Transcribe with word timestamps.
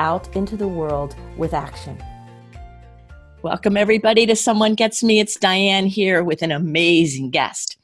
out 0.00 0.34
into 0.34 0.56
the 0.56 0.66
world 0.66 1.14
with 1.36 1.52
action. 1.52 2.02
Welcome, 3.42 3.76
everybody, 3.76 4.24
to 4.26 4.34
Someone 4.34 4.74
Gets 4.74 5.02
Me. 5.02 5.20
It's 5.20 5.36
Diane 5.36 5.84
here 5.84 6.24
with 6.24 6.40
an 6.40 6.50
amazing 6.50 7.30
guest. 7.30 7.76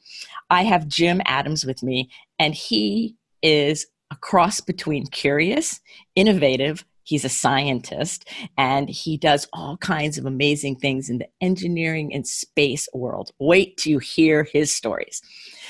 I 0.49 0.63
have 0.63 0.87
Jim 0.87 1.21
Adams 1.25 1.63
with 1.63 1.83
me, 1.83 2.09
and 2.39 2.55
he 2.55 3.15
is 3.43 3.85
a 4.09 4.15
cross 4.15 4.61
between 4.61 5.05
curious, 5.05 5.79
innovative, 6.15 6.83
he's 7.03 7.23
a 7.23 7.29
scientist, 7.29 8.27
and 8.57 8.89
he 8.89 9.15
does 9.17 9.47
all 9.53 9.77
kinds 9.77 10.17
of 10.17 10.25
amazing 10.25 10.77
things 10.77 11.11
in 11.11 11.19
the 11.19 11.27
engineering 11.39 12.11
and 12.15 12.25
space 12.25 12.89
world. 12.95 13.29
Wait 13.37 13.77
to 13.77 13.99
hear 13.99 14.43
his 14.43 14.75
stories. 14.75 15.21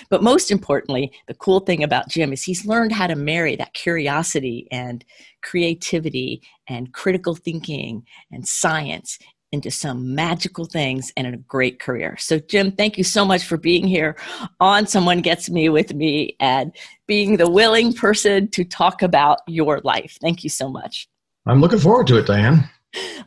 But 0.09 0.23
most 0.23 0.51
importantly, 0.51 1.11
the 1.27 1.33
cool 1.33 1.59
thing 1.59 1.83
about 1.83 2.09
Jim 2.09 2.33
is 2.33 2.43
he's 2.43 2.65
learned 2.65 2.91
how 2.91 3.07
to 3.07 3.15
marry 3.15 3.55
that 3.55 3.73
curiosity 3.73 4.67
and 4.71 5.03
creativity 5.43 6.41
and 6.67 6.93
critical 6.93 7.35
thinking 7.35 8.05
and 8.31 8.47
science 8.47 9.19
into 9.51 9.71
some 9.71 10.13
magical 10.13 10.65
things 10.65 11.11
and 11.15 11.27
a 11.27 11.37
great 11.37 11.79
career. 11.79 12.17
So, 12.19 12.37
Jim, 12.39 12.71
thank 12.71 12.97
you 12.97 13.03
so 13.03 13.23
much 13.23 13.45
for 13.45 13.57
being 13.57 13.87
here 13.87 14.17
on 14.59 14.87
Someone 14.87 15.21
Gets 15.21 15.49
Me 15.49 15.69
with 15.69 15.93
me 15.93 16.35
and 16.39 16.75
being 17.07 17.37
the 17.37 17.49
willing 17.49 17.93
person 17.93 18.49
to 18.49 18.65
talk 18.65 19.01
about 19.01 19.39
your 19.47 19.79
life. 19.83 20.17
Thank 20.19 20.43
you 20.43 20.49
so 20.49 20.69
much. 20.69 21.07
I'm 21.45 21.61
looking 21.61 21.79
forward 21.79 22.07
to 22.07 22.17
it, 22.17 22.27
Diane. 22.27 22.69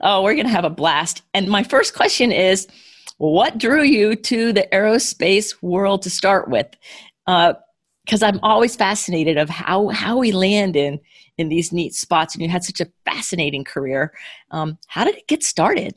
Oh, 0.03 0.23
we're 0.23 0.35
going 0.35 0.47
to 0.47 0.53
have 0.53 0.65
a 0.65 0.71
blast. 0.71 1.23
And 1.33 1.49
my 1.49 1.63
first 1.63 1.95
question 1.95 2.33
is 2.33 2.67
what 3.21 3.59
drew 3.59 3.83
you 3.83 4.17
to 4.17 4.51
the 4.51 4.67
aerospace 4.73 5.55
world 5.61 6.01
to 6.01 6.11
start 6.11 6.49
with? 6.49 6.67
Because 7.27 8.23
uh, 8.23 8.27
I'm 8.27 8.41
always 8.43 8.77
fascinated 8.77 9.37
of 9.37 9.51
how, 9.51 9.89
how 9.89 10.17
we 10.17 10.33
land 10.33 10.75
in, 10.75 10.99
in 11.37 11.51
these 11.51 11.71
neat 11.71 11.95
spots. 11.95 12.35
And 12.35 12.43
you 12.43 12.49
had 12.49 12.65
such 12.65 12.81
a 12.81 12.89
fascinating 13.05 13.63
career. 13.63 14.15
Um, 14.53 14.79
how 14.87 15.05
did 15.05 15.17
it 15.17 15.27
get 15.27 15.43
started? 15.43 15.95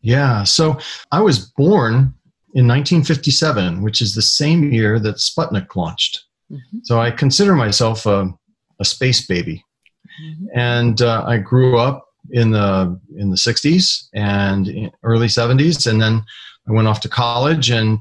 Yeah, 0.00 0.42
so 0.42 0.76
I 1.12 1.20
was 1.20 1.38
born 1.38 2.12
in 2.54 2.66
1957, 2.66 3.80
which 3.82 4.00
is 4.00 4.16
the 4.16 4.22
same 4.22 4.72
year 4.72 4.98
that 4.98 5.16
Sputnik 5.16 5.76
launched. 5.76 6.24
Mm-hmm. 6.50 6.78
So 6.82 7.00
I 7.00 7.12
consider 7.12 7.54
myself 7.54 8.06
a, 8.06 8.28
a 8.80 8.84
space 8.84 9.24
baby. 9.24 9.64
Mm-hmm. 10.20 10.46
And 10.52 11.00
uh, 11.00 11.22
I 11.28 11.38
grew 11.38 11.78
up 11.78 12.08
in 12.32 12.50
the 12.50 13.00
in 13.16 13.30
the 13.30 13.36
60s 13.36 14.08
and 14.14 14.90
early 15.04 15.28
70s, 15.28 15.88
and 15.88 16.02
then 16.02 16.24
I 16.68 16.72
went 16.72 16.88
off 16.88 17.00
to 17.00 17.08
college 17.08 17.70
and 17.70 17.98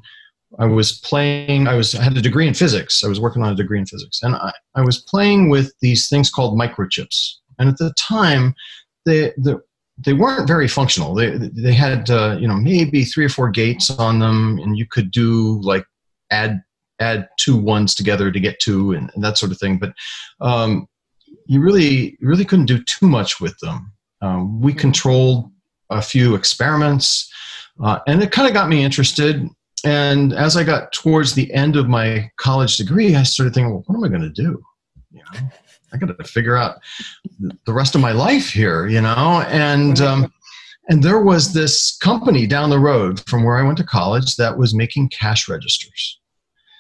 I 0.59 0.66
was 0.66 0.94
playing. 0.99 1.67
I 1.67 1.75
was 1.75 1.95
I 1.95 2.03
had 2.03 2.17
a 2.17 2.21
degree 2.21 2.47
in 2.47 2.53
physics. 2.53 3.03
I 3.03 3.08
was 3.08 3.19
working 3.19 3.44
on 3.44 3.52
a 3.52 3.55
degree 3.55 3.80
in 3.80 3.85
physics, 3.85 4.21
and 4.23 4.35
I, 4.35 4.53
I 4.75 4.81
was 4.81 4.99
playing 4.99 5.49
with 5.49 5.73
these 5.81 6.08
things 6.08 6.30
called 6.30 6.58
microchips. 6.58 7.36
And 7.59 7.69
at 7.69 7.77
the 7.77 7.93
time, 7.97 8.55
the 9.05 9.33
the 9.38 9.61
they 9.97 10.13
weren't 10.13 10.47
very 10.47 10.67
functional. 10.67 11.13
They 11.13 11.38
they 11.38 11.73
had 11.73 12.09
uh, 12.09 12.38
you 12.39 12.47
know 12.47 12.55
maybe 12.55 13.03
three 13.03 13.25
or 13.25 13.30
four 13.30 13.49
gates 13.49 13.89
on 13.89 14.19
them, 14.19 14.59
and 14.59 14.77
you 14.77 14.86
could 14.86 15.11
do 15.11 15.59
like 15.61 15.86
add 16.31 16.61
add 16.99 17.27
two 17.37 17.58
ones 17.58 17.93
together 17.93 18.31
to 18.31 18.39
get 18.39 18.59
two 18.59 18.93
and, 18.93 19.11
and 19.14 19.23
that 19.23 19.37
sort 19.37 19.52
of 19.52 19.58
thing. 19.58 19.77
But 19.77 19.93
um, 20.42 20.87
you 21.48 21.59
really 21.59 22.17
really 22.21 22.45
couldn't 22.45 22.67
do 22.67 22.83
too 22.83 23.08
much 23.08 23.42
with 23.42 23.58
them. 23.59 23.92
Um, 24.21 24.61
we 24.61 24.73
controlled 24.73 25.52
a 25.89 26.02
few 26.02 26.36
experiments, 26.36 27.31
uh, 27.83 27.99
and 28.08 28.21
it 28.21 28.31
kind 28.31 28.47
of 28.47 28.53
got 28.53 28.69
me 28.69 28.83
interested. 28.83 29.47
And 29.83 30.33
as 30.33 30.58
I 30.58 30.63
got 30.63 30.91
towards 30.93 31.33
the 31.33 31.53
end 31.53 31.75
of 31.75 31.87
my 31.87 32.31
college 32.37 32.77
degree, 32.77 33.15
I 33.15 33.23
started 33.23 33.53
thinking, 33.53 33.71
well, 33.71 33.83
what 33.87 33.97
am 33.97 34.03
I 34.03 34.08
going 34.08 34.21
to 34.21 34.30
do? 34.30 34.63
You 35.11 35.21
know? 35.33 35.49
I 35.93 35.97
got 35.97 36.17
to 36.17 36.23
figure 36.23 36.58
out 36.58 36.80
the 37.39 37.73
rest 37.73 37.95
of 37.95 38.02
my 38.02 38.11
life 38.11 38.49
here, 38.49 38.87
you 38.87 39.02
know? 39.02 39.43
And, 39.47 40.02
um, 40.02 40.33
and 40.89 41.03
there 41.03 41.21
was 41.21 41.53
this 41.53 41.97
company 41.97 42.47
down 42.47 42.69
the 42.69 42.80
road 42.80 43.21
from 43.27 43.43
where 43.43 43.58
I 43.58 43.63
went 43.63 43.77
to 43.77 43.83
college 43.83 44.36
that 44.36 44.57
was 44.57 44.73
making 44.73 45.09
cash 45.09 45.47
registers. 45.47 46.19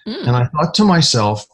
Mm. 0.07 0.27
And 0.27 0.35
I 0.35 0.45
thought 0.47 0.73
to 0.75 0.83
myself, 0.83 1.45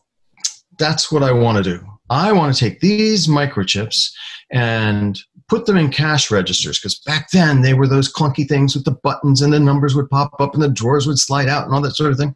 that's 0.77 1.11
what 1.11 1.23
I 1.23 1.31
want 1.31 1.57
to 1.57 1.63
do. 1.63 1.85
I 2.09 2.31
want 2.31 2.53
to 2.53 2.59
take 2.59 2.79
these 2.81 3.27
microchips 3.27 4.11
and 4.51 5.17
put 5.51 5.65
them 5.65 5.75
in 5.75 5.91
cash 5.91 6.31
registers 6.31 6.79
because 6.79 6.97
back 6.99 7.29
then 7.31 7.61
they 7.61 7.73
were 7.73 7.85
those 7.85 8.11
clunky 8.11 8.47
things 8.47 8.73
with 8.73 8.85
the 8.85 8.97
buttons 9.03 9.41
and 9.41 9.51
the 9.51 9.59
numbers 9.59 9.93
would 9.93 10.09
pop 10.09 10.31
up 10.39 10.53
and 10.53 10.63
the 10.63 10.69
drawers 10.69 11.05
would 11.05 11.19
slide 11.19 11.49
out 11.49 11.65
and 11.65 11.75
all 11.75 11.81
that 11.81 11.93
sort 11.93 12.09
of 12.09 12.17
thing. 12.17 12.33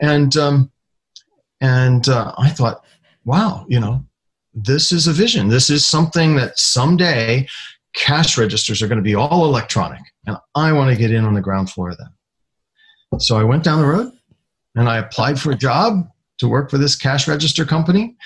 And 0.00 0.34
um, 0.38 0.72
and 1.60 2.08
uh, 2.08 2.32
I 2.38 2.48
thought, 2.48 2.82
wow, 3.26 3.66
you 3.68 3.78
know, 3.78 4.02
this 4.54 4.92
is 4.92 5.06
a 5.06 5.12
vision. 5.12 5.48
This 5.48 5.68
is 5.68 5.84
something 5.84 6.36
that 6.36 6.58
someday 6.58 7.46
cash 7.94 8.38
registers 8.38 8.80
are 8.80 8.88
going 8.88 8.96
to 8.96 9.02
be 9.02 9.14
all 9.14 9.44
electronic. 9.44 10.00
And 10.26 10.38
I 10.54 10.72
want 10.72 10.90
to 10.90 10.96
get 10.96 11.10
in 11.10 11.26
on 11.26 11.34
the 11.34 11.42
ground 11.42 11.68
floor 11.68 11.90
of 11.90 11.98
that. 11.98 13.20
So 13.20 13.36
I 13.36 13.44
went 13.44 13.62
down 13.62 13.78
the 13.78 13.86
road 13.86 14.10
and 14.74 14.88
I 14.88 14.96
applied 14.96 15.38
for 15.38 15.50
a 15.50 15.56
job 15.56 16.08
to 16.38 16.48
work 16.48 16.70
for 16.70 16.78
this 16.78 16.96
cash 16.96 17.28
register 17.28 17.66
company. 17.66 18.16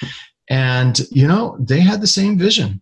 And, 0.49 1.00
you 1.10 1.26
know, 1.26 1.56
they 1.59 1.81
had 1.81 2.00
the 2.00 2.06
same 2.06 2.38
vision. 2.38 2.81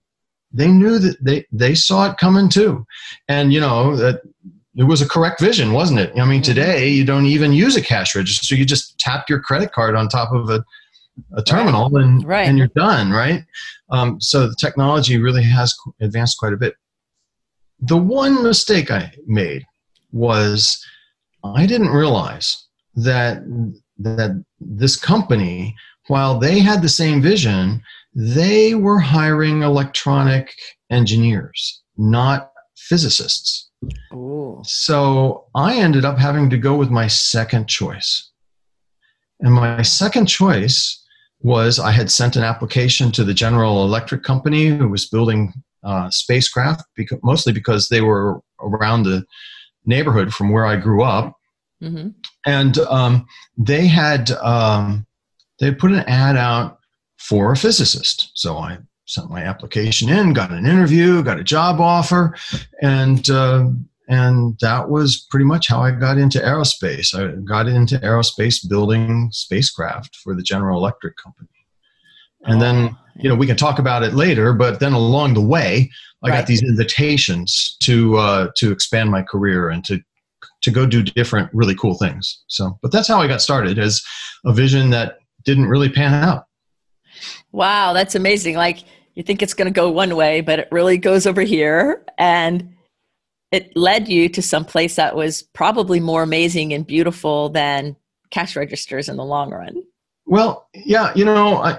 They 0.56 0.69
knew 0.69 0.99
that 0.99 1.17
they, 1.22 1.47
they 1.53 1.75
saw 1.75 2.11
it 2.11 2.19
coming 2.19 2.49
too. 2.49 2.87
And, 3.28 3.53
you 3.53 3.61
know, 3.61 3.97
that 3.97 4.22
it 4.77 4.84
was 4.84 5.03
a 5.03 5.09
correct 5.09 5.41
vision, 5.41 5.72
wasn't 5.72 6.00
it? 6.00 6.12
I 6.19 6.25
mean, 6.25 6.41
mm-hmm. 6.41 6.43
today 6.43 6.89
you 6.89 7.05
don't 7.05 7.27
even 7.27 7.53
use 7.53 7.77
a 7.77 7.83
cash 7.83 8.15
register. 8.15 8.55
You 8.55 8.65
just 8.65 8.99
tap 8.99 9.28
your 9.28 9.41
credit 9.41 9.72
card 9.72 9.94
on 9.94 10.09
top 10.09 10.33
of 10.33 10.50
a 10.50 10.65
a 11.34 11.43
terminal 11.43 11.89
right. 11.91 12.05
and 12.05 12.25
right. 12.27 12.47
and 12.47 12.59
you're 12.59 12.69
done, 12.69 13.11
right? 13.11 13.43
Um, 13.91 14.21
so 14.21 14.49
the 14.49 14.56
technology 14.61 15.19
really 15.19 15.43
has 15.44 15.75
advanced 16.00 16.39
quite 16.39 16.53
a 16.53 16.59
bit. 16.59 16.75
The 17.81 17.97
one 17.97 18.43
mistake 18.43 18.91
I 18.91 19.12
made 19.27 19.65
was 20.12 20.84
I 21.44 21.67
didn't 21.67 21.88
realize 21.88 22.67
that 22.97 23.43
that 23.99 24.44
this 24.61 24.97
company, 24.97 25.75
while 26.09 26.38
they 26.38 26.59
had 26.59 26.83
the 26.83 26.88
same 26.88 27.23
vision, 27.23 27.83
they 28.19 28.75
were 28.75 28.99
hiring 28.99 29.62
electronic 29.62 30.54
engineers, 30.91 31.82
not 31.99 32.50
physicists. 32.77 33.71
Ooh. 34.15 34.62
So 34.65 35.44
I 35.54 35.77
ended 35.77 36.06
up 36.06 36.16
having 36.16 36.49
to 36.49 36.56
go 36.56 36.76
with 36.76 36.91
my 36.91 37.09
second 37.09 37.69
choice. 37.69 38.31
And 39.41 39.53
my 39.53 39.82
second 39.82 40.26
choice 40.26 41.05
was 41.41 41.78
I 41.78 41.91
had 41.91 42.10
sent 42.10 42.37
an 42.37 42.43
application 42.43 43.12
to 43.12 43.22
the 43.22 43.34
General 43.34 43.84
Electric 43.84 44.22
Company 44.22 44.69
who 44.69 44.88
was 44.88 45.06
building 45.06 45.53
uh, 45.84 46.09
spacecraft, 46.09 46.84
because, 46.97 47.19
mostly 47.22 47.53
because 47.53 47.91
they 47.91 48.00
were 48.00 48.41
around 48.60 49.03
the 49.03 49.25
neighborhood 49.84 50.32
from 50.32 50.53
where 50.53 50.65
I 50.65 50.76
grew 50.76 51.03
up. 51.03 51.37
Mm-hmm. 51.82 52.09
And 52.47 52.78
um, 52.78 53.26
they 53.59 53.87
had 53.87 54.31
um, 54.31 55.06
they 55.60 55.71
put 55.71 55.93
an 55.93 56.05
ad 56.06 56.38
out 56.38 56.78
for 57.19 57.53
a 57.53 57.56
physicist. 57.56 58.31
So 58.34 58.56
I 58.56 58.78
sent 59.06 59.31
my 59.31 59.43
application 59.43 60.09
in, 60.09 60.32
got 60.32 60.50
an 60.50 60.66
interview, 60.66 61.22
got 61.22 61.38
a 61.38 61.44
job 61.44 61.81
offer, 61.81 62.37
and 62.82 63.29
uh, 63.31 63.69
and 64.08 64.56
that 64.61 64.88
was 64.88 65.26
pretty 65.31 65.44
much 65.44 65.69
how 65.69 65.81
I 65.81 65.90
got 65.90 66.19
into 66.19 66.38
aerospace. 66.38 67.14
I 67.14 67.40
got 67.43 67.67
into 67.69 67.99
aerospace 67.99 68.69
building 68.69 69.31
spacecraft 69.32 70.17
for 70.17 70.35
the 70.35 70.43
General 70.43 70.79
Electric 70.79 71.17
company. 71.17 71.49
And 72.44 72.62
then, 72.62 72.90
oh, 72.93 72.99
you 73.17 73.29
know, 73.29 73.35
we 73.35 73.46
can 73.46 73.56
talk 73.56 73.81
about 73.81 74.05
it 74.05 74.14
later, 74.14 74.52
but 74.52 74.79
then 74.79 74.93
along 74.93 75.35
the 75.35 75.40
way, 75.40 75.90
I 76.23 76.29
right. 76.29 76.38
got 76.38 76.46
these 76.46 76.62
invitations 76.62 77.76
to 77.82 78.17
uh, 78.17 78.49
to 78.56 78.70
expand 78.70 79.11
my 79.11 79.23
career 79.23 79.70
and 79.70 79.85
to 79.85 80.00
to 80.62 80.70
go 80.70 80.87
do 80.87 81.02
different 81.02 81.50
really 81.52 81.75
cool 81.75 81.94
things. 81.94 82.43
So, 82.46 82.79
but 82.82 82.93
that's 82.93 83.08
how 83.08 83.20
I 83.20 83.26
got 83.26 83.43
started 83.43 83.79
as 83.79 84.02
a 84.44 84.52
vision 84.52 84.90
that 84.90 85.19
didn't 85.44 85.67
really 85.67 85.88
pan 85.88 86.14
out. 86.14 86.45
Wow, 87.52 87.92
that's 87.92 88.14
amazing. 88.14 88.56
Like 88.56 88.84
you 89.14 89.22
think 89.22 89.42
it's 89.42 89.54
going 89.54 89.66
to 89.66 89.72
go 89.72 89.90
one 89.90 90.14
way, 90.14 90.40
but 90.40 90.58
it 90.58 90.68
really 90.70 90.98
goes 90.98 91.26
over 91.26 91.42
here 91.42 92.04
and 92.18 92.74
it 93.52 93.74
led 93.76 94.08
you 94.08 94.28
to 94.28 94.42
some 94.42 94.64
place 94.64 94.96
that 94.96 95.16
was 95.16 95.42
probably 95.54 96.00
more 96.00 96.22
amazing 96.22 96.72
and 96.72 96.86
beautiful 96.86 97.48
than 97.48 97.96
cash 98.30 98.56
registers 98.56 99.08
in 99.08 99.16
the 99.16 99.24
long 99.24 99.50
run. 99.50 99.82
Well, 100.26 100.68
yeah, 100.74 101.12
you 101.14 101.24
know, 101.24 101.58
I, 101.58 101.78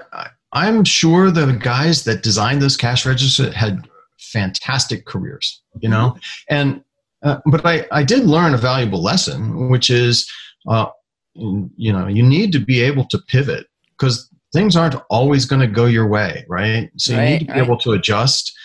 I 0.52 0.68
am 0.68 0.84
sure 0.84 1.30
the 1.30 1.52
guys 1.52 2.04
that 2.04 2.22
designed 2.22 2.62
those 2.62 2.76
cash 2.76 3.04
registers 3.04 3.54
had 3.54 3.86
fantastic 4.18 5.04
careers, 5.04 5.62
you 5.80 5.88
know, 5.88 6.16
and 6.48 6.82
uh, 7.22 7.38
but 7.46 7.66
I 7.66 7.86
I 7.92 8.02
did 8.02 8.24
learn 8.24 8.54
a 8.54 8.58
valuable 8.58 9.02
lesson, 9.02 9.68
which 9.68 9.90
is, 9.90 10.30
uh, 10.68 10.86
you 11.34 11.92
know, 11.92 12.06
you 12.06 12.22
need 12.22 12.52
to 12.52 12.58
be 12.58 12.80
able 12.80 13.04
to 13.06 13.18
pivot 13.18 13.66
because 13.90 14.27
things 14.52 14.76
aren't 14.76 14.96
always 15.10 15.44
going 15.44 15.60
to 15.60 15.66
go 15.66 15.86
your 15.86 16.06
way, 16.06 16.44
right? 16.48 16.90
So 16.96 17.12
you 17.12 17.18
Right, 17.18 17.28
need 17.30 17.38
to 17.40 17.44
be 17.46 17.52
right. 17.52 17.62
able 17.62 17.78
to 17.78 17.92
adjust 17.92 18.56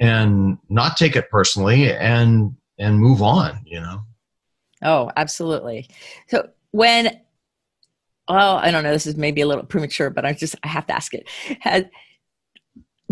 and 0.00 0.58
not 0.68 0.96
take 0.96 1.16
it 1.16 1.30
personally 1.30 1.92
and 1.92 2.56
and 2.78 2.98
move 2.98 3.22
on, 3.22 3.60
you 3.64 3.80
know. 3.80 4.00
Oh, 4.82 5.10
absolutely. 5.16 5.88
So 6.28 6.48
when, 6.72 7.20
well, 8.28 8.56
I 8.56 8.70
don't 8.70 8.82
know, 8.82 8.92
this 8.92 9.06
is 9.06 9.16
maybe 9.16 9.40
a 9.40 9.46
little 9.46 9.64
premature, 9.64 10.10
but 10.10 10.24
I 10.24 10.32
just, 10.32 10.56
I 10.64 10.68
have 10.68 10.86
to 10.86 10.94
ask 10.94 11.14
it. 11.14 11.28
Has, 11.60 11.84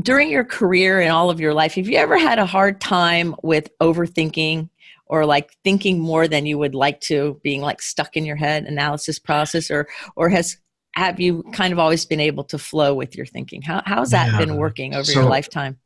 during 0.00 0.31
your 0.31 0.44
career 0.44 1.00
and 1.00 1.12
all 1.12 1.31
of 1.31 1.38
your 1.38 1.55
life, 1.55 1.75
have 1.75 1.87
you 1.87 1.97
ever 1.97 2.19
had 2.19 2.38
a 2.38 2.47
hard 2.47 2.81
time 2.81 3.37
with 3.43 3.69
overthinking 3.81 4.71
or 5.06 5.27
like 5.27 5.55
thinking 5.62 6.00
more 6.00 6.27
than 6.27 6.47
you 6.47 6.59
would 6.59 6.75
like 6.75 7.00
to, 7.03 7.38
being 7.44 7.61
like 7.61 7.82
stuck 7.82 8.17
in 8.17 8.25
your 8.25 8.37
head, 8.37 8.65
analysis 8.65 9.19
process, 9.19 9.71
or, 9.71 9.87
or 10.17 10.29
has, 10.31 10.56
have 10.95 11.21
you 11.21 11.45
kind 11.53 11.73
of 11.73 11.79
always 11.79 12.05
been 12.05 12.21
able 12.21 12.45
to 12.45 12.59
flow 12.59 12.95
with 12.95 13.17
your 13.17 13.27
thinking? 13.27 13.63
How, 13.63 13.83
how's 13.87 14.11
that 14.11 14.33
Yeah. 14.33 14.39
been 14.39 14.57
working 14.57 14.95
over 14.95 15.05
So- 15.05 15.21
your 15.21 15.29
lifetime? 15.29 15.79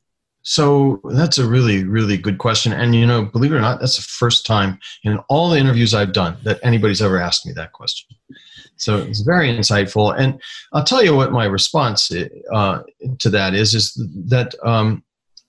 So 0.47 1.01
that's 1.05 1.39
a 1.39 1.49
really, 1.49 1.85
really 1.85 2.19
good 2.19 2.37
question. 2.37 2.75
And 2.75 2.95
you 2.95 3.06
know, 3.06 3.25
believe 3.25 3.53
it 3.53 3.56
or 3.56 3.62
not, 3.62 3.81
that's 3.81 3.97
the 3.97 4.03
first 4.03 4.45
time 4.45 4.79
in 5.03 5.17
all 5.31 5.49
the 5.49 5.59
interviews 5.59 5.95
I've 5.95 6.12
done 6.12 6.37
that 6.45 6.61
anybody's 6.62 7.01
ever 7.01 7.19
asked 7.19 7.47
me 7.47 7.53
that 7.55 7.73
question. 7.73 8.15
So 8.77 8.99
it's 8.99 9.21
very 9.21 9.49
insightful. 9.49 10.15
And 10.19 10.39
I'll 10.75 10.85
tell 10.85 11.03
you 11.03 11.17
what 11.17 11.33
my 11.33 11.47
response 11.47 12.12
uh, 12.53 12.83
to 13.21 13.31
that 13.31 13.55
is: 13.55 13.75
is 13.75 13.95
that 14.27 14.55
um, 14.62 15.03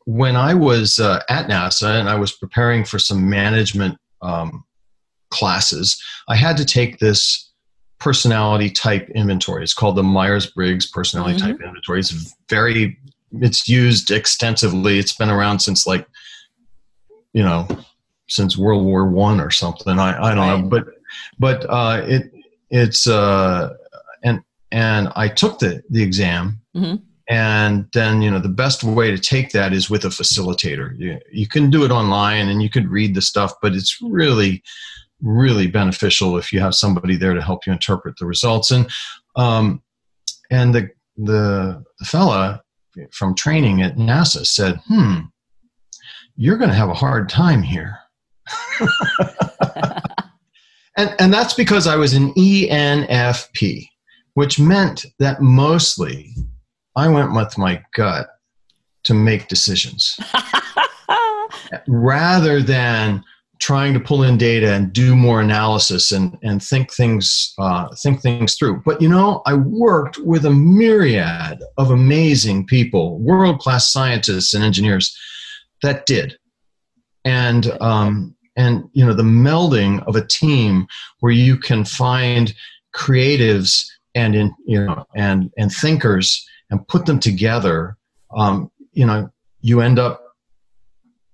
when 0.06 0.38
I 0.38 0.54
was 0.54 0.98
uh, 1.00 1.22
at 1.30 1.48
NASA 1.48 2.00
and 2.00 2.07
I 2.07 2.16
was 2.16 2.31
preparing 2.31 2.86
for 2.86 2.98
some 2.98 3.30
management 3.30 3.98
um, 4.22 4.63
classes, 5.30 6.02
I 6.30 6.36
had 6.38 6.56
to 6.57 6.66
take 6.66 7.00
this 7.00 7.52
personality 8.00 8.69
type 8.69 9.09
inventory. 9.12 9.63
It's 9.63 9.74
called 9.74 9.95
the 9.95 10.03
Myers 10.03 10.47
Briggs 10.47 10.86
Personality 10.89 11.39
Type 11.39 11.62
Inventory. 11.62 12.00
It's 12.00 12.36
very 12.50 12.97
it's 13.42 13.68
used 13.68 14.12
extensively. 14.12 14.97
It's 15.00 15.13
been 15.13 15.30
around 15.30 15.59
since 15.59 15.86
like, 15.86 16.07
you 17.33 17.44
know, 17.44 17.68
since 18.27 18.57
World 18.57 18.86
War 18.86 19.07
One 19.07 19.39
or 19.39 19.51
something. 19.51 20.00
I, 20.00 20.31
I 20.31 20.36
don't 20.36 20.63
know, 20.63 20.69
but 20.69 20.86
but 21.39 21.65
uh, 21.69 22.01
it 22.06 22.31
it's 22.69 23.07
uh, 23.07 23.74
and 24.24 24.42
and 24.71 25.09
I 25.15 25.27
took 25.27 25.59
the 25.59 25.83
the 25.89 26.01
exam, 26.03 26.59
Mhm. 26.75 27.01
and 27.30 27.88
then 27.94 28.21
you 28.21 28.31
know 28.31 28.39
the 28.39 28.50
best 28.50 28.83
way 28.83 29.12
to 29.12 29.18
take 29.18 29.51
that 29.51 29.74
is 29.74 29.89
with 29.89 30.06
a 30.06 30.09
facilitator. 30.09 30.97
You 30.97 31.19
you 31.31 31.47
can 31.47 31.69
do 31.69 31.83
it 31.86 31.92
online 31.92 32.50
and 32.50 32.62
you 32.62 32.69
could 32.69 32.88
read 32.89 33.15
the 33.15 33.21
stuff, 33.21 33.53
but 33.62 33.74
it's 33.74 34.00
really 34.01 34.63
really 35.21 35.67
beneficial 35.67 36.38
if 36.38 36.51
you 36.51 36.59
have 36.59 36.75
somebody 36.75 37.15
there 37.15 37.33
to 37.33 37.41
help 37.41 37.65
you 37.65 37.73
interpret 37.73 38.15
the 38.19 38.25
results 38.25 38.71
and 38.71 38.89
um, 39.35 39.81
and 40.51 40.73
the 40.73 40.89
the 41.17 41.83
the 42.00 42.06
fella 42.06 42.62
from 43.12 43.35
training 43.35 43.81
at 43.81 43.97
NASA 43.97 44.45
said, 44.45 44.79
"Hmm, 44.88 45.21
you're 46.35 46.57
going 46.57 46.69
to 46.69 46.75
have 46.75 46.89
a 46.89 46.94
hard 46.94 47.29
time 47.29 47.62
here." 47.62 47.97
and 50.97 51.15
and 51.19 51.33
that's 51.33 51.53
because 51.53 51.88
I 51.88 51.95
was 51.95 52.13
an 52.13 52.33
ENFP, 52.33 53.88
which 54.33 54.59
meant 54.59 55.06
that 55.19 55.41
mostly 55.41 56.33
I 56.95 57.07
went 57.07 57.33
with 57.33 57.57
my 57.57 57.81
gut 57.94 58.27
to 59.03 59.13
make 59.13 59.47
decisions 59.47 60.19
rather 61.88 62.61
than 62.61 63.23
trying 63.65 63.95
to 63.95 64.00
pull 64.00 64.21
in 64.21 64.38
data 64.38 64.73
and 64.73 64.94
do 64.94 65.15
more 65.15 65.41
analysis 65.41 66.12
and, 66.12 66.38
and 66.44 66.62
think 66.62 66.94
things 66.94 67.51
uh, 67.57 67.88
think 67.95 68.21
things 68.21 68.53
through. 68.53 68.79
But 68.85 69.01
you 69.01 69.09
know, 69.09 69.41
I 69.47 69.56
worked 69.56 70.19
with 70.19 70.45
a 70.45 70.51
myriad 70.51 71.63
of 71.75 71.89
amazing 71.89 72.67
people, 72.67 73.17
world 73.17 73.57
class 73.57 73.91
scientists 73.91 74.53
and 74.53 74.63
engineers 74.63 75.17
that 75.81 76.06
did, 76.06 76.38
and 77.23 77.75
um, 77.81 78.35
and 78.56 78.83
you 78.94 79.03
know 79.03 79.15
the 79.15 79.23
melding 79.23 80.06
of 80.07 80.15
a 80.15 80.27
team 80.27 80.85
where 81.21 81.33
you 81.33 81.57
can 81.57 81.83
find 81.85 82.53
creatives 82.95 83.88
and 84.13 84.35
in 84.35 84.53
you 84.68 84.85
know 84.85 85.07
and 85.15 85.51
and 85.57 85.71
thinkers 85.71 86.47
and 86.69 86.88
put 86.88 87.07
them 87.07 87.19
together. 87.19 87.97
Um, 88.38 88.69
you 88.91 89.07
know, 89.07 89.31
you 89.61 89.81
end 89.81 89.97
up 89.97 90.21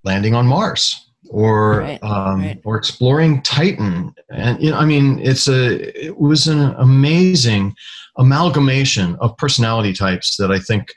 landing 0.05 0.33
on 0.33 0.47
Mars 0.47 1.10
or 1.33 1.79
Right, 1.79 2.03
um, 2.03 2.41
right. 2.41 2.61
or 2.65 2.75
exploring 2.77 3.41
Titan. 3.41 4.13
And 4.29 4.61
you 4.61 4.71
know, 4.71 4.77
I 4.77 4.85
mean, 4.85 5.17
it's 5.19 5.47
a 5.47 6.05
it 6.07 6.17
was 6.19 6.47
an 6.47 6.75
amazing 6.77 7.73
amalgamation 8.17 9.15
of 9.21 9.35
personality 9.37 9.93
types 9.93 10.35
that 10.37 10.51
I 10.51 10.59
think 10.59 10.93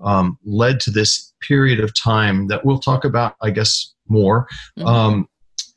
um, 0.00 0.38
led 0.44 0.80
to 0.80 0.90
this 0.90 1.32
period 1.40 1.80
of 1.80 1.94
time 1.94 2.46
that 2.48 2.64
we'll 2.64 2.78
talk 2.78 3.04
about, 3.04 3.34
I 3.42 3.50
guess, 3.50 3.94
more 4.08 4.46
Mhm. 4.78 4.86
um, 4.86 5.28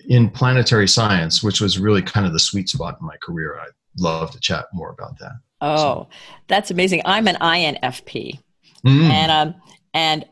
in 0.08 0.30
planetary 0.30 0.88
science, 0.88 1.42
which 1.42 1.62
was 1.62 1.80
really 1.80 2.02
kind 2.02 2.26
of 2.26 2.34
the 2.34 2.40
sweet 2.40 2.68
spot 2.70 2.98
in 3.00 3.08
my 3.08 3.16
career. 3.22 3.58
I'd 3.62 3.70
love 3.98 4.32
to 4.32 4.40
chat 4.40 4.66
more 4.74 4.92
about 4.92 5.18
that. 5.20 5.32
oh, 5.62 6.08
that's 6.50 6.72
amazing. 6.72 7.02
I'm 7.06 7.28
an 7.28 7.38
INFP. 7.40 8.40
Mm. 8.86 9.10
and 9.10 9.32
um 9.32 9.56
and 9.94 10.26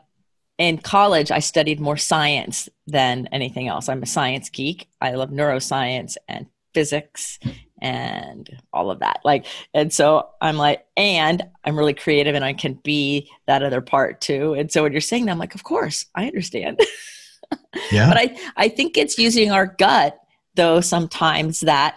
in 0.62 0.78
college 0.78 1.30
i 1.32 1.40
studied 1.40 1.80
more 1.80 1.98
science 1.98 2.70
than 2.88 3.28
anything 3.32 3.68
else. 3.68 3.90
I'm 3.90 4.04
a 4.04 4.06
science 4.18 4.50
geek. 4.50 4.88
I 5.00 5.12
love 5.12 5.30
neuroscience 5.32 6.18
and 6.28 6.46
physics 6.74 7.40
and 7.82 8.44
all 8.72 8.92
of 8.92 9.00
that. 9.00 9.22
Like 9.26 9.46
and 9.74 9.92
so 9.92 10.30
i'm 10.40 10.58
like 10.58 10.86
and 10.96 11.42
i'm 11.66 11.78
really 11.80 11.94
creative 11.96 12.36
and 12.36 12.46
i 12.46 12.54
can 12.54 12.74
be 12.84 13.30
that 13.48 13.64
other 13.64 13.82
part 13.82 14.22
too. 14.22 14.54
And 14.54 14.72
so 14.72 14.84
when 14.84 14.92
you're 14.92 15.02
saying 15.02 15.26
that 15.26 15.32
i'm 15.34 15.40
like 15.40 15.56
of 15.56 15.64
course 15.64 16.06
i 16.16 16.28
understand. 16.28 16.80
Yeah. 17.92 18.08
but 18.10 18.18
i 18.18 18.38
i 18.66 18.68
think 18.70 18.98
it's 18.98 19.18
using 19.18 19.52
our 19.52 19.66
gut 19.66 20.18
though 20.56 20.80
sometimes 20.82 21.62
that 21.62 21.96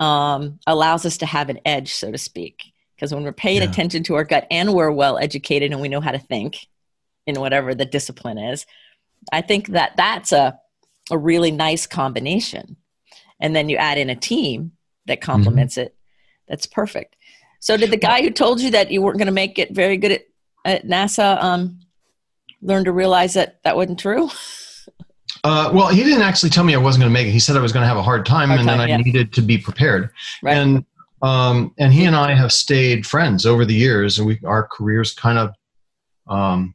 um 0.00 0.58
allows 0.66 1.04
us 1.04 1.16
to 1.18 1.26
have 1.26 1.48
an 1.50 1.60
edge 1.64 1.92
so 1.92 2.10
to 2.12 2.18
speak. 2.18 2.56
Because 2.94 3.12
when 3.14 3.24
we're 3.24 3.32
paying 3.46 3.62
Yeah. 3.62 3.70
attention 3.70 4.02
to 4.04 4.14
our 4.14 4.24
gut 4.24 4.46
and 4.50 4.72
we're 4.72 4.92
well 4.92 5.18
educated 5.18 5.72
and 5.72 5.80
we 5.80 5.88
know 5.88 6.00
how 6.00 6.12
to 6.12 6.18
think 6.18 6.66
in 7.26 7.40
whatever 7.40 7.74
the 7.74 7.84
discipline 7.84 8.38
is 8.38 8.66
i 9.32 9.40
think 9.40 9.68
that 9.68 9.92
that's 9.96 10.32
a 10.32 10.58
a 11.10 11.18
really 11.18 11.50
nice 11.50 11.86
combination 11.86 12.76
and 13.40 13.54
then 13.54 13.68
you 13.68 13.76
add 13.76 13.98
in 13.98 14.10
a 14.10 14.16
team 14.16 14.72
that 15.06 15.20
complements 15.20 15.76
it 15.76 15.94
that's 16.48 16.66
perfect 16.66 17.16
so 17.60 17.76
did 17.76 17.90
the 17.90 17.96
guy 17.96 18.22
who 18.22 18.30
told 18.30 18.60
you 18.60 18.70
that 18.70 18.90
you 18.90 19.02
weren't 19.02 19.18
going 19.18 19.26
to 19.26 19.32
make 19.32 19.58
it 19.58 19.72
very 19.72 19.96
good 19.96 20.12
at, 20.12 20.22
at 20.64 20.86
nasa 20.86 21.42
um 21.42 21.80
learn 22.60 22.84
to 22.84 22.92
realize 22.92 23.34
that 23.34 23.62
that 23.64 23.76
wasn't 23.76 23.98
true 23.98 24.30
Uh, 25.44 25.70
well, 25.74 25.88
he 25.88 26.04
didn't 26.04 26.22
actually 26.22 26.50
tell 26.50 26.62
me 26.62 26.74
I 26.74 26.78
wasn't 26.78 27.02
going 27.02 27.10
to 27.10 27.12
make 27.12 27.26
it. 27.26 27.32
He 27.32 27.40
said 27.40 27.56
I 27.56 27.60
was 27.60 27.72
going 27.72 27.82
to 27.82 27.88
have 27.88 27.96
a 27.96 28.02
hard 28.02 28.24
time, 28.24 28.48
Hard 28.48 28.60
and 28.60 28.68
then 28.68 28.80
I 28.80 28.86
yeah. 28.86 28.98
needed 28.98 29.32
to 29.32 29.42
be 29.42 29.58
prepared. 29.58 30.10
Right. 30.42 30.56
And 30.56 30.84
um, 31.20 31.74
and 31.78 31.92
he 31.92 32.04
and 32.04 32.14
I 32.14 32.34
have 32.34 32.52
stayed 32.52 33.06
friends 33.06 33.46
over 33.46 33.64
the 33.64 33.74
years, 33.74 34.18
and 34.18 34.26
we 34.26 34.40
our 34.44 34.68
careers 34.70 35.14
kind 35.14 35.38
of 35.38 35.54
um, 36.28 36.74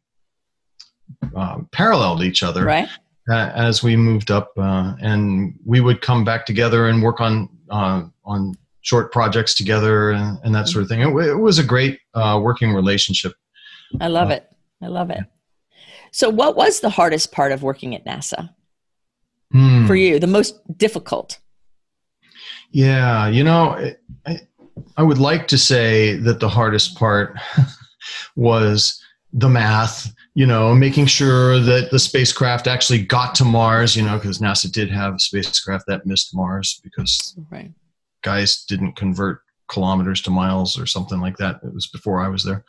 uh, 1.35 1.59
paralleled 1.71 2.23
each 2.23 2.43
other 2.43 2.63
right 2.65 2.89
uh, 3.29 3.51
as 3.55 3.83
we 3.83 3.95
moved 3.95 4.31
up, 4.31 4.51
uh, 4.57 4.95
and 5.01 5.53
we 5.65 5.81
would 5.81 6.01
come 6.01 6.23
back 6.23 6.45
together 6.45 6.87
and 6.87 7.01
work 7.03 7.19
on 7.19 7.49
uh, 7.69 8.03
on 8.25 8.53
short 8.81 9.11
projects 9.11 9.53
together 9.53 10.11
and, 10.11 10.39
and 10.43 10.55
that 10.55 10.69
sort 10.69 10.81
of 10.81 10.87
thing. 10.89 11.01
It, 11.01 11.07
it 11.27 11.35
was 11.35 11.59
a 11.59 11.63
great 11.63 11.99
uh, 12.13 12.39
working 12.41 12.73
relationship. 12.73 13.33
I 13.99 14.07
love 14.07 14.29
Uh, 14.29 14.35
it. 14.35 14.49
I 14.81 14.87
love 14.87 15.09
it. 15.09 15.19
So, 16.11 16.29
what 16.29 16.55
was 16.55 16.79
the 16.79 16.89
hardest 16.89 17.31
part 17.33 17.51
of 17.51 17.63
working 17.63 17.95
at 17.95 18.05
NASA 18.05 18.49
Hmm. 19.51 19.87
for 19.87 19.95
you? 19.95 20.19
The 20.19 20.27
most 20.27 20.55
difficult? 20.77 21.39
Yeah, 22.71 23.27
you 23.27 23.43
know, 23.43 23.93
I, 24.25 24.39
I 24.97 25.03
would 25.03 25.17
like 25.17 25.47
to 25.49 25.57
say 25.57 26.15
that 26.17 26.39
the 26.39 26.49
hardest 26.49 26.97
part 26.97 27.37
was 28.35 29.01
the 29.33 29.49
math, 29.49 30.13
you 30.37 30.45
know, 30.45 30.75
making 30.75 31.07
sure 31.07 31.59
that 31.59 31.89
the 31.89 31.97
spacecraft 31.97 32.67
actually 32.67 33.01
got 33.03 33.33
to 33.33 33.43
Mars, 33.43 33.95
you 33.97 34.03
know, 34.03 34.17
because 34.19 34.37
NASA 34.37 34.71
did 34.71 34.87
have 34.91 35.15
a 35.15 35.19
spacecraft 35.19 35.85
that 35.87 36.05
missed 36.05 36.35
Mars 36.35 36.79
because 36.83 37.35
Right. 37.49 37.71
guys 38.21 38.63
didn't 38.65 38.93
convert 38.95 39.41
kilometers 39.67 40.21
to 40.21 40.29
miles 40.29 40.77
or 40.79 40.85
something 40.85 41.19
like 41.19 41.37
that. 41.37 41.55
It 41.63 41.73
was 41.73 41.87
before 41.87 42.21
I 42.21 42.27
was 42.29 42.43
there. 42.43 42.63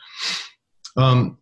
Um, 0.96 1.36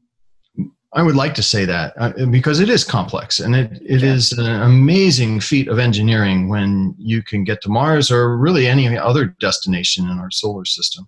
I 0.92 1.02
would 1.04 1.14
like 1.14 1.34
to 1.36 1.44
say 1.44 1.64
that 1.64 1.94
uh, 1.96 2.26
because 2.26 2.58
it 2.58 2.70
is 2.70 2.82
complex 2.82 3.38
and 3.38 3.54
it, 3.54 3.80
it 3.82 4.00
Yeah. 4.02 4.14
is 4.14 4.32
an 4.32 4.46
amazing 4.72 5.38
feat 5.38 5.68
of 5.68 5.78
engineering 5.78 6.48
when 6.48 6.96
you 6.98 7.22
can 7.22 7.44
get 7.44 7.60
to 7.62 7.68
Mars 7.68 8.10
or 8.10 8.36
really 8.36 8.66
any 8.66 8.98
other 8.98 9.26
destination 9.40 10.10
in 10.10 10.18
our 10.18 10.32
solar 10.32 10.64
system. 10.64 11.06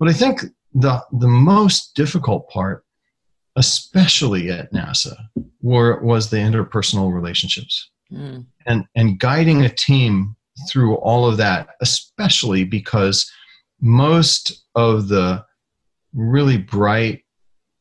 But 0.00 0.08
I 0.08 0.14
think 0.14 0.42
the 0.74 1.00
the 1.12 1.28
most 1.28 1.94
difficult 1.94 2.48
part 2.50 2.84
especially 3.56 4.50
at 4.50 4.72
NASA, 4.72 5.16
were, 5.60 6.00
was 6.02 6.30
the 6.30 6.38
interpersonal 6.38 7.12
relationships 7.12 7.90
mm. 8.10 8.44
and, 8.66 8.84
and 8.94 9.18
guiding 9.18 9.62
a 9.62 9.68
team 9.68 10.36
through 10.68 10.94
all 10.96 11.26
of 11.26 11.36
that, 11.36 11.68
especially 11.80 12.64
because 12.64 13.30
most 13.80 14.64
of 14.74 15.08
the 15.08 15.44
really 16.14 16.58
bright 16.58 17.24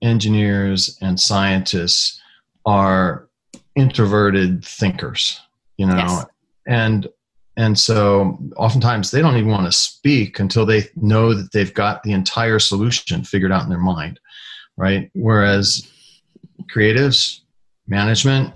engineers 0.02 0.98
and 1.02 1.20
scientists 1.20 2.20
are 2.66 3.30
introverted 3.76 4.64
thinkers, 4.66 5.40
you 5.78 5.86
know, 5.86 5.96
yes. 5.96 6.26
and 6.68 7.08
and 7.58 7.78
so 7.78 8.40
oftentimes 8.56 9.12
they 9.12 9.22
don't 9.22 9.36
even 9.36 9.52
want 9.52 9.66
to 9.66 9.72
speak 9.72 10.40
until 10.40 10.66
they 10.66 10.88
know 10.96 11.34
that 11.34 11.52
they've 11.52 11.74
got 11.74 12.02
the 12.02 12.14
entire 12.14 12.60
solution 12.60 13.24
figured 13.24 13.52
out 13.52 13.64
in 13.64 13.70
their 13.70 13.78
mind, 13.78 14.20
right? 14.78 15.10
Whereas 15.14 15.90
creatives, 16.74 17.42
management, 17.88 18.54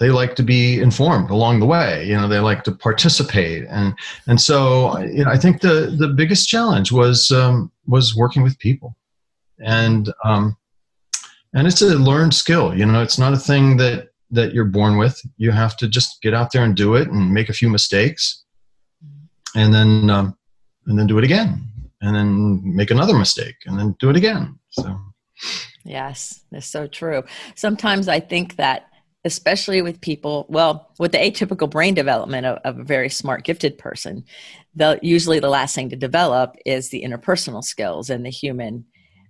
they 0.00 0.10
like 0.10 0.34
to 0.36 0.42
be 0.42 0.80
informed 0.80 1.30
along 1.30 1.60
the 1.60 1.66
way. 1.66 2.06
You 2.06 2.16
know, 2.16 2.26
they 2.26 2.40
like 2.40 2.64
to 2.64 2.72
participate, 2.72 3.66
and 3.68 3.94
and 4.26 4.40
so 4.40 4.98
you 4.98 5.24
know, 5.24 5.30
I 5.30 5.36
think 5.36 5.60
the 5.60 5.94
the 5.96 6.08
biggest 6.08 6.48
challenge 6.48 6.90
was 6.90 7.30
um, 7.30 7.70
was 7.86 8.16
working 8.16 8.42
with 8.42 8.58
people, 8.58 8.96
and 9.58 10.12
um, 10.24 10.56
and 11.54 11.66
it's 11.66 11.82
a 11.82 11.94
learned 11.96 12.34
skill. 12.34 12.74
You 12.74 12.86
know, 12.86 13.02
it's 13.02 13.18
not 13.18 13.34
a 13.34 13.38
thing 13.38 13.76
that 13.76 14.08
that 14.30 14.54
you're 14.54 14.64
born 14.64 14.96
with. 14.96 15.20
You 15.36 15.50
have 15.50 15.76
to 15.76 15.88
just 15.88 16.22
get 16.22 16.32
out 16.32 16.50
there 16.50 16.64
and 16.64 16.74
do 16.74 16.94
it, 16.94 17.08
and 17.08 17.32
make 17.32 17.50
a 17.50 17.54
few 17.54 17.68
mistakes, 17.68 18.44
and 19.54 19.72
then 19.72 20.08
um, 20.08 20.34
and 20.86 20.98
then 20.98 21.06
do 21.06 21.18
it 21.18 21.24
again, 21.24 21.62
and 22.00 22.16
then 22.16 22.62
make 22.64 22.90
another 22.90 23.18
mistake, 23.18 23.56
and 23.66 23.78
then 23.78 23.94
do 24.00 24.08
it 24.08 24.16
again. 24.16 24.58
So. 24.70 24.98
Yes, 25.84 26.42
that's 26.50 26.66
so 26.66 26.86
true. 26.86 27.24
Sometimes 27.54 28.08
I 28.08 28.20
think 28.20 28.56
that 28.56 28.90
especially 29.24 29.82
with 29.82 30.00
people 30.00 30.46
well 30.48 30.90
with 30.98 31.12
the 31.12 31.18
atypical 31.18 31.68
brain 31.68 31.94
development 31.94 32.46
of, 32.46 32.58
of, 32.64 32.78
a 32.78 32.84
very 32.84 33.08
smart 33.08 33.44
gifted 33.44 33.76
person 33.76 34.24
the 34.74 34.98
usually 35.02 35.40
the 35.40 35.48
last 35.48 35.74
thing 35.74 35.90
to 35.90 35.96
develop 35.96 36.56
is 36.64 36.88
the 36.88 37.02
interpersonal 37.02 37.62
skills 37.62 38.08
and 38.08 38.24
the 38.24 38.30
human 38.30 38.84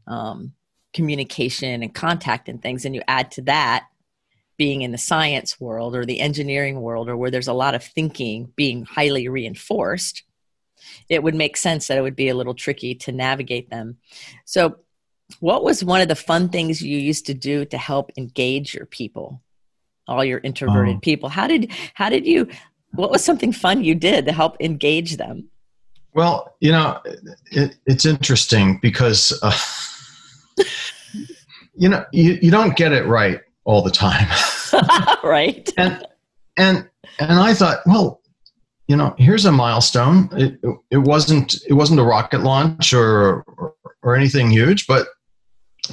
um, 0.06 0.52
communication 0.92 1.82
and 1.82 1.94
contact 1.94 2.48
and 2.48 2.62
things 2.62 2.84
and 2.84 2.94
you 2.94 3.02
add 3.08 3.30
to 3.30 3.42
that 3.42 3.86
being 4.56 4.82
in 4.82 4.92
the 4.92 4.98
science 4.98 5.58
world 5.58 5.96
or 5.96 6.04
the 6.04 6.20
engineering 6.20 6.80
world 6.80 7.08
or 7.08 7.16
where 7.16 7.30
there's 7.30 7.48
a 7.48 7.52
lot 7.52 7.74
of 7.74 7.82
thinking 7.82 8.52
being 8.56 8.84
highly 8.84 9.28
reinforced 9.28 10.22
it 11.08 11.22
would 11.22 11.34
make 11.34 11.56
sense 11.56 11.88
that 11.88 11.98
it 11.98 12.02
would 12.02 12.16
be 12.16 12.28
a 12.28 12.34
little 12.34 12.54
tricky 12.54 12.94
to 12.94 13.10
navigate 13.10 13.70
them 13.70 13.96
so 14.44 14.76
what 15.40 15.62
was 15.62 15.84
one 15.84 16.00
of 16.00 16.08
the 16.08 16.14
fun 16.14 16.48
things 16.48 16.82
you 16.82 16.98
used 16.98 17.26
to 17.26 17.34
do 17.34 17.64
to 17.66 17.78
help 17.78 18.10
engage 18.16 18.74
your 18.74 18.86
people? 18.86 19.42
All 20.08 20.24
your 20.24 20.40
introverted 20.40 20.96
oh. 20.96 21.00
people. 21.00 21.28
How 21.28 21.46
did 21.46 21.70
how 21.94 22.08
did 22.08 22.26
you 22.26 22.48
what 22.92 23.10
was 23.10 23.24
something 23.24 23.52
fun 23.52 23.84
you 23.84 23.94
did 23.94 24.26
to 24.26 24.32
help 24.32 24.56
engage 24.60 25.16
them? 25.16 25.48
Well 26.14 26.56
you 26.60 26.72
know 26.72 27.00
it, 27.52 27.76
it's 27.86 28.04
interesting 28.04 28.78
because 28.82 29.38
uh, 29.42 29.56
you 31.74 31.88
know 31.88 32.04
you, 32.12 32.38
you 32.42 32.50
don't 32.50 32.76
get 32.76 32.92
it 32.92 33.06
right 33.06 33.40
all 33.64 33.82
the 33.82 33.90
time. 33.90 34.28
Right. 35.22 35.68
And 35.78 36.06
and 36.56 36.88
and 37.20 37.38
i 37.38 37.54
thought 37.54 37.78
well 37.86 38.20
you 38.88 38.96
know 38.96 39.14
here's 39.18 39.44
a 39.44 39.52
milestone. 39.52 40.28
It, 40.32 40.58
it 40.90 40.98
wasn't 40.98 41.56
it 41.68 41.74
wasn't 41.74 42.00
a 42.00 42.04
rocket 42.04 42.40
launch 42.40 42.92
or 42.92 43.44
or, 43.46 43.74
or 44.02 44.16
anything 44.16 44.50
huge 44.50 44.86
but 44.88 45.06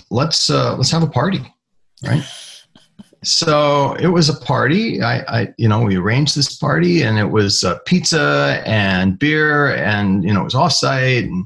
let's 0.10 0.50
uh, 0.50 0.76
let's 0.76 0.92
have 0.92 1.04
a 1.04 1.08
party 1.08 1.42
right 2.06 2.24
so 3.24 3.94
it 4.00 4.08
was 4.08 4.30
a 4.30 4.36
party. 4.46 5.02
I, 5.02 5.20
I, 5.22 5.54
you 5.58 5.68
know, 5.68 5.82
we 5.82 5.98
arranged 5.98 6.36
this 6.36 6.56
party, 6.56 7.02
and 7.02 7.18
it 7.18 7.32
was 7.32 7.64
uh, 7.64 7.80
pizza 7.86 8.62
and 8.66 9.18
beer, 9.18 9.76
and 9.76 10.24
you 10.24 10.34
know, 10.34 10.42
it 10.42 10.46
was 10.46 10.54
offsite, 10.54 11.24
and 11.24 11.46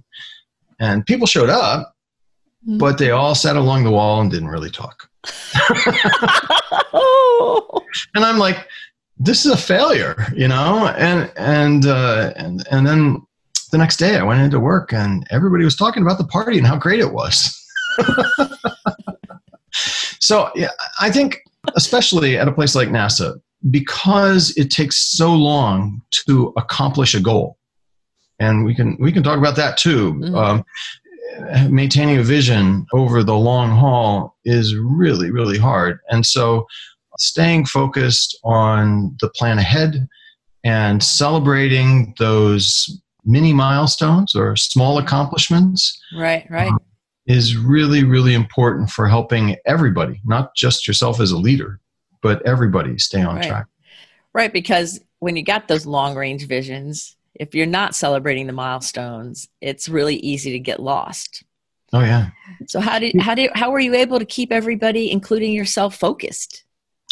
and 0.80 1.06
people 1.06 1.28
showed 1.28 1.50
up, 1.50 1.96
mm-hmm. 2.68 2.78
but 2.78 2.98
they 2.98 3.12
all 3.12 3.36
sat 3.36 3.56
along 3.56 3.84
the 3.84 3.92
wall 3.92 4.22
and 4.22 4.30
didn't 4.30 4.50
really 4.50 4.70
talk. 4.70 5.10
and 8.16 8.26
I'm 8.26 8.38
like, 8.38 8.68
this 9.18 9.46
is 9.46 9.52
a 9.52 9.58
failure, 9.58 10.28
you 10.36 10.48
know, 10.48 10.88
and 10.88 11.32
and 11.38 11.86
uh, 11.86 12.34
and 12.36 12.68
and 12.70 12.86
then 12.86 13.22
the 13.72 13.78
next 13.78 13.98
day 13.98 14.18
I 14.18 14.24
went 14.24 14.42
into 14.42 14.60
work, 14.60 14.92
and 14.92 15.26
everybody 15.32 15.64
was 15.64 15.76
talking 15.76 16.04
about 16.04 16.18
the 16.18 16.26
party 16.26 16.58
and 16.58 16.68
how 16.68 16.78
great 16.78 17.00
it 17.00 17.14
was. 17.14 17.58
so 20.20 20.50
yeah, 20.56 20.70
I 21.00 21.10
think 21.12 21.42
especially 21.76 22.38
at 22.38 22.48
a 22.48 22.52
place 22.52 22.76
like 22.76 22.90
NASA, 22.90 23.40
because 23.70 24.56
it 24.58 24.72
takes 24.72 24.98
so 24.98 25.34
long 25.34 26.02
to 26.28 26.54
accomplish 26.58 27.14
a 27.14 27.20
goal. 27.20 27.58
And 28.40 28.66
we 28.66 28.74
can 28.74 28.98
we 29.00 29.12
can 29.12 29.24
talk 29.24 29.38
about 29.38 29.56
that 29.58 29.78
too. 29.78 30.14
Mm-hmm. 30.14 30.36
Um, 30.36 30.64
maintaining 31.72 32.18
a 32.18 32.24
vision 32.24 32.86
over 32.94 33.24
the 33.24 33.36
long 33.36 33.70
haul 33.70 34.36
is 34.46 34.76
really 34.76 35.32
really 35.32 35.60
hard, 35.60 36.00
and 36.10 36.26
so 36.26 36.66
staying 37.18 37.66
focused 37.66 38.38
on 38.44 39.16
the 39.22 39.30
plan 39.30 39.60
ahead 39.60 40.08
and 40.64 41.04
celebrating 41.04 42.14
those 42.18 43.02
mini 43.26 43.54
milestones 43.54 44.36
or 44.36 44.56
small 44.56 44.98
accomplishments. 44.98 46.00
Right, 46.16 46.48
right. 46.50 46.72
Um, 46.72 46.80
is 47.32 47.56
really, 47.56 48.04
really 48.04 48.34
important 48.34 48.90
for 48.90 49.08
helping 49.08 49.56
everybody, 49.66 50.20
not 50.26 50.54
just 50.54 50.86
yourself 50.86 51.22
as 51.22 51.32
a 51.32 51.38
leader, 51.38 51.80
but 52.22 52.46
everybody 52.46 52.98
stay 52.98 53.22
on 53.22 53.38
right. 53.38 53.48
track. 53.48 53.66
Right, 54.34 54.52
because 54.52 55.00
when 55.20 55.38
you 55.38 55.44
got 55.44 55.68
those 55.68 55.86
long 55.86 56.16
range 56.16 56.46
visions, 56.46 57.16
if 57.36 57.56
you're 57.56 57.66
not 57.66 57.96
celebrating 57.96 58.48
the 58.48 58.54
milestones, 58.54 59.48
it's 59.62 59.88
really 59.88 60.18
easy 60.18 60.52
to 60.52 60.60
get 60.60 60.82
lost. 60.82 61.44
Oh 61.94 62.02
yeah. 62.02 62.30
So 62.68 62.80
how 62.80 63.00
did 63.00 63.20
how 63.20 63.36
did 63.36 63.52
how 63.54 63.72
were 63.72 63.80
you 63.80 63.94
able 63.96 64.20
to 64.20 64.26
keep 64.26 64.52
everybody, 64.52 65.12
including 65.12 65.52
yourself, 65.52 65.96
focused? 65.96 66.64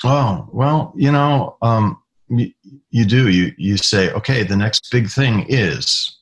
Oh 0.06 0.48
well, 0.54 0.94
you 0.96 1.12
know, 1.12 1.58
um, 1.62 2.02
you, 2.30 2.52
you 2.90 3.06
do. 3.06 3.30
You 3.30 3.52
you 3.58 3.76
say, 3.76 4.12
okay, 4.14 4.44
the 4.44 4.56
next 4.56 4.90
big 4.92 5.10
thing 5.10 5.46
is 5.50 6.18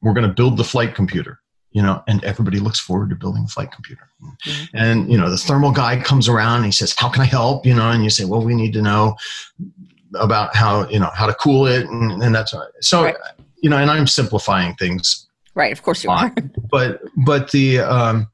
we're 0.00 0.14
going 0.14 0.28
to 0.28 0.34
build 0.34 0.56
the 0.56 0.64
flight 0.64 0.94
computer 0.94 1.41
you 1.72 1.82
know, 1.82 2.02
and 2.06 2.22
everybody 2.24 2.58
looks 2.58 2.78
forward 2.78 3.10
to 3.10 3.16
building 3.16 3.44
a 3.44 3.48
flight 3.48 3.72
computer. 3.72 4.08
Mm-hmm. 4.22 4.76
And, 4.76 5.10
you 5.10 5.18
know, 5.18 5.30
the 5.30 5.36
thermal 5.36 5.72
guy 5.72 6.00
comes 6.00 6.28
around 6.28 6.56
and 6.56 6.66
he 6.66 6.72
says, 6.72 6.94
how 6.96 7.08
can 7.08 7.22
I 7.22 7.26
help? 7.26 7.66
You 7.66 7.74
know, 7.74 7.90
and 7.90 8.04
you 8.04 8.10
say, 8.10 8.24
well, 8.24 8.42
we 8.42 8.54
need 8.54 8.72
to 8.74 8.82
know 8.82 9.16
about 10.14 10.54
how, 10.54 10.88
you 10.88 10.98
know, 10.98 11.10
how 11.14 11.26
to 11.26 11.34
cool 11.34 11.66
it. 11.66 11.86
And, 11.86 12.22
and 12.22 12.34
that's, 12.34 12.54
so, 12.80 13.04
right. 13.04 13.16
you 13.62 13.70
know, 13.70 13.78
and 13.78 13.90
I'm 13.90 14.06
simplifying 14.06 14.74
things. 14.74 15.28
Right. 15.54 15.72
Of 15.72 15.82
course 15.82 16.04
you 16.04 16.10
are. 16.10 16.34
but, 16.70 17.00
but 17.24 17.50
the, 17.50 17.80
um, 17.80 18.28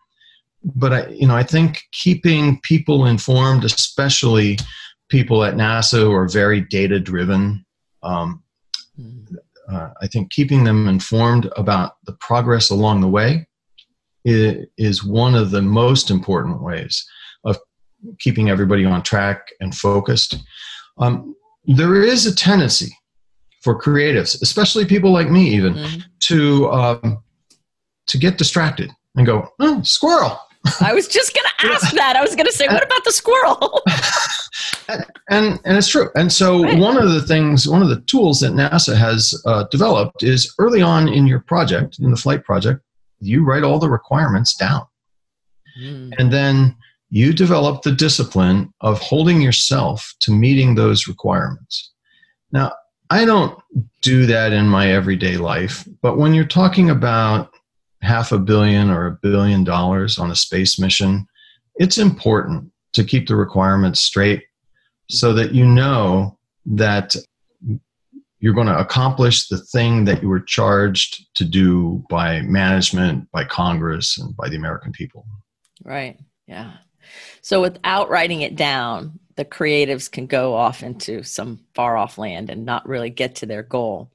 but 0.65 0.93
I, 0.93 1.07
you 1.09 1.27
know, 1.27 1.37
I 1.37 1.45
think 1.45 1.83
keeping 1.93 2.61
people 2.63 3.07
informed, 3.07 3.65
especially 3.65 4.59
people 5.09 5.45
at 5.45 5.55
NASA 5.55 6.01
who 6.01 6.13
are 6.13 6.29
very 6.29 6.61
data 6.61 6.99
driven, 6.99 7.65
um, 8.03 8.43
mm 9.01 9.37
uh, 9.71 9.91
I 10.01 10.07
think 10.07 10.31
keeping 10.31 10.65
them 10.65 10.89
informed 10.89 11.51
about 11.57 11.93
the 12.05 12.13
progress 12.15 12.71
along 12.71 13.01
the 13.01 13.09
way 13.09 13.47
is 14.25 15.05
one 15.05 15.35
of 15.35 15.51
the 15.51 15.63
most 15.63 16.11
important 16.11 16.63
ways 16.63 17.07
of 17.45 17.57
keeping 18.19 18.51
everybody 18.51 18.85
on 18.85 19.03
track 19.03 19.49
and 19.61 19.75
focused. 19.75 20.37
Um, 20.99 21.35
there 21.65 22.03
is 22.03 22.27
a 22.27 22.35
tendency 22.35 22.93
for 23.63 23.81
creatives, 23.81 24.41
especially 24.43 24.85
people 24.85 25.13
like 25.13 25.31
me, 25.31 25.49
even 25.51 25.75
mm-hmm. 25.75 26.01
to 26.21 26.71
um, 26.71 27.23
to 28.07 28.19
get 28.19 28.39
distracted 28.39 28.91
and 29.17 29.27
go, 29.27 29.49
oh, 29.61 29.83
"Squirrel." 29.83 30.39
I 30.81 30.93
was 30.95 31.09
just 31.09 31.35
going 31.35 31.47
to 31.59 31.75
ask 31.75 31.95
that. 31.95 32.17
I 32.17 32.23
was 32.23 32.35
going 32.35 32.47
to 32.47 32.53
say, 32.53 32.67
"What 32.69 32.85
about 32.85 33.05
the 33.05 33.13
squirrel?" 33.13 33.83
and 35.31 35.61
and 35.65 35.77
it's 35.77 35.89
true. 35.89 36.11
And 36.15 36.33
so 36.33 36.63
right. 36.63 36.79
one 36.79 36.97
of 36.97 37.11
the 37.11 37.23
things, 37.23 37.69
one 37.69 37.83
of 37.83 37.89
the 37.89 38.01
tools 38.03 38.41
that 38.41 38.53
NASA 38.53 38.97
has 38.97 39.41
uh, 39.47 39.65
developed 39.71 40.23
is 40.23 40.55
early 40.59 40.83
on 40.83 41.09
in 41.09 41.27
your 41.27 41.41
project, 41.41 41.99
in 41.99 42.11
the 42.11 42.17
flight 42.17 42.45
project, 42.45 42.81
you 43.21 43.45
write 43.45 43.65
all 43.65 43.79
the 43.79 43.91
requirements 43.91 44.55
down, 44.55 44.87
mm. 45.81 46.13
and 46.19 46.33
then 46.33 46.77
you 47.11 47.33
develop 47.33 47.83
the 47.83 47.93
discipline 47.93 48.73
of 48.81 49.01
holding 49.01 49.41
yourself 49.41 50.15
to 50.21 50.31
meeting 50.31 50.75
those 50.75 51.09
requirements. 51.09 51.93
Now, 52.53 52.73
I 53.11 53.25
don't 53.25 53.59
do 54.03 54.27
that 54.27 54.53
in 54.53 54.69
my 54.69 54.93
everyday 54.93 55.39
life, 55.39 55.89
but 56.03 56.19
when 56.19 56.35
you're 56.35 56.45
talking 56.45 56.91
about 56.91 57.55
half 58.03 58.33
a 58.33 58.39
billion 58.39 58.91
or 58.91 59.07
a 59.07 59.19
billion 59.23 59.65
dollars 59.65 60.19
on 60.19 60.31
a 60.31 60.37
space 60.37 60.79
mission, 60.79 61.27
it's 61.77 61.99
important 61.99 62.71
to 62.93 63.05
keep 63.05 63.29
the 63.29 63.37
requirements 63.37 64.01
straight 64.01 64.45
so 65.09 65.33
that 65.33 65.53
you 65.53 65.65
know 65.65 66.39
that 66.67 67.15
you're 68.41 68.55
going 68.55 68.67
to 68.67 68.79
accomplish 68.79 69.49
the 69.49 69.59
thing 69.59 70.05
that 70.05 70.23
you 70.23 70.29
were 70.29 70.41
charged 70.41 71.27
to 71.35 71.45
do 71.45 72.05
by 72.09 72.41
management, 72.43 73.29
by 73.33 73.45
Congress, 73.45 74.19
and 74.19 74.37
by 74.37 74.49
the 74.49 74.57
American 74.57 74.93
people. 74.93 75.27
Right. 75.85 76.19
Yeah. 76.47 76.73
So 77.41 77.61
without 77.61 78.11
writing 78.11 78.43
it 78.43 78.55
down, 78.55 79.19
the 79.37 79.45
creatives 79.45 80.11
can 80.11 80.27
go 80.27 80.55
off 80.55 80.83
into 80.83 81.23
some 81.23 81.61
far 81.75 81.97
off 81.97 82.19
land 82.19 82.51
and 82.51 82.65
not 82.65 82.89
really 82.89 83.11
get 83.11 83.37
to 83.37 83.47
their 83.47 83.63
goal. 83.63 84.11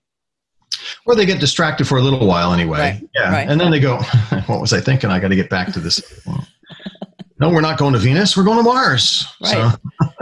Or 1.05 1.15
they 1.15 1.25
get 1.25 1.39
distracted 1.39 1.87
for 1.87 1.97
a 1.97 2.01
little 2.01 2.25
while 2.25 2.53
anyway. 2.53 2.79
Right, 2.79 3.09
yeah. 3.15 3.31
Right, 3.31 3.49
and 3.49 3.59
then 3.59 3.71
they 3.71 3.79
go, 3.79 3.97
What 4.47 4.61
was 4.61 4.73
I 4.73 4.81
thinking? 4.81 5.09
I 5.09 5.19
got 5.19 5.29
to 5.29 5.35
get 5.35 5.49
back 5.49 5.71
to 5.73 5.79
this. 5.79 6.01
no, 7.39 7.49
we're 7.49 7.61
not 7.61 7.77
going 7.77 7.93
to 7.93 7.99
Venus. 7.99 8.35
We're 8.35 8.43
going 8.43 8.57
to 8.57 8.63
Mars. 8.63 9.25
Right. 9.41 9.51
So. 9.51 9.71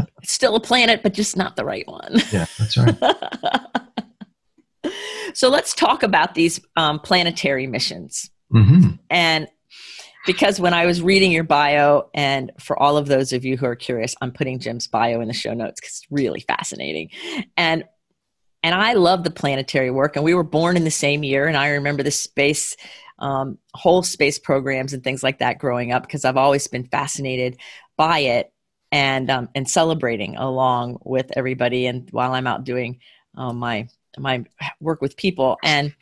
it's 0.21 0.33
still 0.33 0.55
a 0.55 0.59
planet, 0.59 1.03
but 1.03 1.13
just 1.13 1.37
not 1.37 1.55
the 1.55 1.65
right 1.65 1.87
one. 1.87 2.13
Yeah, 2.31 2.45
that's 2.57 2.77
right. 2.77 2.97
so 5.33 5.49
let's 5.49 5.73
talk 5.73 6.03
about 6.03 6.35
these 6.35 6.59
um, 6.75 6.99
planetary 6.99 7.67
missions. 7.67 8.29
Mm-hmm. 8.53 8.95
And 9.09 9.47
because 10.25 10.59
when 10.59 10.73
I 10.73 10.85
was 10.85 11.01
reading 11.01 11.31
your 11.31 11.43
bio, 11.43 12.09
and 12.13 12.51
for 12.59 12.77
all 12.77 12.97
of 12.97 13.07
those 13.07 13.33
of 13.33 13.43
you 13.43 13.57
who 13.57 13.65
are 13.65 13.75
curious, 13.75 14.15
I'm 14.21 14.31
putting 14.31 14.59
Jim's 14.59 14.87
bio 14.87 15.19
in 15.21 15.27
the 15.27 15.33
show 15.33 15.53
notes 15.53 15.81
because 15.81 16.01
it's 16.01 16.11
really 16.11 16.41
fascinating. 16.41 17.09
And 17.57 17.85
and 18.63 18.75
I 18.75 18.93
love 18.93 19.23
the 19.23 19.31
planetary 19.31 19.91
work. 19.91 20.15
And 20.15 20.25
we 20.25 20.33
were 20.33 20.43
born 20.43 20.77
in 20.77 20.83
the 20.83 20.91
same 20.91 21.23
year, 21.23 21.47
and 21.47 21.57
I 21.57 21.69
remember 21.69 22.03
the 22.03 22.11
space, 22.11 22.75
um, 23.19 23.57
whole 23.73 24.03
space 24.03 24.39
programs 24.39 24.93
and 24.93 25.03
things 25.03 25.23
like 25.23 25.39
that 25.39 25.59
growing 25.59 25.91
up 25.91 26.03
because 26.03 26.25
I've 26.25 26.37
always 26.37 26.67
been 26.67 26.85
fascinated 26.85 27.57
by 27.97 28.19
it 28.19 28.51
and 28.91 29.29
um, 29.29 29.49
and 29.55 29.69
celebrating 29.69 30.35
along 30.35 30.99
with 31.03 31.31
everybody. 31.35 31.85
And 31.87 32.09
while 32.11 32.33
I'm 32.33 32.47
out 32.47 32.63
doing 32.63 32.99
um, 33.35 33.57
my 33.57 33.87
my 34.17 34.43
work 34.81 35.01
with 35.01 35.15
people 35.15 35.57
and 35.63 35.95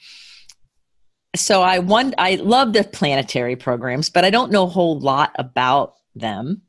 so 1.36 1.62
I 1.62 1.80
want 1.80 2.16
I 2.18 2.36
love 2.36 2.74
the 2.74 2.84
planetary 2.84 3.56
programs, 3.56 4.10
but 4.10 4.26
I 4.26 4.30
don't 4.30 4.52
know 4.52 4.64
a 4.64 4.70
whole 4.70 5.00
lot 5.00 5.32
about 5.36 5.96
them. 6.16 6.64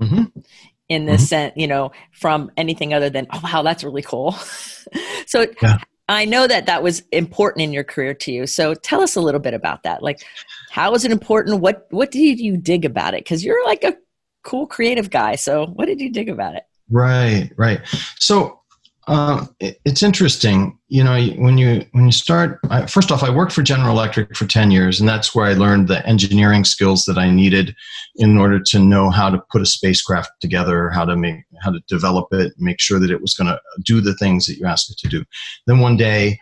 Mm-hmm. 0.00 0.40
In 0.88 1.04
this 1.04 1.22
mm-hmm. 1.22 1.26
sense, 1.26 1.52
you 1.56 1.66
know, 1.66 1.90
from 2.12 2.50
anything 2.56 2.94
other 2.94 3.10
than, 3.10 3.26
oh 3.32 3.40
wow, 3.42 3.62
that's 3.62 3.82
really 3.82 4.02
cool. 4.02 4.32
so 5.26 5.46
yeah. 5.60 5.78
I 6.08 6.24
know 6.24 6.46
that 6.46 6.66
that 6.66 6.82
was 6.82 7.02
important 7.10 7.62
in 7.62 7.72
your 7.72 7.82
career 7.82 8.14
to 8.14 8.32
you. 8.32 8.46
So 8.46 8.74
tell 8.74 9.00
us 9.00 9.16
a 9.16 9.20
little 9.20 9.40
bit 9.40 9.54
about 9.54 9.82
that. 9.82 10.02
Like, 10.02 10.24
how 10.70 10.92
was 10.92 11.04
it 11.04 11.10
important? 11.10 11.60
What 11.60 11.86
what 11.90 12.12
did 12.12 12.38
you 12.38 12.56
dig 12.56 12.84
about 12.84 13.14
it? 13.14 13.24
Because 13.24 13.44
you're 13.44 13.64
like 13.64 13.82
a 13.82 13.96
cool 14.44 14.66
creative 14.66 15.10
guy. 15.10 15.34
So 15.34 15.66
what 15.66 15.86
did 15.86 16.00
you 16.00 16.10
dig 16.10 16.28
about 16.28 16.54
it? 16.54 16.62
Right, 16.88 17.50
right. 17.56 17.80
So 18.18 18.60
uh, 19.06 19.46
it, 19.60 19.78
it's 19.84 20.02
interesting, 20.02 20.76
you 20.88 21.04
know, 21.04 21.20
when 21.36 21.58
you 21.58 21.84
when 21.92 22.06
you 22.06 22.12
start. 22.12 22.58
I, 22.70 22.86
first 22.86 23.12
off, 23.12 23.22
I 23.22 23.30
worked 23.30 23.52
for 23.52 23.62
General 23.62 23.92
Electric 23.92 24.36
for 24.36 24.46
ten 24.46 24.70
years, 24.70 24.98
and 24.98 25.08
that's 25.08 25.34
where 25.34 25.46
I 25.46 25.52
learned 25.52 25.86
the 25.86 26.04
engineering 26.06 26.64
skills 26.64 27.04
that 27.04 27.16
I 27.16 27.30
needed 27.30 27.74
in 28.16 28.36
order 28.36 28.60
to 28.60 28.78
know 28.80 29.10
how 29.10 29.30
to 29.30 29.40
put 29.52 29.62
a 29.62 29.66
spacecraft 29.66 30.30
together, 30.40 30.90
how 30.90 31.04
to 31.04 31.16
make, 31.16 31.44
how 31.62 31.70
to 31.70 31.80
develop 31.88 32.28
it, 32.32 32.52
make 32.58 32.80
sure 32.80 32.98
that 32.98 33.10
it 33.10 33.20
was 33.20 33.34
going 33.34 33.46
to 33.46 33.60
do 33.84 34.00
the 34.00 34.14
things 34.14 34.46
that 34.46 34.56
you 34.58 34.66
asked 34.66 34.90
it 34.90 34.98
to 34.98 35.08
do. 35.08 35.24
Then 35.66 35.78
one 35.78 35.96
day, 35.96 36.40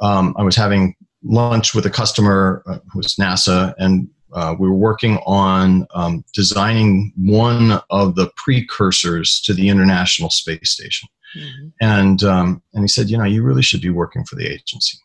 um, 0.00 0.34
I 0.38 0.42
was 0.42 0.56
having 0.56 0.94
lunch 1.22 1.74
with 1.74 1.84
a 1.84 1.90
customer 1.90 2.62
uh, 2.66 2.78
who 2.90 3.00
was 3.00 3.16
NASA, 3.16 3.74
and 3.76 4.08
uh, 4.32 4.54
we 4.58 4.68
were 4.68 4.74
working 4.74 5.18
on 5.26 5.86
um, 5.94 6.24
designing 6.32 7.12
one 7.16 7.80
of 7.90 8.14
the 8.14 8.30
precursors 8.36 9.40
to 9.42 9.52
the 9.52 9.68
International 9.68 10.30
Space 10.30 10.70
Station. 10.70 11.08
Mm-hmm. 11.36 11.68
And 11.80 12.22
um, 12.24 12.62
and 12.74 12.84
he 12.84 12.88
said, 12.88 13.10
you 13.10 13.18
know, 13.18 13.24
you 13.24 13.42
really 13.42 13.62
should 13.62 13.80
be 13.80 13.90
working 13.90 14.24
for 14.24 14.36
the 14.36 14.46
agency. 14.46 14.98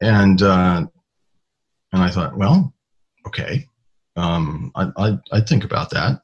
And 0.00 0.42
uh, 0.42 0.86
and 1.92 2.02
I 2.02 2.10
thought, 2.10 2.36
well, 2.36 2.72
okay, 3.26 3.66
um, 4.16 4.72
I, 4.74 4.90
I 4.96 5.18
I'd 5.32 5.48
think 5.48 5.64
about 5.64 5.90
that. 5.90 6.20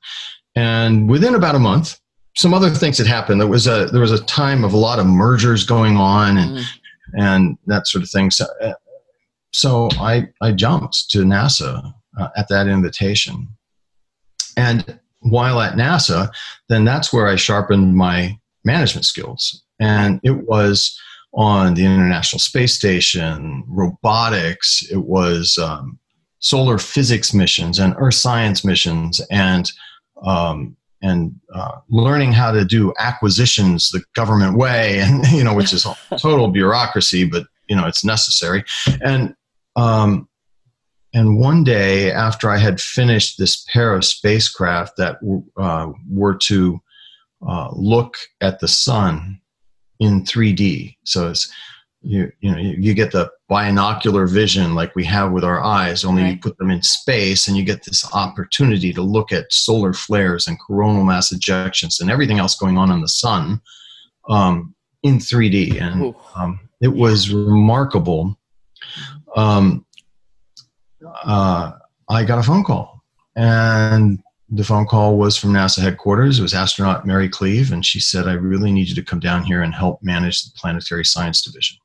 And 0.55 1.09
within 1.09 1.35
about 1.35 1.55
a 1.55 1.59
month, 1.59 2.01
some 2.37 2.55
other 2.55 2.71
things 2.71 2.99
had 2.99 3.07
happened. 3.07 3.41
There 3.41 3.49
was 3.49 3.67
a 3.67 3.87
there 3.87 4.01
was 4.01 4.13
a 4.13 4.25
time 4.25 4.65
of 4.65 4.73
a 4.73 4.79
lot 4.79 4.99
of 4.99 5.07
mergers 5.07 5.65
going 5.65 5.97
on 5.97 6.37
and 6.37 6.59
mm. 6.59 6.65
and 7.15 7.59
that 7.67 7.87
sort 7.87 8.05
of 8.05 8.11
thing. 8.11 8.31
So, 8.31 8.47
uh, 8.63 8.75
so 9.53 9.89
I 9.99 10.29
I 10.41 10.53
jumped 10.53 11.11
to 11.11 11.19
NASA 11.19 11.93
uh, 12.19 12.29
at 12.37 12.49
that 12.49 12.69
invitation, 12.69 13.49
and 14.57 14.99
while 15.21 15.61
at 15.61 15.75
NASA, 15.75 16.31
then 16.69 16.85
that's 16.85 17.13
where 17.13 17.27
I 17.27 17.37
sharpened 17.37 17.97
my 17.97 18.39
management 18.67 19.07
skills. 19.07 19.63
And 19.81 20.21
it 20.23 20.47
was 20.47 20.99
on 21.33 21.75
the 21.75 21.85
International 21.85 22.41
Space 22.41 22.75
Station, 22.75 23.65
robotics, 23.67 24.83
it 24.91 25.05
was 25.05 25.59
um, 25.59 25.99
solar 26.41 26.79
physics 26.79 27.33
missions 27.33 27.79
and 27.79 27.95
earth 27.99 28.15
science 28.15 28.65
missions, 28.65 29.21
and 29.31 29.71
um, 30.25 30.77
and 31.03 31.35
uh, 31.55 31.79
learning 31.89 32.33
how 32.33 32.51
to 32.51 32.65
do 32.65 32.93
acquisitions 32.99 33.91
the 33.91 34.03
government 34.15 34.57
way, 34.57 34.99
and 35.01 35.27
you 35.29 35.45
know, 35.45 35.55
which 35.55 35.73
is 35.73 35.87
total 36.19 36.49
bureaucracy, 36.49 37.25
but 37.25 37.47
you 37.69 37.77
know, 37.77 37.87
it's 37.87 38.05
necessary. 38.05 38.65
And 39.03 39.35
um, 39.77 40.29
and 41.13 41.39
one 41.39 41.65
day 41.65 42.13
after 42.13 42.51
I 42.51 42.59
had 42.59 42.81
finished 42.81 43.39
this 43.39 43.65
pair 43.73 43.95
of 43.95 44.05
spacecraft 44.05 44.97
that 44.97 45.17
uh, 45.57 45.93
were 46.11 46.35
to 46.35 46.81
uh, 47.47 47.71
look 47.73 48.17
at 48.41 48.61
the 48.61 48.69
sun 48.69 49.41
in 49.99 50.25
3D. 50.25 50.97
So 51.05 51.31
it's 51.31 51.53
you 52.07 52.31
you 52.41 52.51
know 52.51 52.59
you, 52.59 52.95
get 52.95 53.11
the 53.11 53.31
binocular 53.49 54.27
vision 54.27 54.75
like 54.75 54.95
we 54.95 55.05
have 55.05 55.33
with 55.33 55.43
our 55.43 55.63
eyes 55.63 56.05
only 56.05 56.23
right. 56.23 56.35
you 56.35 56.39
put 56.39 56.57
them 56.59 56.71
in 56.71 56.83
space 56.83 57.49
and 57.49 57.57
you 57.57 57.65
get 57.65 57.85
this 57.85 58.09
opportunity 58.15 58.93
to 58.93 59.03
look 59.03 59.33
at 59.33 59.53
solar 59.53 59.93
flares 59.93 60.47
and 60.47 60.59
coronal 60.61 61.05
mass 61.05 61.33
ejections 61.33 62.01
and 62.01 62.11
everything 62.11 62.39
else 62.39 62.55
going 62.55 62.79
on 62.79 62.93
in 62.93 63.01
the 63.01 63.09
sun 63.09 63.61
um, 64.29 64.75
in 65.03 65.19
3d 65.19 65.81
and 65.81 66.15
um, 66.37 66.61
it 66.81 66.93
was 66.93 67.33
remarkable 67.33 68.39
um, 69.35 69.85
uh, 71.25 71.73
i 72.09 72.25
got 72.25 72.39
a 72.39 72.43
phone 72.43 72.63
call 72.63 73.03
and 73.35 74.23
the 74.49 74.65
phone 74.65 74.87
call 74.87 75.17
was 75.17 75.37
from 75.37 75.53
NASA 75.53 75.81
headquarters. 75.81 76.39
It 76.39 76.43
was 76.43 76.55
astronaut 76.55 77.07
Mary 77.07 77.29
Cleave, 77.29 77.73
and 77.73 77.85
she 77.85 77.99
said, 77.99 78.29
I 78.29 78.35
really 78.35 78.71
need 78.71 78.89
you 78.89 78.95
to 78.95 79.03
come 79.03 79.19
down 79.19 79.43
here 79.43 79.63
and 79.63 79.75
help 79.75 80.03
manage 80.03 80.45
the 80.45 80.53
Planetary 80.57 81.05
Science 81.05 81.43
Division. 81.43 81.79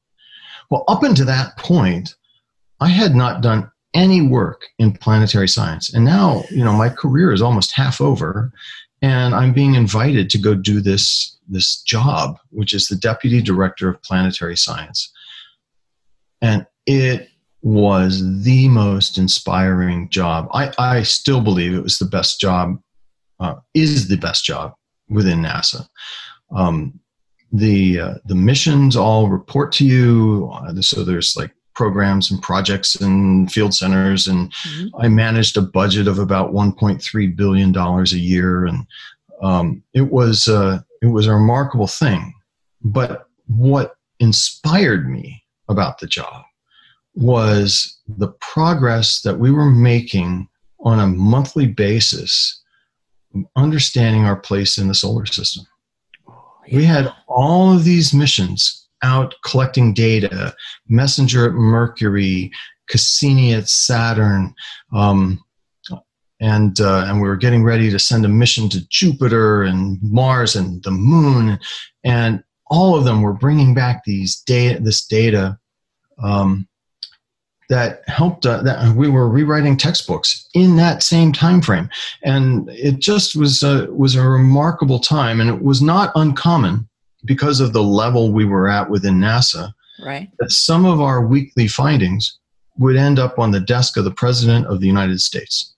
Well, 0.70 0.84
up 0.88 1.04
until 1.04 1.26
that 1.26 1.58
point, 1.58 2.16
I 2.80 2.90
had 2.90 3.16
not 3.16 3.42
done 3.42 3.72
any 3.94 4.22
work 4.22 4.66
in 4.80 4.94
planetary 4.94 5.48
science. 5.48 5.94
And 5.94 6.06
now, 6.06 6.44
you 6.50 6.64
know, 6.64 6.72
my 6.74 6.90
career 6.90 7.34
is 7.34 7.42
almost 7.42 7.76
half 7.76 8.00
over, 8.00 8.54
and 9.02 9.34
I'm 9.34 9.54
being 9.54 9.76
invited 9.76 10.30
to 10.30 10.38
go 10.38 10.54
do 10.54 10.80
this, 10.82 11.38
this 11.50 11.82
job, 11.82 12.38
which 12.52 12.74
is 12.74 12.88
the 12.88 12.96
Deputy 12.96 13.42
Director 13.42 13.90
of 13.90 14.02
Planetary 14.04 14.56
Science. 14.56 15.12
And 16.42 16.66
it 16.86 17.30
was 17.62 18.44
the 18.44 18.68
most 18.70 19.18
inspiring 19.18 20.10
job. 20.10 20.48
I, 20.54 20.72
I 20.78 21.04
still 21.04 21.42
believe 21.42 21.74
it 21.74 21.84
was 21.84 22.00
the 22.00 22.06
best 22.06 22.40
job, 22.40 22.82
uh, 23.40 23.56
is 23.74 24.08
the 24.08 24.18
best 24.18 24.46
job 24.46 24.74
within 25.10 25.42
NASA. 25.42 25.88
Um, 26.56 27.00
the 27.52 28.00
uh, 28.00 28.14
the 28.26 28.36
missions 28.36 28.96
all 28.96 29.28
report 29.28 29.72
to 29.74 29.86
you. 29.86 30.50
Uh, 30.54 30.82
so 30.82 31.04
there's 31.04 31.36
like 31.36 31.52
programs 31.76 32.32
and 32.32 32.42
projects 32.42 32.96
and 32.96 33.52
field 33.52 33.74
centers, 33.74 34.28
and 34.28 34.52
mm-hmm. 34.54 35.02
I 35.02 35.08
managed 35.10 35.58
a 35.58 35.62
budget 35.62 36.08
of 36.08 36.20
about 36.20 36.54
1.3 36.54 37.36
billion 37.36 37.72
dollars 37.72 38.14
a 38.14 38.20
year, 38.20 38.66
and 38.66 38.88
um, 39.42 39.84
it 39.94 40.12
was 40.12 40.48
uh, 40.48 40.80
it 41.02 41.08
was 41.08 41.28
a 41.28 41.34
remarkable 41.34 41.88
thing. 41.88 42.34
But 42.84 43.28
what 43.48 43.96
inspired 44.20 45.10
me 45.10 45.44
about 45.68 46.00
the 46.00 46.08
job 46.08 46.44
was 47.16 48.00
the 48.08 48.30
progress 48.40 49.22
that 49.22 49.40
we 49.40 49.52
were 49.52 49.70
making 49.70 50.48
on 50.80 51.00
a 51.00 51.08
monthly 51.08 51.68
basis, 51.68 52.62
understanding 53.56 54.26
our 54.26 54.36
place 54.36 54.78
in 54.78 54.88
the 54.88 54.96
solar 54.96 55.26
system. 55.26 55.66
We 56.72 56.86
had 56.86 57.12
all 57.28 57.74
of 57.74 57.84
these 57.84 58.14
missions 58.14 58.88
out 59.04 59.36
collecting 59.44 59.94
data 59.94 60.54
Messenger 60.88 61.48
at 61.48 61.54
Mercury, 61.54 62.52
Cassini 62.88 63.54
at 63.54 63.68
Saturn. 63.68 64.54
Um, 64.94 65.44
and, 66.40 66.80
uh, 66.80 67.06
and 67.08 67.22
we 67.22 67.28
were 67.28 67.38
getting 67.38 67.64
ready 67.64 67.92
to 67.92 68.00
send 68.00 68.26
a 68.26 68.30
mission 68.30 68.68
to 68.70 68.88
Jupiter 68.90 69.64
and 69.64 70.00
Mars 70.02 70.56
and 70.56 70.82
the 70.84 70.92
moon. 70.92 71.60
And 72.04 72.44
all 72.68 72.96
of 72.96 73.06
them 73.06 73.22
were 73.22 73.34
bringing 73.34 73.74
back 73.76 74.04
these 74.04 74.40
data, 74.42 74.80
this 74.82 75.06
data 75.06 75.60
um, 76.24 76.68
that 77.72 78.02
helped 78.08 78.46
uh, 78.46 78.62
that 78.62 78.94
we 78.98 79.10
were 79.10 79.30
rewriting 79.30 79.78
textbooks 79.78 80.46
in 80.54 80.76
that 80.76 81.02
same 81.02 81.32
time 81.32 81.62
frame 81.62 81.90
and 82.22 82.70
it 82.70 83.00
just 83.00 83.34
was 83.34 83.64
a, 83.64 83.88
was 83.94 84.14
a 84.14 84.22
remarkable 84.22 85.00
time. 85.00 85.40
And 85.40 85.50
it 85.50 85.64
was 85.64 85.82
not 85.82 86.12
uncommon 86.16 86.90
because 87.24 87.62
of 87.62 87.72
the 87.72 87.82
level 87.82 88.34
we 88.34 88.44
were 88.44 88.68
at 88.68 88.90
within 88.90 89.20
NASA 89.20 89.72
right. 90.04 90.30
that 90.40 90.52
some 90.52 90.86
of 90.86 91.00
our 91.00 91.26
weekly 91.26 91.66
findings 91.66 92.40
would 92.78 92.98
end 92.98 93.20
up 93.20 93.40
on 93.40 93.52
the 93.52 93.62
desk 93.62 93.96
of 93.96 94.04
the 94.04 94.12
president 94.12 94.68
of 94.68 94.82
the 94.82 94.88
United 94.88 95.22
States. 95.22 95.74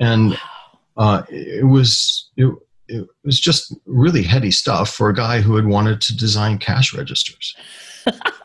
And 0.00 0.36
uh, 0.96 1.22
it 1.28 1.68
was 1.68 2.30
it, 2.36 2.52
it 2.88 3.06
was 3.24 3.38
just 3.38 3.72
really 3.86 4.24
heady 4.24 4.50
stuff 4.50 4.90
for 4.90 5.08
a 5.08 5.14
guy 5.14 5.40
who 5.40 5.54
had 5.54 5.66
wanted 5.66 6.00
to 6.00 6.16
design 6.16 6.58
cash 6.58 6.92
registers. 6.92 7.54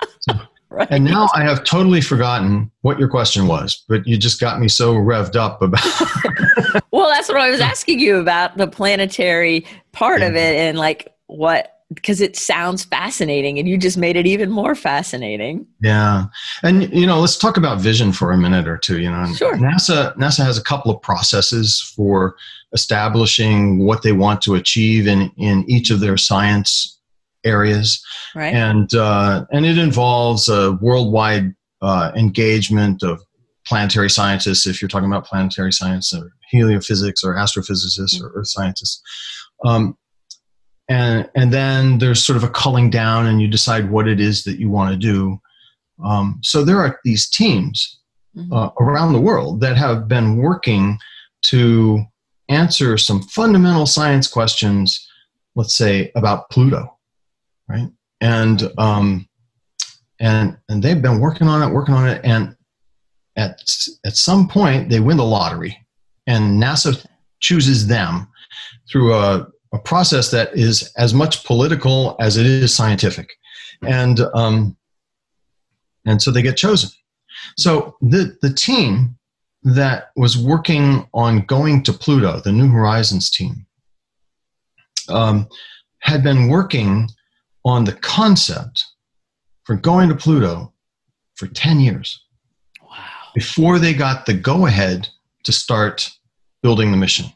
right. 0.78 0.88
And 0.92 1.04
now 1.04 1.30
I 1.34 1.44
have 1.44 1.64
totally 1.64 2.02
forgotten 2.02 2.72
what 2.82 3.00
your 3.00 3.10
question 3.10 3.48
was, 3.48 3.84
but 3.88 4.08
you 4.08 4.18
just 4.18 4.40
got 4.40 4.60
me 4.60 4.68
so 4.68 4.94
revved 4.94 5.36
up 5.36 5.62
about. 5.62 5.84
well, 6.92 7.10
that's 7.10 7.30
what 7.30 7.38
I 7.38 7.50
was 7.50 7.60
asking 7.60 8.00
you 8.00 8.18
about 8.18 8.58
the 8.58 8.68
planetary 8.68 9.66
part 9.92 10.22
yeah. 10.22 10.28
of 10.28 10.36
it 10.36 10.56
and 10.56 10.78
like 10.78 11.14
what 11.28 11.74
because 11.94 12.20
it 12.20 12.36
sounds 12.36 12.84
fascinating 12.84 13.58
and 13.58 13.70
you 13.70 13.78
just 13.78 13.98
made 13.98 14.18
it 14.18 14.28
even 14.28 14.52
more 14.52 14.76
fascinating. 14.76 15.66
Yeah. 15.80 16.26
And 16.62 16.92
you 16.94 17.08
know, 17.08 17.20
let's 17.20 17.38
talk 17.38 17.56
about 17.56 17.80
vision 17.80 18.12
for 18.12 18.32
a 18.32 18.38
minute 18.38 18.68
or 18.68 18.78
two, 18.78 19.00
you 19.00 19.10
know. 19.10 19.26
Sure. 19.34 19.56
NASA 19.56 20.16
NASA 20.18 20.44
has 20.44 20.58
a 20.58 20.64
couple 20.64 20.92
of 20.92 21.02
processes 21.02 21.80
for 21.96 22.36
establishing 22.74 23.86
what 23.86 24.02
they 24.02 24.12
want 24.12 24.42
to 24.42 24.56
achieve 24.56 25.08
in 25.08 25.32
in 25.38 25.64
each 25.70 25.90
of 25.90 26.02
their 26.02 26.18
science 26.18 26.97
areas. 27.48 28.04
Right. 28.36 28.54
And 28.54 28.94
uh, 28.94 29.46
and 29.52 29.66
it 29.66 29.78
involves 29.78 30.48
a 30.50 30.74
worldwide 30.82 31.54
uh, 31.82 32.12
engagement 32.16 33.04
of 33.04 33.22
planetary 33.66 34.10
scientists 34.10 34.66
if 34.66 34.82
you're 34.82 34.90
talking 34.90 35.10
about 35.10 35.26
planetary 35.26 35.74
science 35.74 36.14
or 36.14 36.32
heliophysics 36.54 37.24
or 37.24 37.36
astrophysicists 37.36 38.22
or 38.22 38.32
earth 38.36 38.48
scientists. 38.48 39.02
Um, 39.66 39.98
and 40.90 41.30
and 41.36 41.52
then 41.52 41.98
there's 41.98 42.24
sort 42.24 42.38
of 42.38 42.44
a 42.44 42.50
culling 42.50 42.90
down 42.90 43.26
and 43.26 43.42
you 43.42 43.48
decide 43.48 43.90
what 43.90 44.08
it 44.08 44.20
is 44.20 44.44
that 44.44 44.60
you 44.60 44.70
want 44.70 44.92
to 44.92 44.98
do 44.98 45.40
um, 46.04 46.40
so 46.44 46.64
there 46.64 46.80
are 46.80 47.00
these 47.04 47.30
teams 47.30 48.00
mm-hmm. 48.36 48.54
uh, 48.54 48.70
around 48.80 49.14
the 49.14 49.22
world 49.22 49.62
that 49.62 49.78
have 49.78 50.08
been 50.08 50.38
working 50.38 50.98
to 51.42 52.04
answer 52.50 52.98
some 52.98 53.22
fundamental 53.22 53.86
science 53.86 54.28
questions 54.28 55.08
let's 55.56 55.76
say 55.76 56.12
about 56.16 56.50
pluto 56.50 56.97
right? 57.70 57.90
And 58.22 58.72
um, 58.78 59.28
and 60.20 60.58
and 60.70 60.82
they've 60.82 61.02
been 61.02 61.20
working 61.20 61.48
on 61.48 61.68
it 61.68 61.74
working 61.74 61.94
on 61.94 62.08
it 62.08 62.22
and 62.24 62.56
at 63.36 63.62
at 64.06 64.16
some 64.18 64.48
point 64.48 64.90
they 64.90 65.00
win 65.00 65.18
the 65.18 65.26
lottery. 65.26 65.78
And 66.26 66.62
nasa 66.62 67.06
chooses 67.40 67.88
them 67.88 68.28
through 68.90 69.14
a 69.14 69.48
a 69.74 69.80
process 69.80 70.32
that 70.32 70.56
is 70.56 70.92
as 70.98 71.14
much 71.14 71.44
political 71.46 72.16
as 72.20 72.38
it 72.38 72.46
is 72.46 72.74
scientific, 72.74 73.30
and 73.82 74.20
um, 74.34 74.76
and 76.06 76.22
so 76.22 76.32
they 76.32 76.42
get 76.42 76.58
chosen. 76.58 76.90
So 77.58 77.96
the 78.02 78.38
the 78.42 78.54
team 78.54 79.18
that 79.64 80.12
was 80.16 80.38
working 80.38 81.08
on 81.14 81.42
going 81.46 81.84
to 81.84 81.94
Pluto, 81.94 82.40
the 82.40 82.52
New 82.52 82.70
Horizons 82.70 83.30
team, 83.30 83.66
um, 85.10 85.48
had 86.00 86.24
been 86.24 86.48
working 86.48 87.10
on 87.68 87.84
the 87.84 87.94
concept 87.94 88.86
for 89.64 89.76
going 89.76 90.10
to 90.10 90.16
Pluto 90.16 90.74
for 91.36 91.48
ten 91.48 91.80
years. 91.80 92.24
Wow! 92.82 92.98
Before 93.36 93.80
they 93.80 93.94
got 93.94 94.26
the 94.26 94.34
go 94.34 94.66
ahead 94.66 95.10
to 95.44 95.52
start 95.52 96.10
building 96.64 96.92
the 96.92 96.98
mission, 96.98 97.28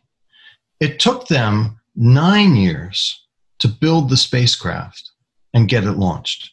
it 0.79 0.99
took 0.99 1.27
them 1.27 1.79
nine 1.95 2.55
years 2.55 3.27
to 3.59 3.67
build 3.67 4.09
the 4.09 4.17
spacecraft 4.17 5.11
and 5.53 5.69
get 5.69 5.83
it 5.83 5.91
launched. 5.91 6.51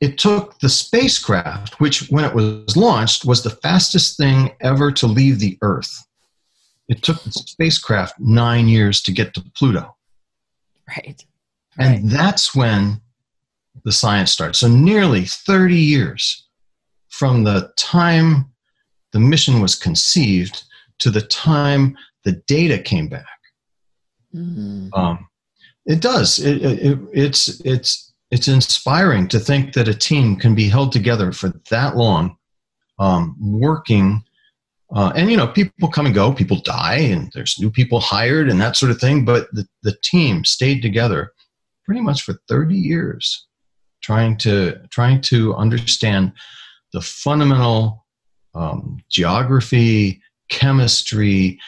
It 0.00 0.18
took 0.18 0.58
the 0.58 0.68
spacecraft, 0.68 1.80
which 1.80 2.08
when 2.08 2.24
it 2.24 2.34
was 2.34 2.76
launched 2.76 3.24
was 3.24 3.42
the 3.42 3.50
fastest 3.50 4.16
thing 4.16 4.50
ever 4.60 4.90
to 4.92 5.06
leave 5.06 5.38
the 5.38 5.58
Earth. 5.62 6.04
It 6.88 7.02
took 7.02 7.22
the 7.22 7.30
spacecraft 7.30 8.18
nine 8.18 8.68
years 8.68 9.00
to 9.02 9.12
get 9.12 9.34
to 9.34 9.44
Pluto. 9.56 9.96
Right. 10.88 11.24
And 11.78 12.10
that's 12.10 12.54
when 12.54 13.00
the 13.84 13.92
science 13.92 14.30
starts. 14.30 14.60
So 14.60 14.68
nearly 14.68 15.24
30 15.24 15.76
years 15.76 16.46
from 17.08 17.44
the 17.44 17.72
time 17.76 18.50
the 19.12 19.20
mission 19.20 19.60
was 19.60 19.74
conceived 19.74 20.64
to 20.98 21.10
the 21.10 21.20
time 21.20 21.96
the 22.24 22.32
data 22.46 22.78
came 22.78 23.08
back. 23.08 23.26
Mm-hmm. 24.34 24.88
Um, 24.94 25.28
it 25.86 26.00
does. 26.00 26.38
It, 26.38 26.62
it, 26.62 26.98
it's 27.12 27.60
it's 27.64 28.12
it's 28.30 28.48
inspiring 28.48 29.28
to 29.28 29.38
think 29.38 29.74
that 29.74 29.88
a 29.88 29.94
team 29.94 30.36
can 30.36 30.54
be 30.54 30.68
held 30.68 30.92
together 30.92 31.32
for 31.32 31.52
that 31.70 31.96
long, 31.96 32.36
um, 32.98 33.36
working. 33.40 34.22
Uh, 34.94 35.12
and 35.16 35.30
you 35.30 35.36
know, 35.36 35.48
people 35.48 35.88
come 35.88 36.06
and 36.06 36.14
go, 36.14 36.32
people 36.32 36.58
die, 36.58 36.98
and 36.98 37.30
there's 37.34 37.58
new 37.58 37.70
people 37.70 38.00
hired, 38.00 38.48
and 38.48 38.60
that 38.60 38.76
sort 38.76 38.92
of 38.92 38.98
thing. 38.98 39.24
But 39.24 39.52
the, 39.52 39.66
the 39.82 39.96
team 40.02 40.44
stayed 40.44 40.80
together 40.80 41.32
pretty 41.84 42.00
much 42.00 42.22
for 42.22 42.34
30 42.48 42.74
years, 42.74 43.46
trying 44.02 44.36
to 44.38 44.80
trying 44.90 45.20
to 45.22 45.54
understand 45.54 46.32
the 46.92 47.00
fundamental 47.00 48.06
um, 48.54 48.98
geography, 49.10 50.20
chemistry, 50.50 51.58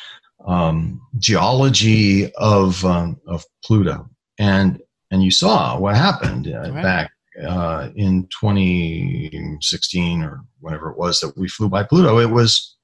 um, 0.47 1.01
geology 1.19 2.33
of 2.35 2.85
um, 2.85 3.21
of 3.27 3.45
Pluto, 3.65 4.09
and 4.39 4.81
and 5.11 5.23
you 5.23 5.31
saw 5.31 5.79
what 5.79 5.97
happened 5.97 6.49
uh, 6.49 6.71
right. 6.73 6.83
back 6.83 7.11
uh, 7.43 7.89
in 7.97 8.29
2016 8.29 10.23
or 10.23 10.45
whatever 10.61 10.91
it 10.91 10.99
was 10.99 11.21
that 11.21 11.37
we 11.37 11.49
flew 11.49 11.69
by 11.69 11.83
Pluto. 11.83 12.19
It 12.19 12.31
was 12.31 12.77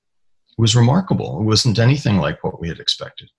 it 0.48 0.60
was 0.60 0.74
remarkable. 0.74 1.40
It 1.40 1.44
wasn't 1.44 1.78
anything 1.78 2.18
like 2.18 2.42
what 2.42 2.60
we 2.60 2.68
had 2.68 2.80
expected. 2.80 3.30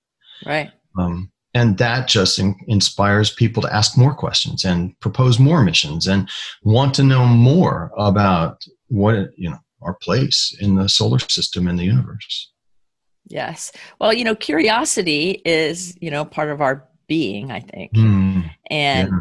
Right. 0.45 0.71
Um, 0.97 1.31
and 1.53 1.77
that 1.77 2.07
just 2.07 2.39
in, 2.39 2.55
inspires 2.67 3.31
people 3.33 3.61
to 3.61 3.73
ask 3.73 3.97
more 3.97 4.13
questions 4.13 4.63
and 4.63 4.97
propose 4.99 5.39
more 5.39 5.63
missions 5.63 6.07
and 6.07 6.29
want 6.63 6.93
to 6.95 7.03
know 7.03 7.25
more 7.25 7.91
about 7.97 8.63
what 8.87 9.29
you 9.37 9.49
know 9.49 9.59
our 9.81 9.95
place 9.95 10.55
in 10.59 10.75
the 10.75 10.87
solar 10.87 11.19
system 11.19 11.67
and 11.67 11.79
the 11.79 11.83
universe. 11.83 12.51
Yes. 13.27 13.71
Well, 13.99 14.13
you 14.13 14.23
know, 14.23 14.35
curiosity 14.35 15.41
is, 15.45 15.97
you 16.01 16.11
know, 16.11 16.25
part 16.25 16.49
of 16.49 16.61
our 16.61 16.87
being, 17.07 17.51
I 17.51 17.61
think. 17.61 17.93
Mm, 17.93 18.49
and 18.69 19.09
yeah. 19.09 19.19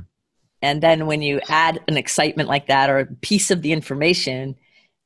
and 0.62 0.82
then 0.82 1.06
when 1.06 1.22
you 1.22 1.40
add 1.48 1.80
an 1.88 1.96
excitement 1.96 2.48
like 2.48 2.66
that 2.66 2.90
or 2.90 2.98
a 2.98 3.06
piece 3.06 3.50
of 3.50 3.62
the 3.62 3.72
information, 3.72 4.56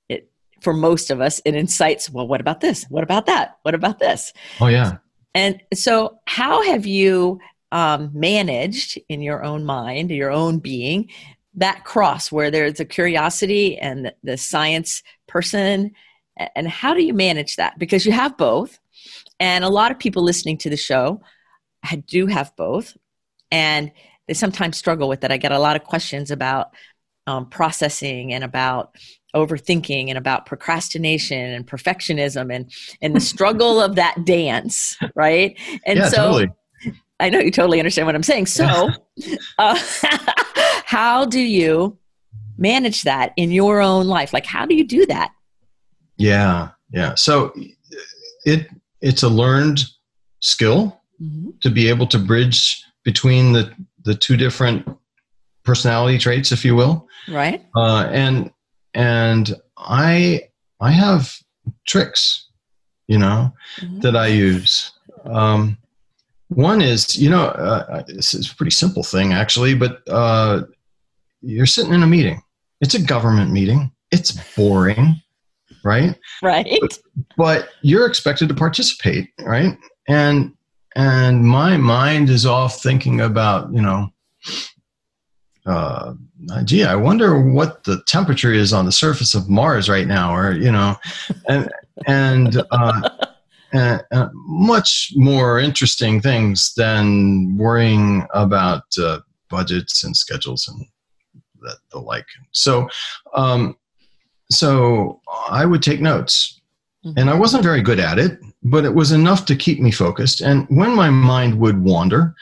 it 0.08 0.30
for 0.60 0.72
most 0.72 1.10
of 1.10 1.20
us 1.20 1.40
it 1.44 1.54
incites, 1.54 2.10
well, 2.10 2.26
what 2.26 2.40
about 2.40 2.60
this? 2.60 2.84
What 2.88 3.04
about 3.04 3.26
that? 3.26 3.58
What 3.62 3.74
about 3.74 3.98
this? 3.98 4.32
Oh 4.60 4.68
yeah. 4.68 4.98
And 5.34 5.60
so 5.72 6.18
how 6.26 6.62
have 6.62 6.86
you 6.86 7.40
um, 7.72 8.10
managed 8.14 9.00
in 9.08 9.20
your 9.20 9.44
own 9.44 9.64
mind, 9.64 10.10
your 10.10 10.30
own 10.30 10.58
being, 10.58 11.10
that 11.54 11.84
cross 11.84 12.30
where 12.30 12.50
there's 12.50 12.80
a 12.80 12.84
curiosity 12.84 13.78
and 13.78 14.12
the, 14.22 14.36
science 14.36 15.02
person 15.26 15.92
and 16.56 16.68
how 16.68 16.94
do 16.94 17.02
you 17.02 17.14
manage 17.14 17.56
that 17.56 17.78
because 17.78 18.04
you 18.04 18.10
have 18.10 18.36
both 18.36 18.78
and 19.38 19.64
a 19.64 19.68
lot 19.68 19.92
of 19.92 19.98
people 19.98 20.22
listening 20.22 20.58
to 20.58 20.70
the 20.70 20.76
show 20.76 21.20
I 21.84 21.96
do 21.96 22.26
have 22.26 22.56
both. 22.56 22.96
And 23.50 23.92
they 24.26 24.34
sometimes 24.34 24.78
struggle 24.78 25.08
with 25.08 25.22
it. 25.22 25.30
I 25.30 25.36
get 25.36 25.52
a 25.52 25.58
lot 25.58 25.76
of 25.76 25.84
questions 25.84 26.30
about 26.30 26.74
um, 27.26 27.48
processing 27.48 28.32
and 28.32 28.42
about 28.42 28.96
overthinking 29.34 30.08
and 30.08 30.18
about 30.18 30.46
procrastination 30.46 31.38
and 31.38 31.66
perfectionism 31.66 32.54
and 32.54 32.70
and 33.02 33.14
the 33.14 33.20
struggle 33.20 33.80
of 33.80 33.96
that 33.96 34.24
dance, 34.24 34.96
right? 35.14 35.58
And 35.86 35.98
yeah, 35.98 36.08
so 36.08 36.16
totally. 36.16 36.52
I 37.20 37.30
know 37.30 37.38
you 37.38 37.50
totally 37.50 37.78
understand 37.78 38.06
what 38.06 38.14
I'm 38.14 38.22
saying. 38.22 38.46
So, 38.46 38.90
uh, 39.58 39.78
how 40.84 41.24
do 41.24 41.40
you 41.40 41.98
manage 42.58 43.02
that 43.02 43.32
in 43.36 43.50
your 43.50 43.80
own 43.80 44.06
life? 44.06 44.32
Like, 44.32 44.46
how 44.46 44.66
do 44.66 44.74
you 44.74 44.84
do 44.86 45.06
that? 45.06 45.32
Yeah, 46.16 46.70
yeah. 46.92 47.14
So 47.14 47.54
it 48.44 48.68
it's 49.00 49.22
a 49.22 49.28
learned 49.28 49.84
skill 50.40 51.00
mm-hmm. 51.20 51.50
to 51.60 51.70
be 51.70 51.88
able 51.88 52.06
to 52.08 52.18
bridge 52.18 52.82
between 53.04 53.52
the 53.52 53.72
the 54.04 54.14
two 54.14 54.36
different 54.36 54.86
personality 55.64 56.18
traits, 56.18 56.52
if 56.52 56.64
you 56.64 56.74
will. 56.74 57.08
Right. 57.28 57.64
Uh, 57.74 58.08
and 58.10 58.50
and 58.94 59.54
I 59.76 60.48
I 60.80 60.90
have 60.90 61.34
tricks, 61.86 62.48
you 63.06 63.18
know, 63.18 63.52
mm-hmm. 63.80 64.00
that 64.00 64.16
I 64.16 64.28
use. 64.28 64.92
Um, 65.24 65.78
one 66.48 66.82
is, 66.82 67.16
you 67.16 67.30
know, 67.30 67.44
uh, 67.46 68.02
this 68.06 68.34
is 68.34 68.50
a 68.50 68.54
pretty 68.54 68.70
simple 68.70 69.02
thing 69.02 69.32
actually, 69.32 69.74
but 69.74 70.02
uh, 70.08 70.62
you're 71.40 71.66
sitting 71.66 71.94
in 71.94 72.02
a 72.02 72.06
meeting. 72.06 72.42
It's 72.80 72.94
a 72.94 73.02
government 73.02 73.50
meeting. 73.50 73.92
It's 74.10 74.32
boring 74.54 75.20
right? 75.84 76.18
Right. 76.42 76.66
But, 76.80 76.98
but 77.36 77.68
you're 77.82 78.06
expected 78.06 78.48
to 78.48 78.54
participate, 78.54 79.30
right? 79.40 79.78
And 80.08 80.52
and 80.96 81.44
my 81.44 81.76
mind 81.76 82.30
is 82.30 82.46
off 82.46 82.80
thinking 82.82 83.20
about, 83.20 83.72
you 83.72 83.82
know, 83.82 84.12
uh, 85.66 86.14
gee, 86.64 86.84
I 86.84 86.94
wonder 86.94 87.40
what 87.40 87.84
the 87.84 88.02
temperature 88.06 88.52
is 88.52 88.72
on 88.72 88.84
the 88.84 88.92
surface 88.92 89.34
of 89.34 89.48
Mars 89.48 89.88
right 89.88 90.06
now, 90.06 90.34
or 90.34 90.52
you 90.52 90.70
know, 90.70 90.96
and 91.48 91.70
and 92.06 92.62
uh, 92.70 93.08
uh, 93.74 93.98
uh, 94.12 94.28
much 94.34 95.12
more 95.16 95.58
interesting 95.58 96.20
things 96.20 96.74
than 96.76 97.56
worrying 97.56 98.26
about 98.34 98.82
uh, 99.00 99.20
budgets 99.48 100.04
and 100.04 100.16
schedules 100.16 100.68
and 100.68 100.86
that 101.62 101.78
the 101.90 101.98
like. 101.98 102.26
So, 102.52 102.88
um, 103.34 103.76
so 104.50 105.20
I 105.48 105.64
would 105.64 105.82
take 105.82 106.00
notes, 106.00 106.60
mm-hmm. 107.04 107.18
and 107.18 107.30
I 107.30 107.34
wasn't 107.34 107.64
very 107.64 107.82
good 107.82 108.00
at 108.00 108.18
it, 108.18 108.38
but 108.62 108.84
it 108.84 108.94
was 108.94 109.12
enough 109.12 109.44
to 109.46 109.56
keep 109.56 109.80
me 109.80 109.90
focused. 109.90 110.40
And 110.40 110.66
when 110.68 110.94
my 110.94 111.10
mind 111.10 111.58
would 111.58 111.82
wander, 111.82 112.34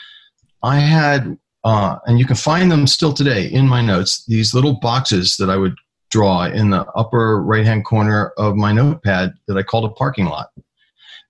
I 0.63 0.79
had, 0.79 1.39
uh, 1.65 1.97
and 2.07 2.19
you 2.19 2.27
can 2.27 2.37
find 2.37 2.71
them 2.71 2.87
still 2.87 3.13
today 3.13 3.47
in 3.47 3.69
my 3.69 3.81
notes, 3.81 4.25
these 4.27 4.55
little 4.55 4.75
boxes 4.81 5.37
that 5.37 5.51
I 5.51 5.57
would 5.57 5.75
draw 6.11 6.45
in 6.45 6.71
the 6.71 6.85
upper 6.95 7.43
right 7.43 7.65
hand 7.65 7.85
corner 7.85 8.33
of 8.37 8.57
my 8.57 8.73
notepad 8.73 9.33
that 9.47 9.57
I 9.57 9.63
called 9.63 9.85
a 9.85 9.95
parking 9.95 10.27
lot. 10.27 10.51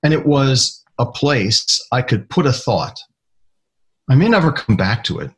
And 0.03 0.13
it 0.13 0.27
was 0.27 0.83
a 0.99 1.07
place 1.07 1.81
I 1.93 2.03
could 2.03 2.29
put 2.29 2.47
a 2.47 2.53
thought. 2.53 2.99
I 4.11 4.15
may 4.15 4.29
never 4.29 4.51
come 4.51 4.77
back 4.77 5.05
to 5.05 5.21
it, 5.21 5.31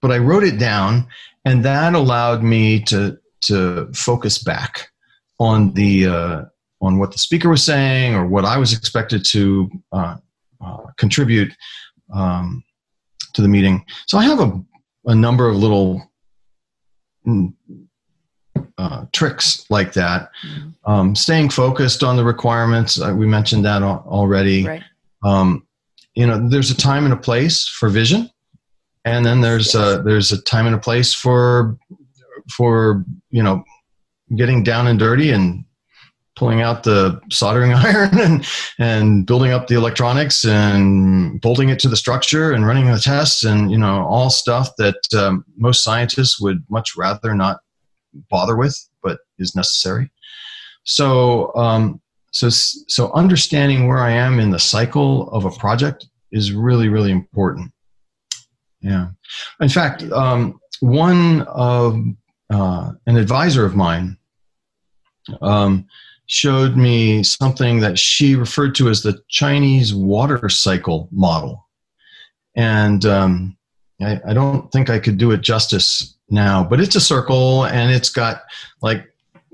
but 0.00 0.12
I 0.12 0.18
wrote 0.18 0.44
it 0.44 0.58
down, 0.58 1.08
and 1.44 1.64
that 1.64 1.94
allowed 1.94 2.42
me 2.42 2.82
to 2.84 3.18
to 3.42 3.92
focus 3.92 4.38
back 4.42 4.88
on 5.38 5.72
the 5.74 6.06
uh, 6.06 6.42
on 6.80 6.98
what 6.98 7.12
the 7.12 7.18
speaker 7.18 7.48
was 7.48 7.62
saying 7.62 8.14
or 8.14 8.26
what 8.26 8.44
I 8.44 8.58
was 8.58 8.72
expected 8.72 9.24
to 9.26 9.70
uh, 9.92 10.16
uh, 10.64 10.82
contribute 10.96 11.52
um, 12.12 12.62
to 13.36 13.42
the 13.42 13.48
meeting. 13.48 13.84
So 14.06 14.18
I 14.18 14.24
have 14.24 14.40
a, 14.40 14.60
a 15.04 15.14
number 15.14 15.48
of 15.48 15.56
little 15.56 16.02
mm, 17.26 17.52
uh, 18.78 19.04
tricks 19.12 19.64
like 19.70 19.92
that. 19.92 20.30
Mm-hmm. 20.46 20.90
Um, 20.90 21.14
staying 21.14 21.50
focused 21.50 22.02
on 22.02 22.16
the 22.16 22.24
requirements, 22.24 23.00
uh, 23.00 23.14
we 23.16 23.26
mentioned 23.26 23.64
that 23.66 23.82
already. 23.82 24.66
Right. 24.66 24.82
Um, 25.22 25.66
you 26.14 26.26
know, 26.26 26.48
there's 26.48 26.70
a 26.70 26.76
time 26.76 27.04
and 27.04 27.12
a 27.12 27.18
place 27.18 27.68
for 27.68 27.90
vision, 27.90 28.30
and 29.04 29.24
then 29.24 29.42
there's 29.42 29.74
a, 29.74 30.02
there's 30.02 30.32
a 30.32 30.40
time 30.42 30.66
and 30.66 30.74
a 30.74 30.78
place 30.78 31.12
for 31.12 31.76
for 32.56 33.04
you 33.30 33.42
know 33.42 33.62
getting 34.34 34.62
down 34.62 34.86
and 34.86 34.98
dirty 34.98 35.30
and 35.30 35.65
pulling 36.36 36.60
out 36.60 36.84
the 36.84 37.18
soldering 37.30 37.72
iron 37.74 38.20
and 38.20 38.46
and 38.78 39.26
building 39.26 39.50
up 39.50 39.66
the 39.66 39.74
electronics 39.74 40.44
and 40.44 41.40
bolting 41.40 41.70
it 41.70 41.80
to 41.80 41.88
the 41.88 41.96
structure 41.96 42.52
and 42.52 42.66
running 42.66 42.86
the 42.86 42.98
tests 42.98 43.42
and 43.42 43.70
you 43.70 43.78
know 43.78 44.04
all 44.04 44.30
stuff 44.30 44.70
that 44.78 44.96
um, 45.16 45.44
most 45.56 45.82
scientists 45.82 46.40
would 46.40 46.62
much 46.70 46.96
rather 46.96 47.34
not 47.34 47.60
bother 48.30 48.56
with 48.56 48.88
but 49.02 49.18
is 49.38 49.56
necessary. 49.56 50.10
So 50.84 51.54
um, 51.56 52.00
so 52.32 52.48
so 52.50 53.12
understanding 53.12 53.88
where 53.88 53.98
i 53.98 54.10
am 54.10 54.38
in 54.38 54.50
the 54.50 54.58
cycle 54.58 55.30
of 55.30 55.44
a 55.44 55.50
project 55.50 56.06
is 56.30 56.52
really 56.52 56.88
really 56.88 57.10
important. 57.10 57.72
Yeah. 58.82 59.08
In 59.60 59.68
fact 59.68 60.02
um, 60.12 60.60
one 60.80 61.42
of 61.42 61.98
uh, 62.50 62.92
an 63.06 63.16
advisor 63.16 63.64
of 63.64 63.74
mine 63.74 64.18
um, 65.40 65.86
showed 66.26 66.76
me 66.76 67.22
something 67.22 67.80
that 67.80 67.98
she 67.98 68.34
referred 68.34 68.74
to 68.74 68.88
as 68.88 69.02
the 69.02 69.20
Chinese 69.28 69.94
water 69.94 70.48
cycle 70.48 71.08
model. 71.12 71.66
And 72.54 73.04
um, 73.04 73.56
I, 74.00 74.20
I, 74.26 74.34
don't 74.34 74.70
think 74.72 74.90
I 74.90 74.98
could 74.98 75.18
do 75.18 75.30
it 75.30 75.42
justice 75.42 76.16
now, 76.28 76.64
but 76.64 76.80
it's 76.80 76.96
a 76.96 77.00
circle 77.00 77.64
and 77.66 77.90
it's 77.90 78.08
got 78.08 78.42
like 78.82 79.04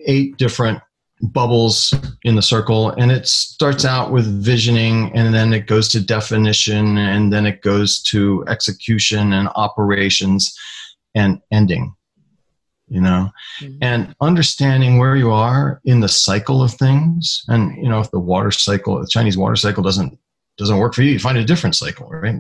eight 0.07 0.37
different 0.39 0.81
bubbles 1.21 1.95
in 2.25 2.37
the 2.37 2.43
circle. 2.43 2.91
And 2.91 3.13
it 3.13 3.29
starts 3.29 3.85
out 3.85 4.11
with 4.11 4.43
visioning 4.43 5.13
and 5.15 5.35
then 5.35 5.53
it 5.53 5.67
goes 5.67 5.89
to 5.91 6.01
definition 6.01 6.97
and 6.97 7.33
then 7.33 7.45
it 7.45 7.63
goes 7.63 8.03
to 8.05 8.45
execution 8.49 9.33
and 9.33 9.49
operations 9.57 10.57
and 11.15 11.41
ending 11.51 11.95
you 12.93 13.01
know? 13.01 13.31
Mm-hmm. 13.61 13.79
and 13.81 14.15
understanding 14.21 14.99
where 14.99 15.17
you 15.17 15.31
are 15.31 15.81
in 15.85 16.01
the 16.01 16.09
cycle 16.09 16.63
of 16.63 16.73
things 16.73 17.43
and 17.49 17.77
you 17.77 17.89
know 17.89 18.01
if 18.01 18.11
the 18.11 18.21
water 18.21 18.51
cycle 18.51 19.01
the 19.01 19.09
chinese 19.09 19.37
water 19.37 19.57
cycle 19.57 19.83
doesn't 19.83 20.19
doesn't 20.59 20.79
work 20.79 20.95
for 20.95 21.03
you 21.03 21.13
you 21.13 21.19
find 21.19 21.39
a 21.39 21.45
different 21.45 21.77
cycle 21.77 22.09
right? 22.09 22.37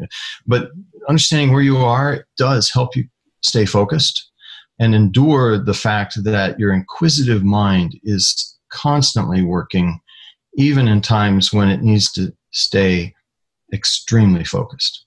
But 0.46 0.70
understanding 1.08 1.52
where 1.52 1.62
you 1.62 1.78
are 1.78 2.26
does 2.36 2.70
help 2.70 2.94
you 2.96 3.04
stay 3.42 3.66
focused 3.66 4.30
and 4.78 4.94
endure 4.94 5.58
the 5.58 5.74
fact 5.74 6.22
that 6.24 6.58
your 6.58 6.72
inquisitive 6.72 7.44
mind 7.44 7.98
is 8.02 8.58
constantly 8.70 9.42
working 9.42 10.00
even 10.56 10.88
in 10.88 11.00
times 11.00 11.52
when 11.52 11.68
it 11.68 11.82
needs 11.82 12.10
to 12.12 12.32
stay 12.50 13.14
extremely 13.72 14.44
focused. 14.44 15.06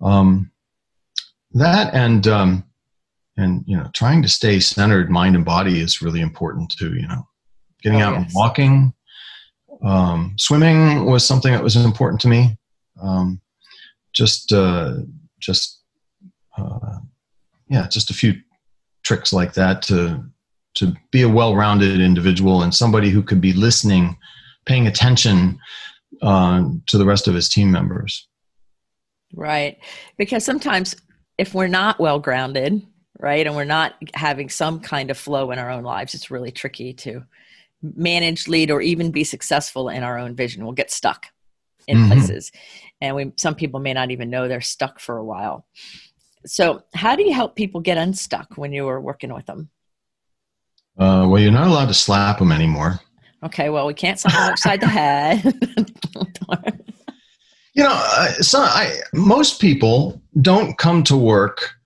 Um, 0.00 0.50
that 1.52 1.92
and 1.92 2.26
um, 2.26 2.64
and 3.40 3.64
you 3.66 3.76
know 3.76 3.88
trying 3.94 4.22
to 4.22 4.28
stay 4.28 4.60
centered 4.60 5.10
mind 5.10 5.34
and 5.36 5.44
body 5.44 5.80
is 5.80 6.02
really 6.02 6.20
important 6.20 6.70
too 6.70 6.94
you 6.94 7.06
know. 7.06 7.26
Getting 7.82 8.02
oh, 8.02 8.06
out 8.06 8.14
yes. 8.14 8.22
and 8.24 8.32
walking 8.34 8.92
um, 9.82 10.34
swimming 10.36 11.06
was 11.06 11.26
something 11.26 11.52
that 11.52 11.62
was 11.62 11.76
important 11.76 12.20
to 12.20 12.28
me. 12.28 12.58
Um, 13.02 13.40
just 14.12 14.52
uh, 14.52 14.96
just 15.40 15.82
uh, 16.58 16.98
yeah 17.68 17.88
just 17.88 18.10
a 18.10 18.14
few 18.14 18.34
tricks 19.02 19.32
like 19.32 19.54
that 19.54 19.82
to 19.82 20.22
to 20.74 20.94
be 21.10 21.22
a 21.22 21.28
well-rounded 21.28 22.00
individual 22.00 22.62
and 22.62 22.74
somebody 22.74 23.10
who 23.10 23.22
could 23.22 23.40
be 23.40 23.52
listening 23.52 24.16
paying 24.66 24.86
attention 24.86 25.58
uh, 26.22 26.64
to 26.86 26.98
the 26.98 27.04
rest 27.04 27.26
of 27.26 27.34
his 27.34 27.48
team 27.48 27.70
members. 27.70 28.28
Right. 29.34 29.78
Because 30.16 30.44
sometimes 30.44 30.94
if 31.38 31.54
we're 31.54 31.66
not 31.66 31.98
well 31.98 32.18
grounded 32.18 32.86
right? 33.20 33.46
And 33.46 33.54
we're 33.54 33.64
not 33.64 33.94
having 34.14 34.48
some 34.48 34.80
kind 34.80 35.10
of 35.10 35.18
flow 35.18 35.50
in 35.50 35.58
our 35.58 35.70
own 35.70 35.84
lives. 35.84 36.14
It's 36.14 36.30
really 36.30 36.50
tricky 36.50 36.92
to 36.94 37.24
manage, 37.82 38.48
lead, 38.48 38.70
or 38.70 38.80
even 38.80 39.10
be 39.10 39.24
successful 39.24 39.88
in 39.88 40.02
our 40.02 40.18
own 40.18 40.34
vision. 40.34 40.64
We'll 40.64 40.72
get 40.72 40.90
stuck 40.90 41.26
in 41.86 41.98
mm-hmm. 41.98 42.12
places, 42.12 42.52
and 43.00 43.16
we 43.16 43.32
some 43.36 43.54
people 43.54 43.80
may 43.80 43.92
not 43.92 44.10
even 44.10 44.30
know 44.30 44.48
they're 44.48 44.60
stuck 44.60 45.00
for 45.00 45.16
a 45.16 45.24
while. 45.24 45.66
So, 46.46 46.82
how 46.94 47.16
do 47.16 47.22
you 47.24 47.32
help 47.32 47.56
people 47.56 47.80
get 47.80 47.98
unstuck 47.98 48.56
when 48.56 48.72
you 48.72 48.88
are 48.88 49.00
working 49.00 49.32
with 49.32 49.46
them? 49.46 49.70
Uh, 50.98 51.26
well, 51.28 51.40
you're 51.40 51.52
not 51.52 51.68
allowed 51.68 51.88
to 51.88 51.94
slap 51.94 52.38
them 52.38 52.52
anymore. 52.52 53.00
Okay, 53.42 53.70
well, 53.70 53.86
we 53.86 53.94
can't 53.94 54.18
slap 54.18 54.34
them 54.34 54.52
upside 54.52 54.80
the 54.80 54.86
head. 54.86 55.42
you 57.74 57.82
know, 57.82 57.92
uh, 57.92 58.32
so 58.42 58.60
I, 58.60 59.00
most 59.14 59.60
people 59.60 60.20
don't 60.42 60.76
come 60.76 61.02
to 61.04 61.16
work 61.16 61.79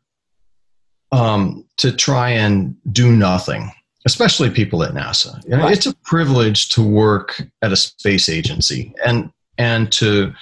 um, 1.15 1.65
to 1.77 1.93
try 1.93 2.31
and 2.31 2.75
do 2.93 3.13
nothing, 3.13 3.71
especially 4.05 4.51
people 4.51 4.83
at 4.83 4.95
NASA. 4.95 5.43
You 5.45 5.51
know, 5.51 5.65
right. 5.65 5.77
It's 5.77 5.87
a 5.87 5.95
privilege 6.05 6.69
to 6.71 6.83
work 6.83 7.41
at 7.63 7.73
a 7.73 7.77
space 7.77 8.29
agency 8.29 8.93
and 9.07 9.31
and 9.57 9.93
to 9.93 10.33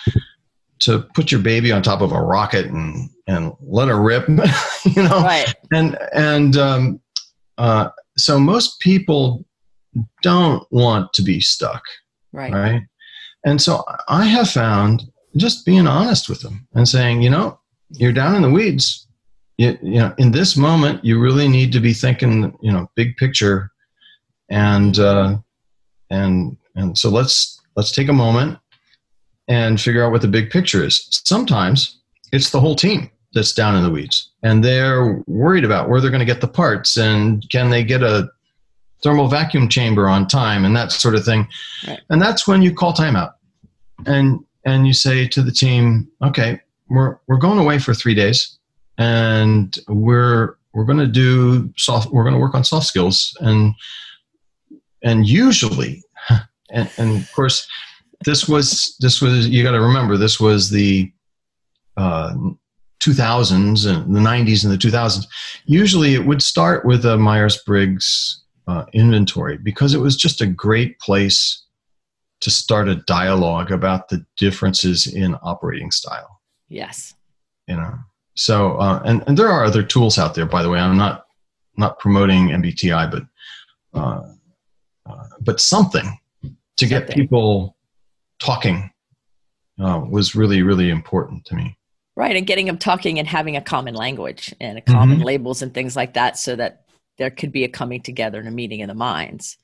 to 0.80 1.00
put 1.14 1.30
your 1.30 1.42
baby 1.42 1.70
on 1.70 1.82
top 1.82 2.00
of 2.00 2.12
a 2.12 2.20
rocket 2.20 2.66
and 2.66 3.10
and 3.26 3.52
let 3.60 3.88
her 3.88 4.00
rip, 4.00 4.26
you 4.84 5.02
know. 5.02 5.20
Right. 5.22 5.54
And 5.72 5.98
and 6.14 6.56
um, 6.56 7.00
uh, 7.58 7.90
so 8.16 8.40
most 8.40 8.80
people 8.80 9.44
don't 10.22 10.66
want 10.70 11.12
to 11.12 11.22
be 11.22 11.40
stuck. 11.40 11.82
Right. 12.32 12.52
Right. 12.52 12.82
And 13.44 13.60
so 13.60 13.84
I 14.08 14.24
have 14.24 14.48
found 14.48 15.02
just 15.36 15.66
being 15.66 15.86
honest 15.86 16.28
with 16.28 16.40
them 16.40 16.66
and 16.74 16.88
saying, 16.88 17.22
you 17.22 17.28
know, 17.28 17.58
you're 17.90 18.12
down 18.12 18.36
in 18.36 18.42
the 18.42 18.50
weeds 18.50 19.01
you, 19.58 19.78
you 19.82 19.98
know 19.98 20.14
in 20.18 20.32
this 20.32 20.56
moment 20.56 21.04
you 21.04 21.20
really 21.20 21.48
need 21.48 21.72
to 21.72 21.80
be 21.80 21.92
thinking 21.92 22.56
you 22.60 22.72
know 22.72 22.90
big 22.94 23.16
picture. 23.16 23.70
And 24.50 24.98
uh, 24.98 25.38
and 26.10 26.56
and 26.74 26.96
so 26.96 27.08
let's 27.08 27.60
let's 27.76 27.92
take 27.92 28.08
a 28.08 28.12
moment 28.12 28.58
and 29.48 29.80
figure 29.80 30.04
out 30.04 30.12
what 30.12 30.22
the 30.22 30.28
big 30.28 30.50
picture 30.50 30.84
is. 30.84 31.08
Sometimes 31.24 32.00
it's 32.32 32.50
the 32.50 32.60
whole 32.60 32.76
team 32.76 33.10
that's 33.34 33.52
down 33.52 33.76
in 33.76 33.82
the 33.82 33.90
weeds 33.90 34.30
and 34.42 34.62
they're 34.62 35.22
worried 35.26 35.64
about 35.64 35.88
where 35.88 36.00
they're 36.00 36.10
going 36.10 36.20
to 36.20 36.26
get 36.26 36.40
the 36.40 36.48
parts 36.48 36.96
and 36.96 37.48
can 37.50 37.70
they 37.70 37.82
get 37.82 38.02
a 38.02 38.28
thermal 39.02 39.26
vacuum 39.26 39.68
chamber 39.68 40.08
on 40.08 40.26
time 40.26 40.64
and 40.64 40.76
that 40.76 40.92
sort 40.92 41.14
of 41.14 41.24
thing. 41.24 41.48
Right. 41.86 42.00
and 42.10 42.20
that's 42.20 42.46
when 42.46 42.62
you 42.62 42.74
call 42.74 42.92
timeout 42.92 43.32
and 44.06 44.40
and 44.64 44.86
you 44.86 44.92
say 44.92 45.26
to 45.28 45.42
the 45.42 45.52
team 45.52 46.08
okay 46.22 46.60
we're 46.88 47.18
we're 47.26 47.38
going 47.38 47.58
away 47.58 47.78
for 47.78 47.94
3 47.94 48.14
days 48.14 48.58
and 48.98 49.78
we're 49.88 50.56
we're 50.74 50.84
going 50.84 50.98
to 50.98 51.06
do 51.06 51.72
soft 51.76 52.10
we're 52.12 52.24
going 52.24 52.34
to 52.34 52.40
work 52.40 52.54
on 52.54 52.64
soft 52.64 52.86
skills 52.86 53.36
and 53.40 53.74
and 55.02 55.26
usually 55.26 56.02
and, 56.70 56.90
and 56.98 57.22
of 57.22 57.32
course 57.32 57.66
this 58.24 58.48
was 58.48 58.96
this 59.00 59.20
was 59.20 59.48
you 59.48 59.62
got 59.62 59.72
to 59.72 59.80
remember 59.80 60.16
this 60.16 60.38
was 60.38 60.70
the 60.70 61.10
uh, 61.96 62.34
2000s 63.00 63.86
and 63.86 64.14
the 64.14 64.20
90s 64.20 64.64
and 64.64 64.72
the 64.72 64.78
2000s 64.78 65.26
usually 65.64 66.14
it 66.14 66.24
would 66.24 66.42
start 66.42 66.84
with 66.84 67.04
a 67.04 67.18
myers-briggs 67.18 68.44
uh, 68.68 68.84
inventory 68.92 69.58
because 69.58 69.94
it 69.94 70.00
was 70.00 70.16
just 70.16 70.40
a 70.40 70.46
great 70.46 70.98
place 71.00 71.62
to 72.42 72.50
start 72.50 72.88
a 72.88 72.96
dialogue 72.96 73.70
about 73.70 74.08
the 74.08 74.24
differences 74.36 75.06
in 75.06 75.36
operating 75.42 75.90
style. 75.92 76.40
Yes. 76.68 77.14
You 77.68 77.76
know, 77.76 77.94
so 78.34 78.76
uh, 78.78 79.02
and 79.04 79.22
and 79.26 79.36
there 79.36 79.48
are 79.48 79.64
other 79.64 79.82
tools 79.82 80.18
out 80.18 80.34
there. 80.34 80.46
By 80.46 80.62
the 80.62 80.70
way, 80.70 80.78
I'm 80.78 80.96
not 80.96 81.26
not 81.76 81.98
promoting 81.98 82.48
MBTI, 82.48 83.10
but 83.10 83.22
uh, 83.94 84.22
uh, 85.06 85.24
but 85.40 85.60
something 85.60 86.18
to 86.76 86.86
get 86.86 87.02
Something. 87.02 87.16
people 87.16 87.76
talking 88.38 88.90
uh, 89.80 90.00
was 90.08 90.34
really 90.34 90.62
really 90.62 90.90
important 90.90 91.44
to 91.46 91.54
me. 91.54 91.76
Right, 92.14 92.36
and 92.36 92.46
getting 92.46 92.66
them 92.66 92.76
talking 92.78 93.18
and 93.18 93.26
having 93.26 93.56
a 93.56 93.62
common 93.62 93.94
language 93.94 94.54
and 94.60 94.76
a 94.78 94.82
common 94.82 95.20
Mhm. 95.20 95.24
labels 95.24 95.62
and 95.62 95.72
things 95.72 95.96
like 95.96 96.12
that, 96.14 96.38
so 96.38 96.54
that 96.56 96.84
there 97.18 97.30
could 97.30 97.52
be 97.52 97.64
a 97.64 97.68
coming 97.68 98.02
together 98.02 98.38
and 98.38 98.48
a 98.48 98.50
meeting 98.50 98.82
of 98.82 98.88
the 98.88 98.94
minds. 98.94 99.56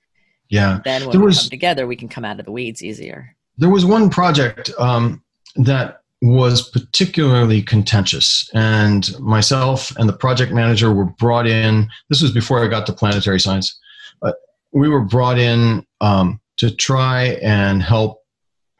Yeah, 0.48 0.80
Then 0.82 1.02
when 1.02 1.10
There 1.10 1.20
we 1.20 1.26
was- 1.26 1.40
come 1.42 1.50
together, 1.50 1.86
we 1.86 1.94
can 1.96 2.08
come 2.08 2.24
out 2.24 2.40
of 2.40 2.46
the 2.46 2.52
weeds 2.52 2.82
easier. 2.82 3.34
there 3.58 3.68
was 3.68 3.84
one 3.84 4.08
project 4.08 4.70
um, 4.78 5.22
that 5.56 6.02
was 6.20 6.68
particularly 6.70 7.62
contentious 7.62 8.48
and 8.52 9.16
myself 9.20 9.94
and 9.96 10.08
the 10.08 10.16
project 10.16 10.52
manager 10.52 10.92
were 10.92 11.04
brought 11.04 11.46
in. 11.46 11.88
This 12.08 12.22
was 12.22 12.32
before 12.32 12.64
i 12.64 12.68
got 12.68 12.86
to 12.86 12.92
planetary 12.92 13.38
science. 13.38 13.78
But 14.20 14.36
we 14.72 14.88
were 14.88 15.04
brought 15.04 15.38
in 15.38 15.86
um, 16.00 16.40
to 16.56 16.74
try 16.74 17.38
and 17.42 17.82
help 17.82 18.22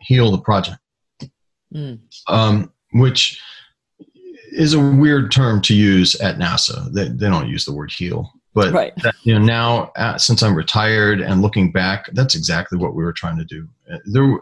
heal 0.01 0.31
the 0.31 0.38
project. 0.38 0.79
Mm. 1.74 2.01
um, 2.29 2.72
which 2.92 3.42
is 4.53 4.72
a 4.72 4.81
weird 4.81 5.31
term 5.31 5.61
to 5.61 5.74
use 5.74 6.14
at 6.14 6.38
nasa. 6.38 6.90
They, 6.94 7.09
they 7.09 7.29
don't 7.29 7.46
use 7.46 7.66
the 7.66 7.74
word 7.74 7.92
heal 7.92 8.33
but 8.55 8.72
Right. 8.72 8.92
that, 9.03 9.14
you 9.22 9.38
know 9.38 9.44
now 9.44 9.92
uh, 9.96 10.18
since 10.18 10.42
i'm 10.42 10.55
retired 10.55 11.20
and 11.20 11.42
looking 11.42 11.70
back 11.70 12.07
that's 12.14 12.35
exactly 12.35 12.79
what 12.79 12.94
we 12.94 13.05
were 13.05 13.12
trying 13.12 13.37
to 13.38 13.44
do. 13.44 13.68
Uh, 13.92 13.98
there 14.07 14.38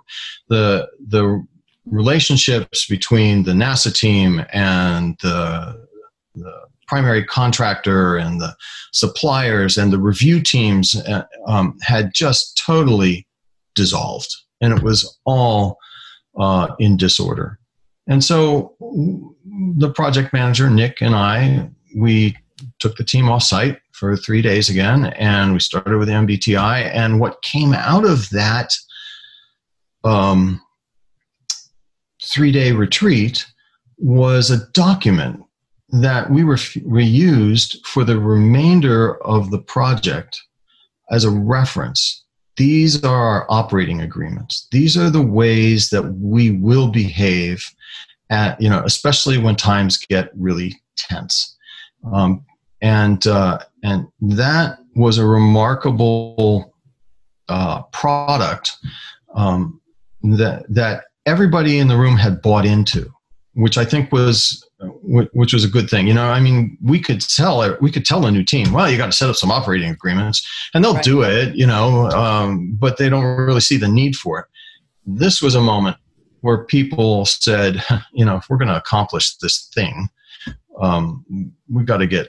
the 0.48 0.88
the 1.08 1.44
relationships 1.86 2.86
between 2.86 3.44
the 3.44 3.52
nasa 3.52 3.94
team 3.94 4.44
and 4.52 5.16
the 5.22 5.86
the 6.34 6.52
primary 6.86 7.24
contractor 7.24 8.16
and 8.16 8.40
the 8.40 8.54
suppliers 8.92 9.76
and 9.76 9.92
the 9.92 9.98
review 9.98 10.40
teams 10.40 10.94
uh, 10.94 11.24
um, 11.46 11.76
had 11.82 12.12
just 12.14 12.60
totally 12.64 13.26
dissolved. 13.74 14.32
And 14.60 14.72
it 14.72 14.82
was 14.82 15.18
all 15.24 15.78
uh, 16.38 16.68
in 16.78 16.96
disorder. 16.96 17.58
And 18.06 18.22
so 18.22 18.76
the 19.76 19.90
project 19.90 20.32
manager 20.32 20.68
nick 20.70 21.00
and 21.00 21.14
i 21.14 21.68
we 21.96 22.36
took 22.78 22.96
the 22.96 23.04
team 23.04 23.28
off 23.28 23.42
site 23.42 23.78
for 23.92 24.16
three 24.16 24.42
days 24.42 24.68
again 24.68 25.06
and 25.16 25.52
we 25.52 25.60
started 25.60 25.98
with 25.98 26.08
mbti 26.08 26.56
and 26.56 27.20
what 27.20 27.42
came 27.42 27.72
out 27.72 28.04
of 28.04 28.28
that 28.30 28.74
um, 30.04 30.60
three 32.26 32.52
day 32.52 32.72
retreat 32.72 33.46
was 33.98 34.50
a 34.50 34.66
document 34.72 35.42
that 35.90 36.30
we 36.30 36.44
were 36.44 36.56
reused 36.56 37.84
for 37.84 38.04
the 38.04 38.18
remainder 38.18 39.22
of 39.24 39.50
the 39.50 39.58
project 39.58 40.42
as 41.10 41.24
a 41.24 41.30
reference. 41.30 42.24
These 42.56 43.04
are 43.04 43.14
our 43.14 43.46
operating 43.48 44.00
agreements. 44.00 44.66
These 44.72 44.96
are 44.96 45.10
the 45.10 45.22
ways 45.22 45.90
that 45.90 46.02
we 46.14 46.50
will 46.50 46.88
behave 46.88 47.64
at, 48.30 48.60
you 48.60 48.68
know, 48.68 48.82
especially 48.84 49.38
when 49.38 49.56
times 49.56 49.98
get 49.98 50.30
really 50.34 50.74
tense. 50.96 51.56
Um, 52.12 52.44
and, 52.82 53.26
uh, 53.26 53.58
and 53.82 54.08
that 54.20 54.78
was 54.94 55.18
a 55.18 55.26
remarkable 55.26 56.74
uh, 57.48 57.82
product 57.92 58.76
um, 59.34 59.80
that, 60.22 60.64
that 60.68 61.04
everybody 61.26 61.78
in 61.78 61.88
the 61.88 61.96
room 61.96 62.16
had 62.16 62.40
bought 62.40 62.64
into, 62.64 63.12
which 63.54 63.76
I 63.76 63.84
think 63.84 64.12
was 64.12 64.62
which 65.02 65.54
was 65.54 65.64
a 65.64 65.68
good 65.68 65.88
thing. 65.88 66.06
You 66.06 66.14
know, 66.14 66.26
I 66.28 66.38
mean, 66.40 66.76
we 66.82 67.00
could 67.00 67.20
tell 67.20 67.76
we 67.80 67.90
could 67.90 68.04
tell 68.04 68.26
a 68.26 68.30
new 68.30 68.44
team, 68.44 68.72
well, 68.72 68.90
you 68.90 68.96
got 68.96 69.06
to 69.06 69.12
set 69.12 69.28
up 69.28 69.36
some 69.36 69.50
operating 69.50 69.90
agreements, 69.90 70.46
and 70.74 70.84
they'll 70.84 70.94
Right. 70.94 71.04
do 71.04 71.22
it. 71.22 71.54
You 71.56 71.66
know, 71.66 72.10
um, 72.10 72.76
but 72.78 72.98
they 72.98 73.08
don't 73.08 73.24
really 73.24 73.60
see 73.60 73.76
the 73.76 73.88
need 73.88 74.16
for 74.16 74.38
it. 74.40 74.46
This 75.06 75.40
was 75.40 75.54
a 75.54 75.60
moment 75.60 75.96
where 76.42 76.64
people 76.64 77.24
said, 77.24 77.82
you 78.12 78.24
know, 78.24 78.36
if 78.36 78.48
we're 78.48 78.58
going 78.58 78.68
to 78.68 78.76
accomplish 78.76 79.36
this 79.38 79.68
thing, 79.74 80.08
um, 80.80 81.24
we 81.70 81.84
got 81.84 81.98
to 81.98 82.06
get 82.06 82.28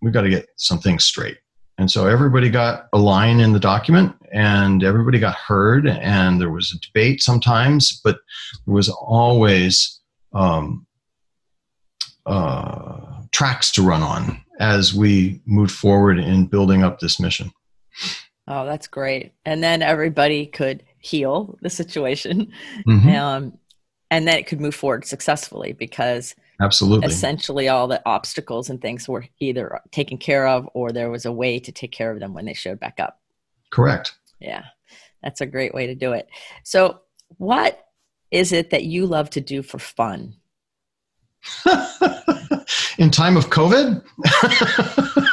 we've 0.00 0.12
got 0.12 0.22
to 0.22 0.30
get 0.30 0.46
some 0.56 0.78
things 0.78 1.04
straight. 1.04 1.38
And 1.78 1.90
so 1.90 2.06
everybody 2.06 2.50
got 2.50 2.88
a 2.92 2.98
line 2.98 3.40
in 3.40 3.52
the 3.52 3.58
document, 3.60 4.14
and 4.32 4.84
everybody 4.84 5.18
got 5.18 5.34
heard, 5.34 5.86
and 5.88 6.40
there 6.40 6.50
was 6.50 6.72
a 6.72 6.80
debate 6.86 7.22
sometimes, 7.22 8.00
but 8.04 8.18
there 8.66 8.74
was 8.74 8.88
always 8.88 10.00
um, 10.34 10.86
uh, 12.26 13.22
tracks 13.32 13.70
to 13.72 13.82
run 13.82 14.02
on 14.02 14.40
as 14.60 14.94
we 14.94 15.40
moved 15.46 15.72
forward 15.72 16.18
in 16.18 16.46
building 16.46 16.82
up 16.84 17.00
this 17.00 17.18
mission. 17.18 17.50
Oh, 18.46 18.64
that's 18.66 18.86
great. 18.86 19.32
And 19.44 19.62
then 19.62 19.82
everybody 19.82 20.46
could 20.46 20.82
heal 20.98 21.58
the 21.62 21.70
situation, 21.70 22.52
Mhm. 22.86 23.18
um, 23.18 23.58
and 24.10 24.28
then 24.28 24.36
it 24.36 24.46
could 24.46 24.60
move 24.60 24.74
forward 24.74 25.04
successfully 25.04 25.72
because 25.72 26.34
Absolutely. 26.62 27.06
essentially 27.06 27.68
all 27.68 27.88
the 27.88 28.02
obstacles 28.06 28.70
and 28.70 28.80
things 28.80 29.08
were 29.08 29.24
either 29.40 29.80
taken 29.90 30.18
care 30.18 30.46
of 30.46 30.68
or 30.74 30.92
there 30.92 31.10
was 31.10 31.26
a 31.26 31.32
way 31.32 31.58
to 31.58 31.72
take 31.72 31.92
care 31.92 32.10
of 32.10 32.20
them 32.20 32.34
when 32.34 32.44
they 32.44 32.54
showed 32.54 32.80
back 32.80 33.00
up. 33.00 33.20
Correct. 33.70 34.14
Yeah, 34.40 34.64
that's 35.22 35.40
a 35.40 35.46
great 35.46 35.74
way 35.74 35.86
to 35.86 35.94
do 35.94 36.12
it. 36.12 36.28
So, 36.64 37.00
what 37.38 37.86
is 38.30 38.52
it 38.52 38.70
that 38.70 38.84
you 38.84 39.06
love 39.06 39.30
to 39.30 39.40
do 39.40 39.62
for 39.62 39.78
fun? 39.78 40.36
in 42.98 43.10
time 43.10 43.36
of 43.36 43.50
COVID, 43.50 44.02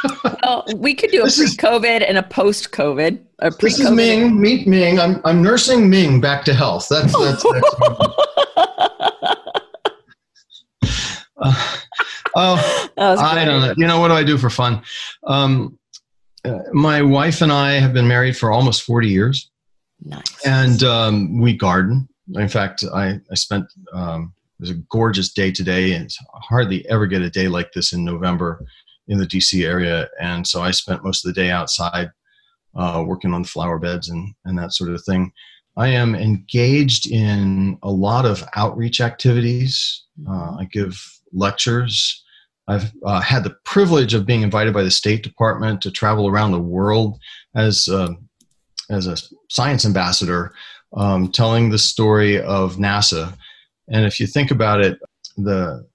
Well, 0.50 0.64
we 0.74 0.94
could 0.94 1.10
do 1.10 1.22
a 1.22 1.26
This 1.26 1.36
pre-COVID 1.36 2.04
and 2.08 2.18
a 2.18 2.24
post-COVID. 2.24 3.20
A 3.38 3.50
this 3.50 3.78
is. 3.78 3.88
Ming. 3.90 4.40
Meet 4.40 4.66
Ming. 4.66 4.98
I'm, 4.98 5.20
I'm 5.24 5.42
nursing 5.42 5.88
Ming 5.88 6.20
back 6.20 6.44
to 6.46 6.54
health. 6.54 6.88
That's 6.90 7.16
that's. 7.16 7.44
that's 7.44 8.66
uh, 11.40 11.76
oh, 12.34 12.86
I 12.98 13.44
don't 13.44 13.62
know. 13.62 13.74
You 13.76 13.86
know 13.86 14.00
what 14.00 14.08
do 14.08 14.14
I 14.14 14.24
do 14.24 14.38
for 14.38 14.50
fun? 14.50 14.82
Um, 15.26 15.78
uh, 16.44 16.58
my 16.72 17.02
wife 17.02 17.42
and 17.42 17.52
I 17.52 17.72
have 17.72 17.92
been 17.92 18.08
married 18.08 18.36
for 18.36 18.50
almost 18.50 18.82
40 18.82 19.08
years, 19.08 19.50
Nice. 20.04 20.46
and 20.46 20.82
um, 20.82 21.40
we 21.40 21.56
garden. 21.56 22.08
In 22.34 22.48
fact, 22.48 22.84
I 22.94 23.20
I 23.30 23.34
spent 23.34 23.66
um, 23.92 24.32
it 24.58 24.62
was 24.62 24.70
a 24.70 24.82
gorgeous 24.90 25.32
day 25.32 25.50
today, 25.50 25.92
and 25.92 26.10
hardly 26.34 26.88
ever 26.88 27.06
get 27.06 27.22
a 27.22 27.30
day 27.30 27.48
like 27.48 27.72
this 27.72 27.92
in 27.92 28.04
November 28.04 28.64
in 29.08 29.18
the 29.18 29.26
DC 29.26 29.64
area, 29.66 30.08
and 30.20 30.46
so 30.46 30.62
I 30.62 30.70
spent 30.70 31.04
most 31.04 31.24
of 31.24 31.34
the 31.34 31.40
day 31.40 31.50
outside 31.50 32.10
uh, 32.74 33.02
working 33.06 33.34
on 33.34 33.44
flower 33.44 33.78
beds 33.78 34.08
and 34.08 34.34
and 34.44 34.58
that 34.58 34.72
sort 34.72 34.90
of 34.90 35.02
thing. 35.04 35.32
I 35.76 35.88
am 35.88 36.14
engaged 36.14 37.10
in 37.10 37.78
a 37.82 37.90
lot 37.90 38.26
of 38.26 38.44
outreach 38.54 39.00
activities. 39.00 40.04
Uh, 40.28 40.56
I 40.58 40.68
give 40.70 41.00
lectures. 41.32 42.22
I've 42.68 42.92
uh, 43.04 43.20
had 43.20 43.44
the 43.44 43.56
privilege 43.64 44.14
of 44.14 44.26
being 44.26 44.42
invited 44.42 44.72
by 44.72 44.82
the 44.82 44.90
State 44.90 45.22
Department 45.22 45.82
to 45.82 45.90
travel 45.90 46.28
around 46.28 46.52
the 46.52 46.60
world 46.60 47.18
as 47.54 47.88
uh, 47.88 48.10
as 48.90 49.06
a 49.06 49.16
science 49.48 49.84
ambassador, 49.84 50.52
um, 50.96 51.30
telling 51.30 51.70
the 51.70 51.78
story 51.78 52.40
of 52.40 52.76
NASA. 52.76 53.36
And 53.88 54.04
if 54.04 54.20
you 54.20 54.26
think 54.26 54.50
about 54.50 54.80
it, 54.80 54.98
the 55.36 55.86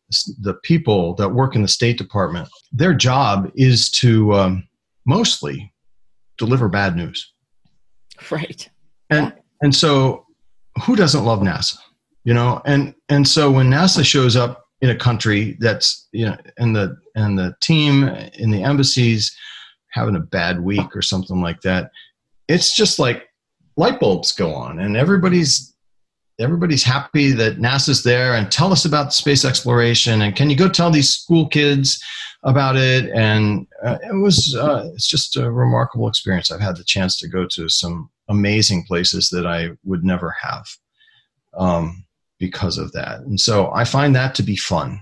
the 0.42 0.56
people 0.64 1.16
that 1.16 1.30
work 1.30 1.56
in 1.56 1.62
the 1.62 1.68
State 1.68 1.98
Department, 1.98 2.50
their 2.72 2.94
job 2.94 3.52
is 3.56 3.90
to 3.92 4.34
um, 4.34 4.68
mostly 5.06 5.74
deliver 6.38 6.68
bad 6.68 6.96
news. 6.96 7.34
right. 8.32 8.70
And 9.10 9.34
and 9.62 9.74
so 9.74 10.26
who 10.84 10.96
doesn't 10.96 11.24
love 11.26 11.40
NASA? 11.40 11.78
You 12.24 12.34
know, 12.34 12.62
and 12.66 12.94
and 13.10 13.28
so 13.28 13.52
when 13.52 13.70
NASA 13.70 14.04
shows 14.04 14.36
up 14.36 14.65
in 14.86 14.92
a 14.92 14.96
country 14.96 15.58
that's 15.60 16.08
you 16.12 16.28
know 16.28 16.38
and 16.60 16.76
the 16.76 16.96
and 17.16 17.40
the 17.40 17.56
team 17.60 18.04
in 18.36 18.52
the 18.52 18.62
embassies 18.62 19.36
having 19.90 20.16
a 20.16 20.20
bad 20.20 20.62
week 20.62 20.96
or 20.96 21.02
something 21.02 21.42
like 21.42 21.60
that, 21.62 21.90
it's 22.48 22.76
just 22.76 23.00
like 23.00 23.30
light 23.78 24.00
bulbs 24.00 24.32
go 24.32 24.54
on 24.54 24.80
and 24.80 24.96
everybody's 24.96 25.74
everybody's 26.40 26.84
happy 26.84 27.32
that 27.32 27.58
NASA's 27.58 28.04
there 28.04 28.36
and 28.36 28.52
tell 28.52 28.72
us 28.72 28.86
about 28.86 29.14
space 29.14 29.44
exploration 29.44 30.22
and 30.22 30.36
can 30.36 30.50
you 30.52 30.56
go 30.56 30.70
tell 30.70 30.92
these 30.92 31.10
school 31.10 31.48
kids 31.48 32.04
about 32.44 32.76
it? 32.76 33.10
And 33.16 33.66
uh, 33.84 33.98
it 34.04 34.16
was 34.22 34.56
uh, 34.56 34.92
it's 34.94 35.08
just 35.08 35.36
a 35.36 35.52
remarkable 35.52 36.08
experience. 36.08 36.52
I've 36.52 36.62
had 36.62 36.78
the 36.78 36.84
chance 36.84 37.18
to 37.20 37.28
go 37.28 37.48
to 37.48 37.68
some 37.70 38.12
amazing 38.28 38.84
places 38.84 39.30
that 39.30 39.46
i 39.48 39.70
would 39.84 40.04
never 40.04 40.36
have. 40.42 40.68
Um, 41.58 42.05
because 42.40 42.78
of 42.78 42.92
that 42.92 43.20
and 43.22 43.40
so 43.40 43.72
i 43.74 43.84
find 43.84 44.16
that 44.16 44.36
to 44.36 44.44
be 44.44 44.56
fun 44.56 45.00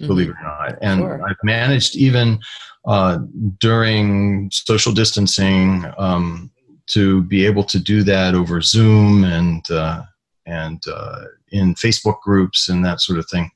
believe 0.00 0.28
it 0.28 0.32
or 0.32 0.42
not 0.42 0.78
and 0.82 1.00
Sure. 1.00 1.22
i've 1.28 1.36
managed 1.42 1.96
even 1.96 2.38
uh, 2.86 3.18
during 3.60 4.50
social 4.52 4.92
distancing 4.92 5.84
um, 5.96 6.50
to 6.86 7.22
be 7.22 7.46
able 7.46 7.64
to 7.64 7.78
do 7.78 8.02
that 8.02 8.34
over 8.34 8.60
Zoom 8.60 9.24
and 9.24 9.68
uh, 9.70 10.02
and 10.46 10.82
uh, 10.92 11.22
in 11.50 11.74
Facebook 11.74 12.20
groups 12.20 12.68
and 12.68 12.84
that 12.84 13.00
sort 13.00 13.18
of 13.18 13.26
thing. 13.30 13.50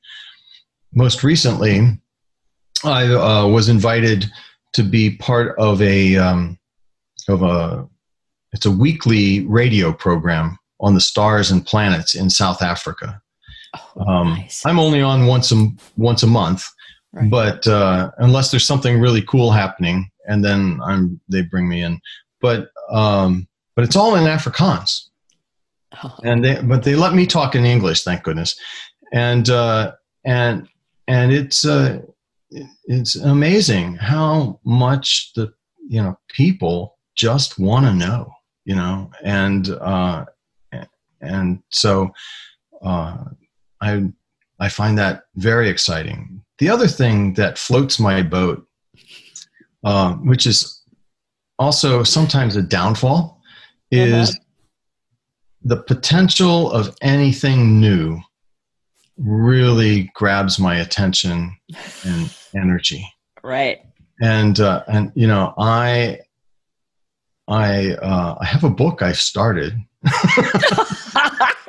Most 0.93 1.23
recently, 1.23 1.99
I 2.83 3.05
uh, 3.07 3.47
was 3.47 3.69
invited 3.69 4.25
to 4.73 4.83
be 4.83 5.15
part 5.17 5.55
of 5.59 5.81
a 5.81 6.15
um, 6.15 6.57
of 7.27 7.43
a 7.43 7.87
it's 8.53 8.65
a 8.65 8.71
weekly 8.71 9.45
radio 9.45 9.93
program 9.93 10.57
on 10.79 10.93
the 10.93 11.01
stars 11.01 11.51
and 11.51 11.65
planets 11.65 12.15
in 12.15 12.29
South 12.29 12.61
Africa. 12.61 13.21
Oh, 13.97 14.05
um, 14.05 14.29
nice. 14.29 14.65
I'm 14.65 14.79
only 14.79 15.01
on 15.01 15.27
once 15.27 15.51
a 15.51 15.67
once 15.97 16.23
a 16.23 16.27
month, 16.27 16.65
right. 17.13 17.29
but 17.29 17.67
uh, 17.67 18.11
unless 18.17 18.51
there's 18.51 18.65
something 18.65 18.99
really 18.99 19.21
cool 19.21 19.51
happening, 19.51 20.09
and 20.27 20.43
then 20.43 20.79
I'm 20.83 21.19
they 21.29 21.43
bring 21.43 21.67
me 21.69 21.83
in. 21.83 21.99
But 22.41 22.69
um, 22.91 23.47
but 23.75 23.85
it's 23.85 23.95
all 23.95 24.15
in 24.15 24.23
Afrikaans, 24.23 25.09
oh. 26.03 26.17
and 26.23 26.43
they 26.43 26.61
but 26.61 26.83
they 26.83 26.95
let 26.95 27.13
me 27.13 27.27
talk 27.27 27.55
in 27.55 27.65
English, 27.65 28.03
thank 28.03 28.23
goodness, 28.23 28.59
and 29.13 29.49
uh, 29.49 29.93
and 30.25 30.67
and 31.07 31.31
it's 31.31 31.65
uh, 31.65 32.01
it's 32.85 33.15
amazing 33.15 33.95
how 33.95 34.59
much 34.63 35.31
the 35.35 35.53
you 35.87 36.01
know 36.01 36.17
people 36.29 36.97
just 37.15 37.59
want 37.59 37.85
to 37.85 37.93
know, 37.93 38.31
you 38.65 38.75
know, 38.75 39.11
and 39.23 39.69
uh, 39.69 40.25
and 41.21 41.61
so 41.69 42.11
uh, 42.81 43.17
I 43.81 44.03
I 44.59 44.69
find 44.69 44.97
that 44.97 45.23
very 45.35 45.69
exciting. 45.69 46.41
The 46.57 46.69
other 46.69 46.87
thing 46.87 47.33
that 47.35 47.57
floats 47.57 47.99
my 47.99 48.21
boat, 48.21 48.65
uh, 49.83 50.15
which 50.15 50.45
is 50.45 50.83
also 51.57 52.03
sometimes 52.03 52.55
a 52.55 52.61
downfall, 52.61 53.41
is 53.91 54.31
uh-huh. 54.31 54.39
the 55.63 55.77
potential 55.77 56.71
of 56.71 56.95
anything 57.01 57.79
new 57.79 58.21
really 59.17 60.09
grabs 60.15 60.59
my 60.59 60.77
attention 60.77 61.55
and 62.05 62.33
energy. 62.55 63.05
Right. 63.43 63.79
And 64.21 64.59
uh, 64.59 64.83
and 64.87 65.11
you 65.15 65.27
know 65.27 65.53
I 65.57 66.19
I 67.47 67.93
uh, 67.93 68.35
I 68.39 68.45
have 68.45 68.63
a 68.63 68.69
book 68.69 69.01
I've 69.01 69.19
started. 69.19 69.77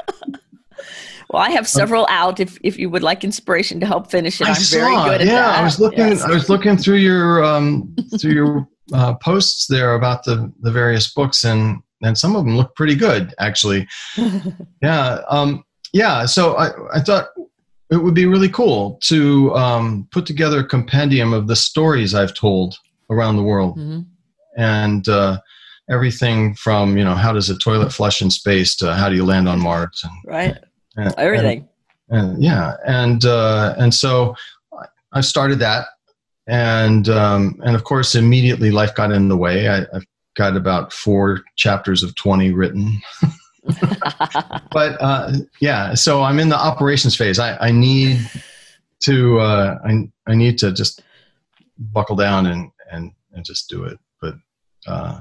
Well, 1.32 1.42
I 1.42 1.50
have 1.50 1.68
several 1.68 2.06
out. 2.10 2.40
If 2.40 2.58
if 2.64 2.76
you 2.76 2.90
would 2.90 3.04
like 3.04 3.22
inspiration 3.22 3.78
to 3.80 3.86
help 3.86 4.10
finish 4.10 4.40
it, 4.40 4.48
I 4.48 4.50
am 4.50 4.62
very 4.68 4.96
good 4.96 5.20
at 5.20 5.26
yeah, 5.26 5.34
that. 5.34 5.60
I 5.60 5.62
was 5.62 5.78
looking. 5.78 6.08
Yes. 6.08 6.22
I 6.22 6.30
was 6.30 6.48
looking 6.48 6.76
through 6.76 6.96
your 6.96 7.44
um, 7.44 7.94
through 8.20 8.32
your 8.32 8.68
uh, 8.92 9.14
posts 9.14 9.68
there 9.68 9.94
about 9.94 10.24
the 10.24 10.52
the 10.62 10.72
various 10.72 11.12
books, 11.12 11.44
and 11.44 11.78
and 12.02 12.18
some 12.18 12.34
of 12.34 12.44
them 12.44 12.56
look 12.56 12.74
pretty 12.74 12.96
good, 12.96 13.32
actually. 13.38 13.86
yeah, 14.82 15.20
um, 15.28 15.62
yeah. 15.92 16.26
So 16.26 16.56
I 16.56 16.70
I 16.92 17.00
thought 17.00 17.28
it 17.92 17.98
would 17.98 18.14
be 18.14 18.26
really 18.26 18.48
cool 18.48 18.98
to 19.04 19.54
um, 19.54 20.08
put 20.10 20.26
together 20.26 20.60
a 20.60 20.66
compendium 20.66 21.32
of 21.32 21.46
the 21.46 21.56
stories 21.56 22.12
I've 22.12 22.34
told 22.34 22.76
around 23.08 23.36
the 23.36 23.44
world, 23.44 23.78
mm-hmm. 23.78 24.00
and. 24.56 25.08
Uh, 25.08 25.38
everything 25.90 26.54
from 26.54 26.96
you 26.96 27.04
know 27.04 27.14
how 27.14 27.32
does 27.32 27.50
a 27.50 27.58
toilet 27.58 27.92
flush 27.92 28.22
in 28.22 28.30
space 28.30 28.76
to 28.76 28.94
how 28.94 29.08
do 29.08 29.16
you 29.16 29.24
land 29.24 29.48
on 29.48 29.60
Mars 29.60 30.02
and, 30.04 30.12
right 30.24 30.56
and, 30.96 31.14
everything. 31.18 31.68
And, 32.08 32.32
and, 32.32 32.44
yeah, 32.44 32.76
and 32.86 33.24
uh, 33.24 33.74
and 33.78 33.94
so 33.94 34.34
I 35.12 35.20
started 35.20 35.58
that, 35.60 35.86
and 36.46 37.08
um, 37.08 37.60
and 37.64 37.76
of 37.76 37.84
course, 37.84 38.14
immediately 38.14 38.70
life 38.70 38.94
got 38.94 39.12
in 39.12 39.28
the 39.28 39.36
way. 39.36 39.68
I, 39.68 39.80
I've 39.92 40.06
got 40.36 40.56
about 40.56 40.92
four 40.92 41.42
chapters 41.56 42.02
of 42.02 42.14
twenty 42.14 42.52
written. 42.52 43.00
but 44.72 44.96
uh, 45.00 45.32
yeah, 45.60 45.94
so 45.94 46.22
I'm 46.22 46.40
in 46.40 46.48
the 46.48 46.58
operations 46.58 47.14
phase. 47.16 47.38
I, 47.38 47.56
I 47.58 47.70
need 47.70 48.18
to 49.00 49.38
uh, 49.38 49.78
I, 49.84 50.08
I 50.26 50.34
need 50.34 50.58
to 50.58 50.72
just 50.72 51.02
buckle 51.78 52.16
down 52.16 52.46
and, 52.46 52.70
and, 52.90 53.12
and 53.32 53.44
just 53.44 53.70
do 53.70 53.84
it. 53.84 53.98
But 54.20 54.34
uh, 54.86 55.20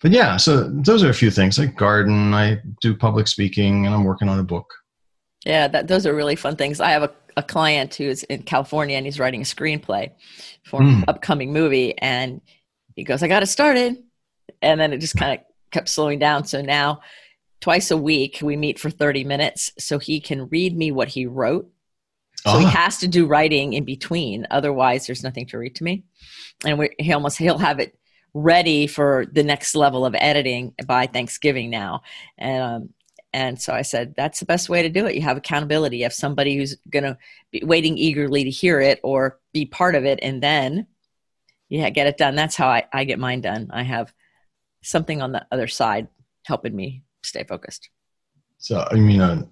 but 0.00 0.10
yeah, 0.10 0.36
so 0.36 0.68
those 0.68 1.02
are 1.02 1.10
a 1.10 1.14
few 1.14 1.30
things. 1.30 1.58
I 1.58 1.66
garden, 1.66 2.32
I 2.32 2.60
do 2.80 2.96
public 2.96 3.28
speaking, 3.28 3.86
and 3.86 3.94
I'm 3.94 4.04
working 4.04 4.28
on 4.28 4.38
a 4.38 4.44
book. 4.44 4.72
Yeah, 5.44 5.68
that, 5.68 5.88
those 5.88 6.06
are 6.06 6.14
really 6.14 6.36
fun 6.36 6.56
things. 6.56 6.80
I 6.80 6.90
have 6.90 7.02
a, 7.02 7.12
a 7.36 7.42
client 7.42 7.94
who's 7.94 8.22
in 8.24 8.42
California 8.42 8.96
and 8.96 9.06
he's 9.06 9.18
writing 9.18 9.40
a 9.40 9.44
screenplay 9.44 10.10
for 10.64 10.80
mm. 10.80 10.98
an 10.98 11.04
upcoming 11.08 11.52
movie. 11.52 11.96
And 11.98 12.40
he 12.94 13.04
goes, 13.04 13.22
I 13.22 13.28
got 13.28 13.42
it 13.42 13.46
started. 13.46 13.96
And 14.60 14.80
then 14.80 14.92
it 14.92 14.98
just 14.98 15.16
kind 15.16 15.38
of 15.38 15.46
kept 15.70 15.88
slowing 15.88 16.18
down. 16.18 16.44
So 16.44 16.60
now, 16.60 17.00
twice 17.60 17.90
a 17.90 17.96
week, 17.96 18.40
we 18.42 18.56
meet 18.56 18.78
for 18.78 18.90
30 18.90 19.24
minutes 19.24 19.72
so 19.78 19.98
he 19.98 20.20
can 20.20 20.48
read 20.48 20.76
me 20.76 20.92
what 20.92 21.08
he 21.08 21.26
wrote. 21.26 21.70
So 22.36 22.58
he 22.58 22.64
ah. 22.64 22.70
has 22.70 22.98
to 22.98 23.08
do 23.08 23.26
writing 23.26 23.74
in 23.74 23.84
between. 23.84 24.46
Otherwise, 24.50 25.06
there's 25.06 25.22
nothing 25.22 25.46
to 25.48 25.58
read 25.58 25.76
to 25.76 25.84
me. 25.84 26.04
And 26.64 26.78
we, 26.78 26.90
he 26.98 27.12
almost, 27.12 27.38
he'll 27.38 27.58
have 27.58 27.80
it 27.80 27.98
ready 28.34 28.86
for 28.86 29.26
the 29.32 29.42
next 29.42 29.74
level 29.74 30.04
of 30.06 30.14
editing 30.18 30.74
by 30.86 31.06
Thanksgiving 31.06 31.70
now. 31.70 32.02
And 32.38 32.62
um, 32.62 32.88
and 33.32 33.60
so 33.60 33.72
I 33.72 33.82
said, 33.82 34.14
that's 34.16 34.40
the 34.40 34.46
best 34.46 34.68
way 34.68 34.82
to 34.82 34.88
do 34.88 35.06
it. 35.06 35.14
You 35.14 35.22
have 35.22 35.36
accountability. 35.36 35.98
You 35.98 36.02
have 36.02 36.12
somebody 36.12 36.56
who's 36.56 36.76
going 36.90 37.04
to 37.04 37.16
be 37.52 37.62
waiting 37.64 37.96
eagerly 37.96 38.42
to 38.44 38.50
hear 38.50 38.80
it 38.80 38.98
or 39.04 39.38
be 39.52 39.66
part 39.66 39.94
of 39.94 40.04
it. 40.04 40.18
And 40.20 40.42
then, 40.42 40.88
yeah, 41.68 41.90
get 41.90 42.08
it 42.08 42.16
done. 42.16 42.34
That's 42.34 42.56
how 42.56 42.66
I, 42.66 42.88
I 42.92 43.04
get 43.04 43.20
mine 43.20 43.40
done. 43.40 43.70
I 43.72 43.84
have 43.84 44.12
something 44.82 45.22
on 45.22 45.30
the 45.30 45.46
other 45.52 45.68
side 45.68 46.08
helping 46.44 46.74
me 46.74 47.04
stay 47.22 47.44
focused. 47.44 47.88
So, 48.58 48.84
I 48.90 48.96
mean, 48.96 49.20
a, 49.20 49.48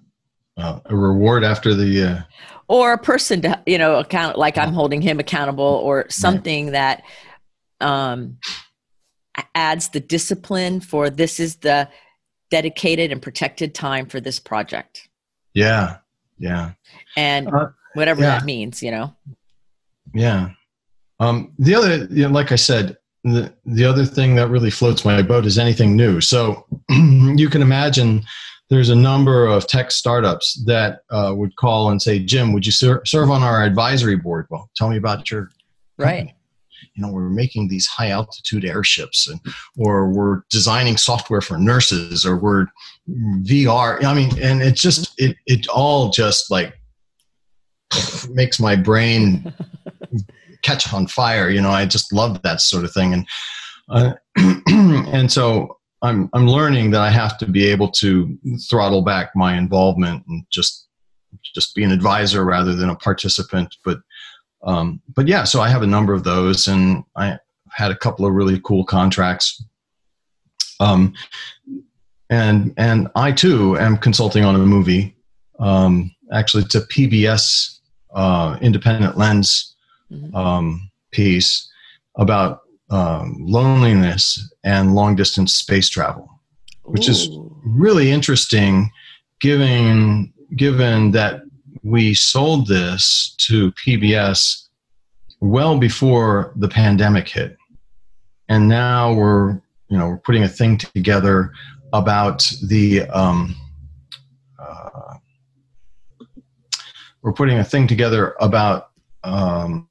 uh, 0.57 0.79
a 0.83 0.95
reward 0.95 1.45
after 1.45 1.73
the. 1.73 2.03
Uh... 2.03 2.21
Or 2.67 2.91
a 2.91 2.97
person 2.97 3.41
to, 3.43 3.63
you 3.65 3.77
know, 3.77 3.95
account, 3.95 4.37
like 4.37 4.57
I'm 4.57 4.73
holding 4.73 5.01
him 5.01 5.19
accountable 5.19 5.63
or 5.63 6.05
something 6.09 6.65
right. 6.65 6.71
that 6.73 7.03
um, 7.79 8.39
adds 9.55 9.89
the 9.89 9.99
discipline 9.99 10.79
for 10.79 11.09
this 11.09 11.39
is 11.39 11.57
the 11.57 11.89
dedicated 12.49 13.11
and 13.11 13.21
protected 13.21 13.75
time 13.75 14.05
for 14.05 14.19
this 14.19 14.39
project. 14.39 15.09
Yeah. 15.53 15.97
Yeah. 16.37 16.71
And 17.15 17.47
uh, 17.47 17.69
whatever 17.93 18.21
yeah. 18.21 18.39
that 18.39 18.45
means, 18.45 18.81
you 18.81 18.91
know. 18.91 19.15
Yeah. 20.13 20.49
Um, 21.19 21.53
the 21.59 21.75
other, 21.75 22.07
you 22.09 22.23
know, 22.23 22.29
like 22.29 22.51
I 22.51 22.55
said, 22.55 22.97
the, 23.23 23.53
the 23.65 23.85
other 23.85 24.05
thing 24.05 24.35
that 24.35 24.47
really 24.47 24.71
floats 24.71 25.03
my 25.03 25.21
boat 25.21 25.45
is 25.45 25.57
anything 25.57 25.95
new. 25.95 26.21
So 26.21 26.65
you 26.89 27.49
can 27.49 27.61
imagine 27.61 28.23
there's 28.69 28.89
a 28.89 28.95
number 28.95 29.45
of 29.45 29.67
tech 29.67 29.91
startups 29.91 30.63
that 30.65 31.01
uh, 31.09 31.33
would 31.35 31.55
call 31.57 31.89
and 31.89 32.01
say, 32.01 32.19
Jim, 32.19 32.53
would 32.53 32.65
you 32.65 32.71
ser- 32.71 33.03
serve 33.05 33.29
on 33.29 33.43
our 33.43 33.63
advisory 33.63 34.15
board? 34.15 34.47
Well, 34.49 34.69
tell 34.75 34.89
me 34.89 34.97
about 34.97 35.29
your 35.29 35.49
right 35.97 36.33
you 36.93 37.01
know 37.01 37.11
we're 37.11 37.29
making 37.29 37.67
these 37.67 37.85
high 37.85 38.09
altitude 38.09 38.65
airships 38.65 39.27
and 39.27 39.39
or 39.77 40.09
we're 40.09 40.41
designing 40.49 40.97
software 40.97 41.41
for 41.41 41.57
nurses 41.57 42.25
or 42.25 42.37
we're 42.37 42.65
vr 43.43 44.03
i 44.03 44.13
mean 44.13 44.31
and 44.41 44.61
it's 44.61 44.81
just 44.81 45.13
it 45.19 45.35
it 45.45 45.67
all 45.69 46.09
just 46.09 46.51
like 46.51 46.77
makes 48.29 48.59
my 48.59 48.75
brain 48.75 49.53
catch 50.61 50.91
on 50.93 51.07
fire 51.07 51.49
you 51.49 51.61
know 51.61 51.71
i 51.71 51.85
just 51.85 52.11
love 52.13 52.41
that 52.41 52.61
sort 52.61 52.83
of 52.83 52.91
thing. 52.91 53.13
And 53.13 53.27
uh, 53.89 54.13
and 54.67 55.31
so 55.31 55.77
i'm 56.01 56.29
i'm 56.33 56.47
learning 56.47 56.91
that 56.91 57.01
i 57.01 57.09
have 57.09 57.37
to 57.39 57.47
be 57.47 57.65
able 57.65 57.89
to 57.89 58.37
throttle 58.69 59.01
back 59.01 59.31
my 59.35 59.57
involvement 59.57 60.23
and 60.27 60.43
just 60.51 60.89
just 61.55 61.75
be 61.75 61.83
an 61.83 61.91
advisor 61.91 62.45
rather 62.45 62.75
than 62.75 62.89
a 62.89 62.95
participant. 62.95 63.75
But 63.83 63.99
um, 64.63 65.01
but 65.15 65.27
yeah, 65.27 65.43
so 65.43 65.61
I 65.61 65.69
have 65.69 65.83
a 65.83 65.87
number 65.87 66.13
of 66.13 66.23
those, 66.23 66.67
and 66.67 67.03
I 67.15 67.37
had 67.71 67.91
a 67.91 67.95
couple 67.95 68.25
of 68.25 68.33
really 68.33 68.59
cool 68.63 68.83
contracts. 68.83 69.63
Um, 70.79 71.13
and 72.29 72.73
and 72.77 73.07
I 73.15 73.31
too 73.31 73.77
am 73.77 73.97
consulting 73.97 74.43
on 74.43 74.55
a 74.55 74.59
movie, 74.59 75.15
um, 75.59 76.11
actually 76.31 76.63
a 76.63 76.81
PBS 76.81 77.79
uh, 78.13 78.57
Independent 78.61 79.17
Lens 79.17 79.75
mm-hmm. 80.11 80.35
um, 80.35 80.91
piece 81.11 81.69
about 82.15 82.61
um, 82.89 83.37
loneliness 83.39 84.51
and 84.63 84.93
long 84.93 85.15
distance 85.15 85.55
space 85.55 85.89
travel, 85.89 86.29
which 86.83 87.07
Ooh. 87.07 87.11
is 87.11 87.29
really 87.63 88.11
interesting, 88.11 88.91
given 89.39 90.33
given 90.55 91.11
that 91.11 91.41
we 91.83 92.13
sold 92.13 92.67
this 92.67 93.35
to 93.47 93.71
PBS 93.73 94.67
well 95.41 95.77
before 95.77 96.53
the 96.55 96.67
pandemic 96.67 97.27
hit. 97.27 97.57
And 98.49 98.67
now 98.67 99.13
we're, 99.13 99.61
you 99.89 99.97
know, 99.97 100.07
we're 100.07 100.17
putting 100.17 100.43
a 100.43 100.49
thing 100.49 100.77
together 100.77 101.51
about 101.93 102.51
the, 102.67 103.03
um, 103.09 103.55
uh, 104.59 105.15
we're 107.21 107.33
putting 107.33 107.59
a 107.59 107.63
thing 107.63 107.87
together 107.87 108.35
about 108.39 108.89
um, 109.23 109.87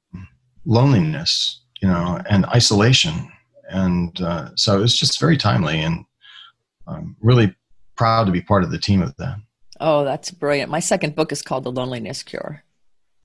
loneliness, 0.65 1.61
you 1.81 1.87
know, 1.87 2.21
and 2.29 2.45
isolation. 2.47 3.31
And 3.69 4.19
uh, 4.21 4.49
so 4.55 4.81
it's 4.81 4.97
just 4.97 5.19
very 5.19 5.37
timely. 5.37 5.79
And 5.79 6.05
I'm 6.87 7.15
really 7.21 7.55
proud 7.95 8.25
to 8.25 8.31
be 8.31 8.41
part 8.41 8.63
of 8.63 8.71
the 8.71 8.79
team 8.79 9.01
of 9.01 9.15
that. 9.17 9.37
Oh, 9.79 10.03
that's 10.03 10.31
brilliant. 10.31 10.69
My 10.69 10.79
second 10.79 11.15
book 11.15 11.31
is 11.31 11.41
called 11.41 11.63
The 11.63 11.71
Loneliness 11.71 12.23
Cure. 12.23 12.63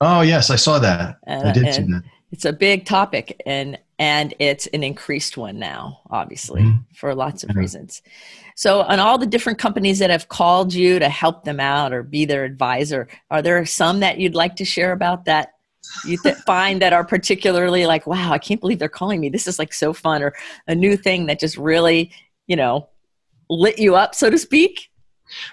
Oh 0.01 0.21
yes, 0.21 0.49
I 0.49 0.55
saw 0.55 0.79
that. 0.79 1.17
And, 1.23 1.49
I 1.49 1.53
did 1.53 1.73
see 1.73 1.83
that. 1.83 2.03
It's 2.31 2.45
a 2.45 2.53
big 2.53 2.85
topic 2.85 3.41
and 3.45 3.77
and 3.97 4.33
it's 4.39 4.67
an 4.67 4.83
increased 4.83 5.37
one 5.37 5.57
now, 5.57 6.01
obviously, 6.09 6.63
mm-hmm. 6.63 6.79
for 6.93 7.15
lots 7.15 7.43
of 7.43 7.55
reasons. 7.55 8.01
So, 8.55 8.81
on 8.81 8.99
all 8.99 9.17
the 9.17 9.25
different 9.25 9.57
companies 9.57 9.99
that 9.99 10.09
have 10.09 10.27
called 10.27 10.73
you 10.73 10.99
to 10.99 11.07
help 11.07 11.43
them 11.45 11.59
out 11.59 11.93
or 11.93 12.03
be 12.03 12.25
their 12.25 12.43
advisor, 12.43 13.07
are 13.31 13.41
there 13.41 13.65
some 13.65 14.01
that 14.01 14.17
you'd 14.17 14.35
like 14.35 14.57
to 14.57 14.65
share 14.65 14.91
about 14.91 15.25
that 15.25 15.53
you 16.05 16.17
th- 16.17 16.35
find 16.45 16.81
that 16.81 16.93
are 16.93 17.05
particularly 17.05 17.85
like, 17.85 18.05
wow, 18.05 18.31
I 18.31 18.37
can't 18.37 18.59
believe 18.59 18.79
they're 18.79 18.89
calling 18.89 19.21
me. 19.21 19.29
This 19.29 19.47
is 19.47 19.59
like 19.59 19.73
so 19.73 19.93
fun, 19.93 20.21
or 20.21 20.33
a 20.67 20.75
new 20.75 20.97
thing 20.97 21.27
that 21.27 21.39
just 21.39 21.57
really, 21.57 22.11
you 22.47 22.55
know, 22.55 22.89
lit 23.49 23.79
you 23.79 23.95
up, 23.95 24.13
so 24.13 24.29
to 24.29 24.37
speak? 24.37 24.89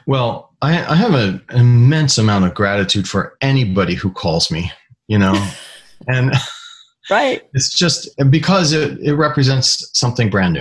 Well, 0.06 0.52
I, 0.62 0.84
I 0.84 0.94
have 0.94 1.14
an 1.14 1.42
immense 1.50 2.18
amount 2.18 2.44
of 2.44 2.54
gratitude 2.54 3.08
for 3.08 3.36
anybody 3.40 3.94
who 3.94 4.10
calls 4.10 4.50
me, 4.50 4.70
you 5.08 5.18
know, 5.18 5.34
and 6.08 6.32
right. 7.10 7.42
It's 7.54 7.74
just 7.74 8.08
because 8.30 8.72
it, 8.72 8.98
it 9.00 9.14
represents 9.14 9.90
something 9.98 10.30
brand 10.30 10.54
new. 10.54 10.60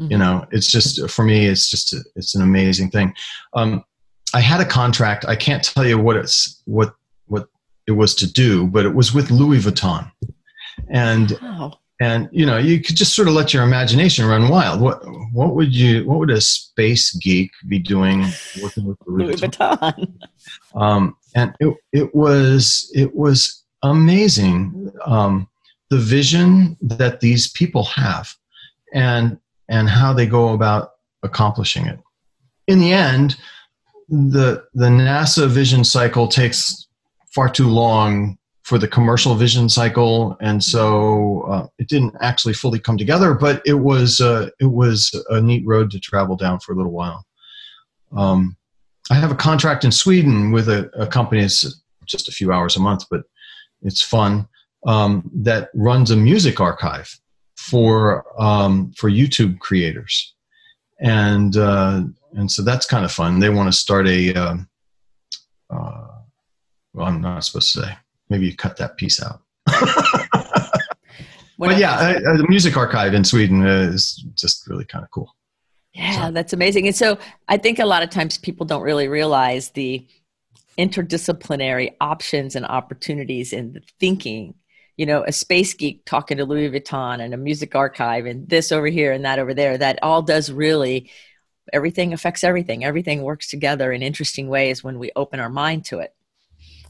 Mm-hmm. 0.00 0.12
You 0.12 0.18
know, 0.18 0.46
it's 0.50 0.70
just 0.70 1.10
for 1.10 1.24
me, 1.24 1.46
it's 1.46 1.68
just 1.68 1.92
a, 1.92 2.02
it's 2.16 2.34
an 2.34 2.42
amazing 2.42 2.90
thing. 2.90 3.14
Um, 3.54 3.84
I 4.32 4.40
had 4.40 4.60
a 4.60 4.64
contract. 4.64 5.24
I 5.26 5.36
can't 5.36 5.62
tell 5.62 5.86
you 5.86 5.98
what 5.98 6.16
it's 6.16 6.62
what 6.64 6.94
what 7.26 7.48
it 7.86 7.92
was 7.92 8.14
to 8.16 8.32
do, 8.32 8.66
but 8.66 8.86
it 8.86 8.94
was 8.94 9.12
with 9.12 9.30
Louis 9.30 9.58
Vuitton, 9.58 10.10
and 10.88 11.36
wow. 11.42 11.79
And 12.00 12.28
you 12.32 12.46
know 12.46 12.56
you 12.56 12.80
could 12.80 12.96
just 12.96 13.14
sort 13.14 13.28
of 13.28 13.34
let 13.34 13.52
your 13.52 13.62
imagination 13.62 14.26
run 14.26 14.48
wild. 14.48 14.80
What 14.80 15.02
what 15.32 15.54
would 15.54 15.74
you 15.74 16.04
what 16.06 16.18
would 16.18 16.30
a 16.30 16.40
space 16.40 17.14
geek 17.16 17.52
be 17.68 17.78
doing 17.78 18.26
working 18.62 18.86
with 18.86 18.98
Louis, 19.06 19.26
Louis 19.26 19.40
Vuitton? 19.40 19.78
Vuitton. 19.78 20.14
Um, 20.74 21.16
and 21.34 21.54
it 21.60 21.76
it 21.92 22.14
was 22.14 22.90
it 22.94 23.14
was 23.14 23.64
amazing 23.82 24.90
um, 25.04 25.46
the 25.90 25.98
vision 25.98 26.76
that 26.80 27.20
these 27.20 27.48
people 27.48 27.84
have, 27.84 28.34
and 28.94 29.38
and 29.68 29.88
how 29.88 30.12
they 30.12 30.26
go 30.26 30.54
about 30.54 30.92
accomplishing 31.22 31.86
it. 31.86 32.00
In 32.66 32.78
the 32.78 32.92
end, 32.92 33.36
the 34.08 34.64
the 34.72 34.88
NASA 34.88 35.48
vision 35.48 35.84
cycle 35.84 36.28
takes 36.28 36.86
far 37.26 37.48
too 37.48 37.68
long 37.68 38.38
for 38.70 38.78
the 38.78 38.86
commercial 38.86 39.34
vision 39.34 39.68
cycle, 39.68 40.36
and 40.40 40.62
so 40.62 41.42
uh, 41.50 41.66
it 41.80 41.88
didn't 41.88 42.14
actually 42.20 42.54
fully 42.54 42.78
come 42.78 42.96
together. 42.96 43.34
But 43.34 43.60
it 43.66 43.74
was 43.74 44.20
uh, 44.20 44.50
it 44.60 44.70
was 44.70 45.10
a 45.28 45.40
neat 45.40 45.66
road 45.66 45.90
to 45.90 45.98
travel 45.98 46.36
down 46.36 46.60
for 46.60 46.72
a 46.72 46.76
little 46.76 46.92
while. 46.92 47.26
Um, 48.16 48.56
I 49.10 49.14
have 49.14 49.32
a 49.32 49.34
contract 49.34 49.84
in 49.84 49.90
Sweden 49.90 50.52
with 50.52 50.68
a, 50.68 50.88
a, 50.96 51.08
company. 51.08 51.42
It's 51.42 51.82
just 52.06 52.28
a 52.28 52.32
few 52.32 52.52
hours 52.52 52.76
a 52.76 52.80
month, 52.80 53.06
but 53.10 53.22
it's 53.82 54.02
fun. 54.02 54.46
Um, 54.86 55.28
that 55.34 55.70
runs 55.74 56.12
a 56.12 56.16
music 56.16 56.60
archive 56.60 57.12
for 57.56 58.24
um, 58.40 58.92
for 58.96 59.10
YouTube 59.10 59.58
creators, 59.58 60.32
and 61.00 61.56
uh, 61.56 62.02
and 62.34 62.48
so 62.48 62.62
that's 62.62 62.86
kind 62.86 63.04
of 63.04 63.10
fun. 63.10 63.40
They 63.40 63.50
want 63.50 63.66
to 63.66 63.76
start 63.76 64.06
a. 64.06 64.32
Uh, 64.32 64.56
uh, 65.70 66.06
well, 66.94 67.06
I'm 67.08 67.20
not 67.20 67.44
supposed 67.44 67.72
to 67.72 67.80
say. 67.80 67.96
Maybe 68.30 68.46
you 68.46 68.56
cut 68.56 68.76
that 68.78 68.96
piece 68.96 69.22
out. 69.22 69.42
but 71.58 71.78
yeah, 71.78 72.14
the 72.14 72.46
music 72.48 72.76
archive 72.76 73.12
in 73.12 73.24
Sweden 73.24 73.66
is 73.66 74.24
just 74.34 74.66
really 74.68 74.84
kind 74.84 75.04
of 75.04 75.10
cool. 75.10 75.34
Yeah, 75.92 76.26
so. 76.26 76.32
that's 76.32 76.52
amazing. 76.52 76.86
And 76.86 76.96
so 76.96 77.18
I 77.48 77.56
think 77.56 77.78
a 77.78 77.86
lot 77.86 78.02
of 78.02 78.10
times 78.10 78.38
people 78.38 78.64
don't 78.64 78.82
really 78.82 79.08
realize 79.08 79.70
the 79.70 80.06
interdisciplinary 80.78 81.94
options 82.00 82.56
and 82.56 82.64
opportunities 82.64 83.52
in 83.52 83.74
the 83.74 83.82
thinking 83.98 84.54
you 85.00 85.06
know, 85.06 85.24
a 85.26 85.32
space 85.32 85.72
geek 85.72 86.04
talking 86.04 86.36
to 86.36 86.44
Louis 86.44 86.68
Vuitton 86.68 87.22
and 87.22 87.32
a 87.32 87.38
music 87.38 87.74
archive 87.74 88.26
and 88.26 88.46
this 88.46 88.70
over 88.70 88.86
here 88.86 89.12
and 89.12 89.24
that 89.24 89.38
over 89.38 89.54
there. 89.54 89.78
That 89.78 89.98
all 90.02 90.20
does 90.20 90.52
really, 90.52 91.10
everything 91.72 92.12
affects 92.12 92.44
everything. 92.44 92.84
Everything 92.84 93.22
works 93.22 93.48
together 93.48 93.92
in 93.92 94.02
interesting 94.02 94.48
ways 94.48 94.84
when 94.84 94.98
we 94.98 95.10
open 95.16 95.40
our 95.40 95.48
mind 95.48 95.86
to 95.86 96.00
it. 96.00 96.14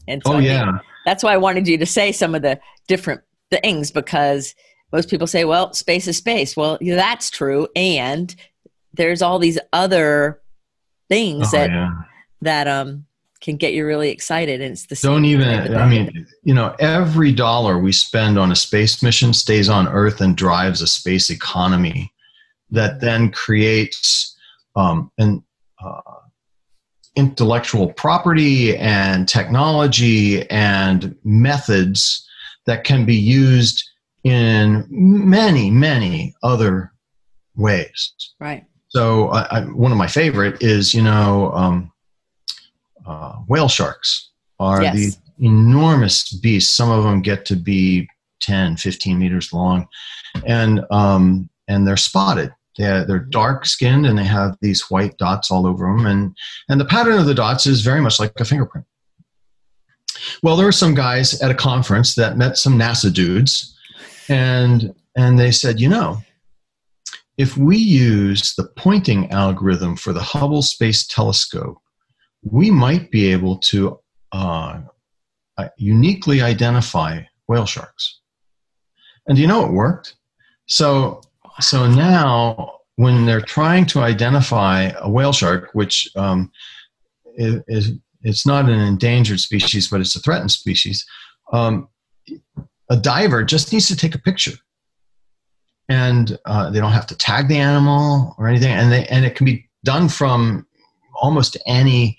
And 0.07 0.21
so 0.25 0.33
oh, 0.33 0.39
yeah. 0.39 0.79
that's 1.05 1.23
why 1.23 1.33
I 1.33 1.37
wanted 1.37 1.67
you 1.67 1.77
to 1.77 1.85
say 1.85 2.11
some 2.11 2.35
of 2.35 2.41
the 2.41 2.59
different 2.87 3.21
things 3.49 3.91
because 3.91 4.55
most 4.91 5.09
people 5.09 5.27
say, 5.27 5.45
well, 5.45 5.73
space 5.73 6.07
is 6.07 6.17
space. 6.17 6.57
Well, 6.57 6.77
that's 6.81 7.29
true. 7.29 7.67
And 7.75 8.35
there's 8.93 9.21
all 9.21 9.39
these 9.39 9.59
other 9.71 10.41
things 11.09 11.47
oh, 11.53 11.57
that, 11.57 11.69
yeah. 11.69 11.91
that, 12.41 12.67
um, 12.67 13.05
can 13.41 13.57
get 13.57 13.73
you 13.73 13.85
really 13.85 14.11
excited 14.11 14.61
and 14.61 14.73
it's 14.73 14.85
the 14.85 14.95
don't 15.01 15.25
even 15.25 15.75
i 15.75 15.89
mean 15.89 16.27
you 16.43 16.53
know 16.53 16.75
every 16.79 17.31
dollar 17.31 17.79
we 17.79 17.91
spend 17.91 18.37
on 18.37 18.51
a 18.51 18.55
space 18.55 19.01
mission 19.01 19.33
stays 19.33 19.67
on 19.67 19.87
earth 19.87 20.21
and 20.21 20.37
drives 20.37 20.79
a 20.81 20.85
space 20.85 21.31
economy 21.31 22.13
that 22.69 23.01
then 23.01 23.31
creates 23.31 24.37
um, 24.75 25.11
an 25.17 25.43
uh, 25.83 26.01
intellectual 27.15 27.91
property 27.93 28.77
and 28.77 29.27
technology 29.27 30.49
and 30.49 31.15
methods 31.23 32.27
that 32.65 32.83
can 32.83 33.05
be 33.05 33.15
used 33.15 33.83
in 34.23 34.85
many 34.89 35.69
many 35.71 36.33
other 36.43 36.91
ways 37.55 38.13
right 38.39 38.65
so 38.87 39.29
I, 39.29 39.41
I, 39.57 39.61
one 39.61 39.91
of 39.91 39.97
my 39.97 40.07
favorite 40.07 40.61
is 40.61 40.93
you 40.93 41.01
know 41.01 41.51
um, 41.53 41.91
uh, 43.05 43.33
whale 43.47 43.67
sharks 43.67 44.29
are 44.59 44.83
yes. 44.83 44.95
these 44.95 45.17
enormous 45.39 46.31
beasts. 46.31 46.75
Some 46.75 46.91
of 46.91 47.03
them 47.03 47.21
get 47.21 47.45
to 47.45 47.55
be 47.55 48.07
10, 48.41 48.77
15 48.77 49.19
meters 49.19 49.51
long, 49.51 49.87
and 50.45 50.85
um, 50.91 51.49
and 51.67 51.87
they're 51.87 51.97
spotted. 51.97 52.53
They're, 52.77 53.05
they're 53.05 53.19
dark 53.19 53.65
skinned 53.65 54.05
and 54.05 54.17
they 54.17 54.23
have 54.23 54.57
these 54.61 54.89
white 54.89 55.17
dots 55.17 55.51
all 55.51 55.67
over 55.67 55.85
them, 55.85 56.05
and 56.05 56.35
and 56.69 56.79
the 56.79 56.85
pattern 56.85 57.19
of 57.19 57.25
the 57.25 57.33
dots 57.33 57.67
is 57.67 57.81
very 57.81 58.01
much 58.01 58.19
like 58.19 58.39
a 58.39 58.45
fingerprint. 58.45 58.85
Well, 60.43 60.55
there 60.55 60.65
were 60.65 60.71
some 60.71 60.93
guys 60.93 61.41
at 61.41 61.51
a 61.51 61.55
conference 61.55 62.15
that 62.15 62.37
met 62.37 62.57
some 62.57 62.77
NASA 62.77 63.13
dudes, 63.13 63.77
and 64.29 64.93
and 65.17 65.37
they 65.37 65.51
said, 65.51 65.79
you 65.79 65.89
know, 65.89 66.19
if 67.37 67.57
we 67.57 67.77
use 67.77 68.55
the 68.55 68.69
pointing 68.77 69.29
algorithm 69.31 69.95
for 69.95 70.13
the 70.13 70.21
Hubble 70.21 70.61
Space 70.61 71.05
Telescope 71.05 71.81
we 72.43 72.71
might 72.71 73.11
be 73.11 73.31
able 73.31 73.57
to 73.57 73.99
uh, 74.31 74.81
uh, 75.57 75.67
uniquely 75.77 76.41
identify 76.41 77.21
whale 77.47 77.65
sharks. 77.65 78.19
And 79.27 79.35
do 79.35 79.41
you 79.41 79.47
know 79.47 79.65
it 79.65 79.71
worked? 79.71 80.15
So, 80.67 81.21
so 81.59 81.87
now 81.87 82.79
when 82.95 83.25
they're 83.25 83.41
trying 83.41 83.85
to 83.87 83.99
identify 83.99 84.91
a 84.99 85.09
whale 85.09 85.33
shark, 85.33 85.69
which 85.73 86.09
um, 86.15 86.51
is, 87.35 87.91
it's 88.21 88.45
not 88.45 88.65
an 88.65 88.79
endangered 88.79 89.39
species, 89.39 89.87
but 89.87 90.01
it's 90.01 90.15
a 90.15 90.19
threatened 90.19 90.51
species, 90.51 91.05
um, 91.51 91.87
a 92.89 92.97
diver 92.97 93.43
just 93.43 93.71
needs 93.71 93.87
to 93.87 93.95
take 93.95 94.15
a 94.15 94.19
picture. 94.19 94.57
And 95.89 96.37
uh, 96.45 96.69
they 96.69 96.79
don't 96.79 96.91
have 96.91 97.07
to 97.07 97.17
tag 97.17 97.47
the 97.47 97.57
animal 97.57 98.35
or 98.37 98.47
anything, 98.47 98.71
and 98.71 98.91
they 98.91 99.05
and 99.07 99.25
it 99.25 99.35
can 99.35 99.45
be 99.45 99.67
done 99.83 100.07
from 100.07 100.65
almost 101.15 101.57
any 101.65 102.17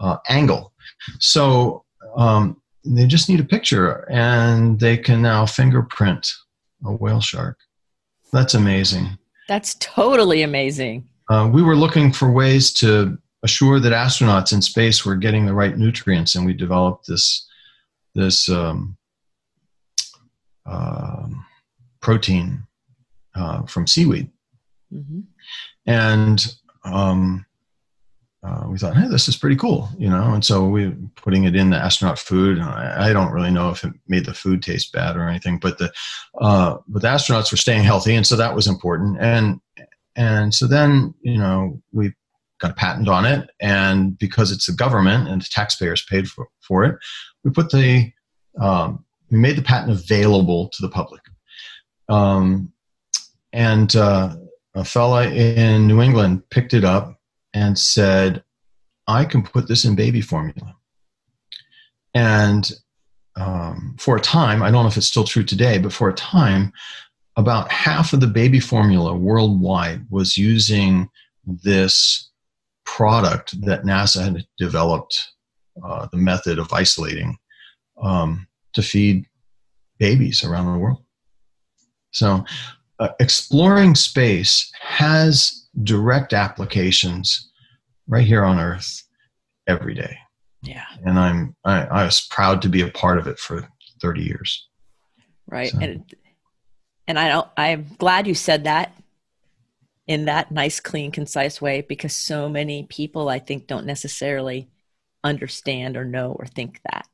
uh, 0.00 0.16
angle. 0.28 0.72
So 1.20 1.84
um, 2.16 2.60
they 2.84 3.06
just 3.06 3.28
need 3.28 3.40
a 3.40 3.44
picture 3.44 4.10
and 4.10 4.78
they 4.80 4.96
can 4.96 5.22
now 5.22 5.46
fingerprint 5.46 6.28
a 6.84 6.92
whale 6.92 7.20
shark. 7.20 7.58
That's 8.32 8.54
amazing. 8.54 9.18
That's 9.48 9.74
totally 9.74 10.42
amazing. 10.42 11.08
Uh, 11.30 11.48
we 11.52 11.62
were 11.62 11.76
looking 11.76 12.12
for 12.12 12.30
ways 12.30 12.72
to 12.74 13.18
assure 13.42 13.78
that 13.80 13.92
astronauts 13.92 14.52
in 14.52 14.60
space 14.60 15.04
were 15.04 15.16
getting 15.16 15.46
the 15.46 15.54
right 15.54 15.76
nutrients, 15.76 16.34
and 16.34 16.44
we 16.44 16.52
developed 16.52 17.06
this 17.06 17.46
this 18.14 18.48
um, 18.48 18.96
uh, 20.64 21.26
protein 22.00 22.62
uh, 23.34 23.62
from 23.62 23.86
seaweed. 23.86 24.30
Mm-hmm. 24.92 25.20
And 25.86 26.54
um, 26.84 27.45
uh, 28.46 28.64
we 28.68 28.78
thought, 28.78 28.96
hey, 28.96 29.08
this 29.08 29.28
is 29.28 29.36
pretty 29.36 29.56
cool, 29.56 29.88
you 29.98 30.08
know. 30.08 30.32
And 30.32 30.44
so 30.44 30.68
we 30.68 30.90
putting 31.16 31.44
it 31.44 31.56
in 31.56 31.70
the 31.70 31.76
astronaut 31.76 32.18
food. 32.18 32.60
I, 32.60 33.08
I, 33.08 33.12
don't 33.12 33.32
really 33.32 33.50
know 33.50 33.70
if 33.70 33.82
it 33.82 33.92
made 34.06 34.24
the 34.24 34.34
food 34.34 34.62
taste 34.62 34.92
bad 34.92 35.16
or 35.16 35.28
anything, 35.28 35.58
but 35.58 35.78
the 35.78 35.92
uh, 36.40 36.76
but 36.86 37.02
the 37.02 37.08
astronauts 37.08 37.50
were 37.50 37.56
staying 37.56 37.82
healthy, 37.82 38.14
and 38.14 38.26
so 38.26 38.36
that 38.36 38.54
was 38.54 38.68
important. 38.68 39.18
And 39.20 39.60
and 40.14 40.54
so 40.54 40.68
then 40.68 41.14
you 41.22 41.38
know 41.38 41.82
we 41.92 42.12
got 42.60 42.70
a 42.70 42.74
patent 42.74 43.08
on 43.08 43.24
it, 43.24 43.50
and 43.60 44.16
because 44.16 44.52
it's 44.52 44.66
the 44.66 44.74
government 44.74 45.28
and 45.28 45.42
the 45.42 45.48
taxpayers 45.50 46.04
paid 46.08 46.28
for 46.28 46.46
for 46.60 46.84
it, 46.84 46.96
we 47.42 47.50
put 47.50 47.70
the 47.70 48.12
um, 48.60 49.04
we 49.30 49.38
made 49.38 49.56
the 49.56 49.62
patent 49.62 49.90
available 49.90 50.68
to 50.68 50.82
the 50.82 50.90
public. 50.90 51.22
Um, 52.08 52.72
and 53.52 53.96
uh, 53.96 54.36
a 54.76 54.84
fella 54.84 55.28
in 55.30 55.88
New 55.88 56.00
England 56.00 56.48
picked 56.50 56.74
it 56.74 56.84
up 56.84 57.15
and 57.56 57.78
said, 57.78 58.44
I 59.06 59.24
can 59.24 59.42
put 59.42 59.66
this 59.66 59.86
in 59.86 59.96
baby 59.96 60.20
formula. 60.20 60.76
And 62.12 62.70
um, 63.34 63.96
for 63.98 64.16
a 64.16 64.20
time, 64.20 64.62
I 64.62 64.70
don't 64.70 64.82
know 64.82 64.88
if 64.88 64.98
it's 64.98 65.06
still 65.06 65.24
true 65.24 65.42
today, 65.42 65.78
but 65.78 65.92
for 65.92 66.10
a 66.10 66.14
time, 66.14 66.70
about 67.36 67.72
half 67.72 68.12
of 68.12 68.20
the 68.20 68.26
baby 68.26 68.60
formula 68.60 69.16
worldwide 69.16 70.04
was 70.10 70.36
using 70.36 71.08
this 71.46 72.30
product 72.84 73.58
that 73.62 73.84
NASA 73.84 74.22
had 74.22 74.46
developed, 74.58 75.26
uh, 75.82 76.08
the 76.12 76.18
method 76.18 76.58
of 76.58 76.70
isolating 76.74 77.38
um, 78.02 78.46
to 78.74 78.82
feed 78.82 79.24
babies 79.98 80.44
around 80.44 80.70
the 80.70 80.78
world. 80.78 81.02
So, 82.10 82.44
uh, 82.98 83.08
exploring 83.18 83.94
space 83.94 84.70
has 84.78 85.65
direct 85.82 86.32
applications 86.32 87.50
right 88.06 88.26
here 88.26 88.44
on 88.44 88.58
Earth 88.58 89.02
every 89.66 89.94
day. 89.94 90.16
Yeah. 90.62 90.84
And 91.04 91.18
I'm 91.18 91.56
I, 91.64 91.86
I 91.86 92.04
was 92.04 92.26
proud 92.30 92.62
to 92.62 92.68
be 92.68 92.82
a 92.82 92.90
part 92.90 93.18
of 93.18 93.26
it 93.26 93.38
for 93.38 93.68
30 94.00 94.22
years. 94.22 94.68
Right. 95.46 95.70
So. 95.70 95.78
And 95.80 96.14
and 97.06 97.18
I 97.18 97.28
don't 97.28 97.48
I'm 97.56 97.86
glad 97.98 98.26
you 98.26 98.34
said 98.34 98.64
that 98.64 98.92
in 100.06 100.26
that 100.26 100.52
nice, 100.52 100.80
clean, 100.80 101.10
concise 101.10 101.60
way 101.60 101.80
because 101.80 102.14
so 102.14 102.48
many 102.48 102.84
people 102.84 103.28
I 103.28 103.38
think 103.38 103.66
don't 103.66 103.86
necessarily 103.86 104.68
understand 105.24 105.96
or 105.96 106.04
know 106.04 106.32
or 106.32 106.46
think 106.46 106.80
that. 106.90 107.06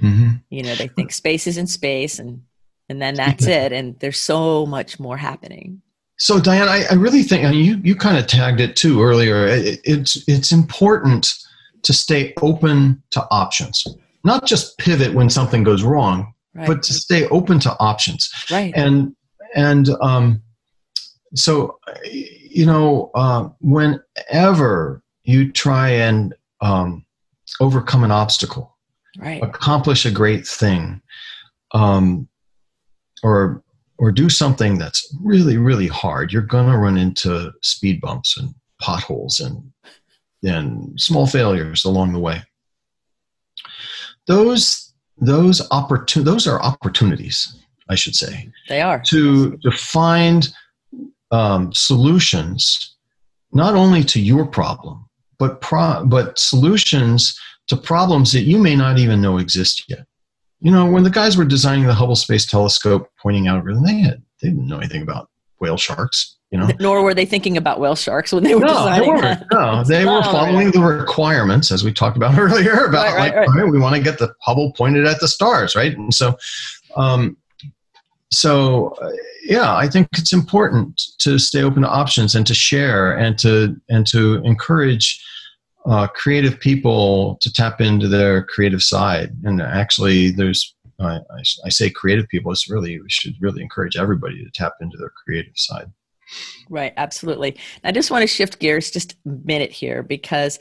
Mm-hmm. 0.00 0.36
You 0.50 0.62
know, 0.62 0.74
they 0.74 0.88
think 0.88 1.12
space 1.12 1.46
is 1.46 1.56
in 1.56 1.66
space 1.66 2.18
and 2.18 2.42
and 2.88 3.02
then 3.02 3.14
that's 3.14 3.46
it. 3.46 3.72
And 3.72 3.98
there's 3.98 4.20
so 4.20 4.64
much 4.64 5.00
more 5.00 5.16
happening. 5.16 5.82
So 6.18 6.40
Diane, 6.40 6.68
I, 6.68 6.84
I 6.90 6.94
really 6.94 7.22
think 7.22 7.44
and 7.44 7.54
you 7.54 7.76
you 7.82 7.94
kind 7.94 8.16
of 8.16 8.26
tagged 8.26 8.60
it 8.60 8.76
too 8.76 9.02
earlier. 9.02 9.46
It, 9.46 9.80
it's 9.84 10.26
it's 10.28 10.50
important 10.52 11.32
to 11.82 11.92
stay 11.92 12.32
open 12.40 13.02
to 13.10 13.26
options, 13.30 13.86
not 14.24 14.46
just 14.46 14.78
pivot 14.78 15.14
when 15.14 15.28
something 15.28 15.62
goes 15.62 15.82
wrong, 15.82 16.32
right. 16.54 16.66
but 16.66 16.82
to 16.84 16.94
stay 16.94 17.28
open 17.28 17.60
to 17.60 17.76
options. 17.78 18.30
Right. 18.50 18.72
And 18.74 19.14
and 19.54 19.90
um, 20.00 20.42
so 21.34 21.78
you 22.04 22.64
know, 22.64 23.10
uh, 23.14 23.50
whenever 23.60 25.02
you 25.24 25.52
try 25.52 25.90
and 25.90 26.34
um, 26.62 27.04
overcome 27.60 28.04
an 28.04 28.10
obstacle, 28.10 28.74
right. 29.18 29.42
accomplish 29.42 30.06
a 30.06 30.10
great 30.10 30.46
thing, 30.46 31.02
um, 31.72 32.26
or 33.22 33.62
or 33.98 34.12
do 34.12 34.28
something 34.28 34.78
that's 34.78 35.14
really 35.22 35.56
really 35.56 35.88
hard, 35.88 36.32
you're 36.32 36.42
gonna 36.42 36.78
run 36.78 36.96
into 36.96 37.52
speed 37.62 38.00
bumps 38.00 38.36
and 38.36 38.54
potholes 38.80 39.40
and 39.40 39.72
and 40.42 41.00
small 41.00 41.26
failures 41.26 41.84
along 41.84 42.12
the 42.12 42.18
way. 42.18 42.42
Those 44.26 44.92
those 45.18 45.66
opportun- 45.70 46.24
those 46.24 46.46
are 46.46 46.60
opportunities, 46.62 47.56
I 47.88 47.94
should 47.94 48.14
say. 48.14 48.50
They 48.68 48.82
are 48.82 49.00
to 49.06 49.56
to 49.58 49.70
find 49.70 50.48
um, 51.30 51.72
solutions 51.72 52.96
not 53.52 53.74
only 53.74 54.04
to 54.04 54.20
your 54.20 54.46
problem, 54.46 55.08
but 55.38 55.60
pro- 55.60 56.04
but 56.04 56.38
solutions 56.38 57.38
to 57.68 57.76
problems 57.76 58.32
that 58.32 58.42
you 58.42 58.58
may 58.58 58.76
not 58.76 58.98
even 58.98 59.20
know 59.20 59.38
exist 59.38 59.84
yet. 59.88 60.06
You 60.60 60.70
know, 60.70 60.86
when 60.86 61.04
the 61.04 61.10
guys 61.10 61.36
were 61.36 61.44
designing 61.44 61.86
the 61.86 61.94
Hubble 61.94 62.16
Space 62.16 62.46
Telescope, 62.46 63.10
pointing 63.20 63.46
out, 63.46 63.64
they 63.84 63.98
had 63.98 64.22
they 64.40 64.48
didn't 64.48 64.66
know 64.66 64.78
anything 64.78 65.02
about 65.02 65.28
whale 65.60 65.76
sharks. 65.76 66.36
You 66.50 66.58
know, 66.58 66.70
nor 66.80 67.02
were 67.02 67.14
they 67.14 67.26
thinking 67.26 67.56
about 67.56 67.80
whale 67.80 67.96
sharks 67.96 68.32
when 68.32 68.44
they 68.44 68.54
were 68.54 68.60
no, 68.60 68.68
designing 68.68 69.14
they 69.14 69.20
that. 69.20 69.46
No, 69.52 69.84
they 69.84 70.04
were 70.04 70.22
following 70.24 70.70
the 70.70 70.80
requirements 70.80 71.70
as 71.70 71.84
we 71.84 71.92
talked 71.92 72.16
about 72.16 72.38
earlier 72.38 72.84
about 72.84 73.14
right, 73.14 73.34
right, 73.34 73.46
like 73.46 73.56
right. 73.56 73.70
we 73.70 73.78
want 73.78 73.96
to 73.96 74.02
get 74.02 74.18
the 74.18 74.32
Hubble 74.40 74.72
pointed 74.72 75.06
at 75.06 75.20
the 75.20 75.28
stars, 75.28 75.74
right? 75.74 75.96
And 75.96 76.14
so, 76.14 76.36
um, 76.96 77.36
so 78.30 78.88
uh, 79.02 79.10
yeah, 79.44 79.76
I 79.76 79.88
think 79.88 80.08
it's 80.14 80.32
important 80.32 81.00
to 81.18 81.38
stay 81.38 81.62
open 81.62 81.82
to 81.82 81.88
options 81.88 82.34
and 82.34 82.46
to 82.46 82.54
share 82.54 83.12
and 83.16 83.38
to 83.38 83.76
and 83.88 84.06
to 84.08 84.36
encourage 84.44 85.22
uh, 85.86 86.06
creative 86.08 86.58
people 86.58 87.36
to 87.40 87.52
tap 87.52 87.80
into 87.80 88.08
their 88.08 88.44
creative 88.44 88.82
side. 88.82 89.30
And 89.44 89.62
actually, 89.62 90.30
there's 90.30 90.74
I, 90.98 91.16
I, 91.16 91.42
I 91.64 91.68
say 91.68 91.90
creative 91.90 92.28
people. 92.28 92.52
It's 92.52 92.70
really 92.70 93.00
we 93.00 93.08
should 93.08 93.34
really 93.40 93.62
encourage 93.62 93.96
everybody 93.96 94.42
to 94.44 94.50
tap 94.50 94.72
into 94.80 94.96
their 94.96 95.12
creative 95.24 95.56
side. 95.56 95.90
Right, 96.68 96.92
absolutely. 96.96 97.56
I 97.84 97.92
just 97.92 98.10
want 98.10 98.22
to 98.22 98.26
shift 98.26 98.58
gears 98.58 98.90
just 98.90 99.12
a 99.12 99.28
minute 99.44 99.70
here 99.70 100.02
because 100.02 100.58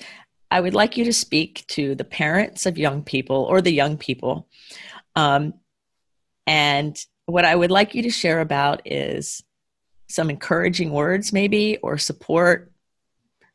I 0.52 0.62
would 0.62 0.76
like 0.76 0.96
you 0.96 1.06
to 1.06 1.14
speak 1.14 1.66
to 1.70 1.96
the 1.96 2.04
parents 2.04 2.68
of 2.68 2.78
young 2.78 3.04
people 3.04 3.44
or 3.44 3.62
the 3.62 3.74
young 3.74 3.98
people. 3.98 4.48
Um, 5.16 5.56
and 6.46 6.96
what 7.26 7.46
I 7.46 7.56
would 7.56 7.72
like 7.72 7.96
you 7.96 8.04
to 8.04 8.12
share 8.12 8.42
about 8.42 8.82
is 8.86 9.44
some 10.08 10.30
encouraging 10.30 10.92
words, 10.92 11.34
maybe, 11.34 11.78
or 11.78 11.98
support 11.98 12.72